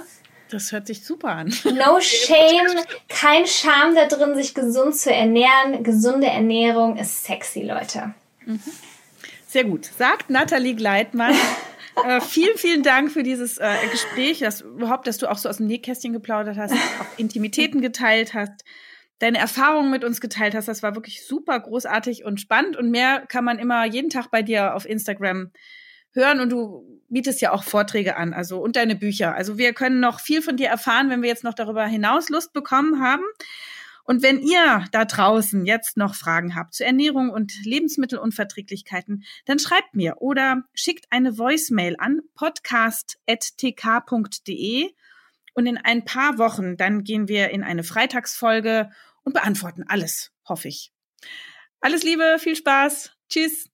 Das 0.54 0.70
hört 0.70 0.86
sich 0.86 1.04
super 1.04 1.30
an. 1.30 1.52
No 1.64 2.00
shame, 2.00 2.84
kein 3.08 3.44
Scham 3.44 3.96
da 3.96 4.06
drin, 4.06 4.36
sich 4.36 4.54
gesund 4.54 4.94
zu 4.94 5.12
ernähren. 5.12 5.82
Gesunde 5.82 6.28
Ernährung 6.28 6.96
ist 6.96 7.24
sexy, 7.24 7.62
Leute. 7.62 8.14
Mhm. 8.46 8.60
Sehr 9.48 9.64
gut. 9.64 9.86
Sagt 9.98 10.30
Nathalie 10.30 10.76
Gleitmann. 10.76 11.34
äh, 12.06 12.20
vielen, 12.20 12.56
vielen 12.56 12.84
Dank 12.84 13.10
für 13.10 13.24
dieses 13.24 13.58
äh, 13.58 13.74
Gespräch, 13.90 14.38
dass 14.38 14.60
überhaupt, 14.60 15.08
dass 15.08 15.18
du 15.18 15.28
auch 15.28 15.38
so 15.38 15.48
aus 15.48 15.56
dem 15.56 15.66
Nähkästchen 15.66 16.12
geplaudert 16.12 16.56
hast, 16.56 16.72
auch 16.72 17.18
Intimitäten 17.18 17.80
geteilt 17.80 18.32
hast, 18.32 18.62
deine 19.18 19.38
Erfahrungen 19.38 19.90
mit 19.90 20.04
uns 20.04 20.20
geteilt 20.20 20.54
hast. 20.54 20.68
Das 20.68 20.84
war 20.84 20.94
wirklich 20.94 21.26
super 21.26 21.58
großartig 21.58 22.24
und 22.24 22.40
spannend. 22.40 22.76
Und 22.76 22.92
mehr 22.92 23.24
kann 23.26 23.44
man 23.44 23.58
immer 23.58 23.84
jeden 23.86 24.08
Tag 24.08 24.30
bei 24.30 24.42
dir 24.42 24.76
auf 24.76 24.88
Instagram 24.88 25.50
hören 26.12 26.38
und 26.38 26.50
du 26.50 26.93
bietest 27.14 27.40
ja 27.40 27.52
auch 27.52 27.64
Vorträge 27.64 28.16
an, 28.16 28.34
also 28.34 28.60
und 28.60 28.76
deine 28.76 28.96
Bücher. 28.96 29.34
Also 29.34 29.56
wir 29.56 29.72
können 29.72 30.00
noch 30.00 30.20
viel 30.20 30.42
von 30.42 30.58
dir 30.58 30.68
erfahren, 30.68 31.08
wenn 31.08 31.22
wir 31.22 31.30
jetzt 31.30 31.44
noch 31.44 31.54
darüber 31.54 31.86
hinaus 31.86 32.28
Lust 32.28 32.52
bekommen 32.52 33.02
haben. 33.02 33.24
Und 34.04 34.22
wenn 34.22 34.40
ihr 34.40 34.84
da 34.92 35.06
draußen 35.06 35.64
jetzt 35.64 35.96
noch 35.96 36.14
Fragen 36.14 36.54
habt 36.54 36.74
zu 36.74 36.84
Ernährung 36.84 37.30
und 37.30 37.54
Lebensmittelunverträglichkeiten, 37.64 39.24
dann 39.46 39.58
schreibt 39.58 39.94
mir 39.94 40.16
oder 40.18 40.64
schickt 40.74 41.06
eine 41.10 41.38
Voicemail 41.38 41.96
an 41.98 42.20
podcast.tk.de 42.34 44.90
und 45.54 45.66
in 45.66 45.78
ein 45.78 46.04
paar 46.04 46.36
Wochen 46.36 46.76
dann 46.76 47.02
gehen 47.02 47.28
wir 47.28 47.48
in 47.48 47.62
eine 47.62 47.82
Freitagsfolge 47.82 48.90
und 49.22 49.32
beantworten 49.32 49.84
alles, 49.88 50.32
hoffe 50.46 50.68
ich. 50.68 50.92
Alles 51.80 52.02
Liebe, 52.02 52.36
viel 52.38 52.56
Spaß. 52.56 53.12
Tschüss. 53.30 53.73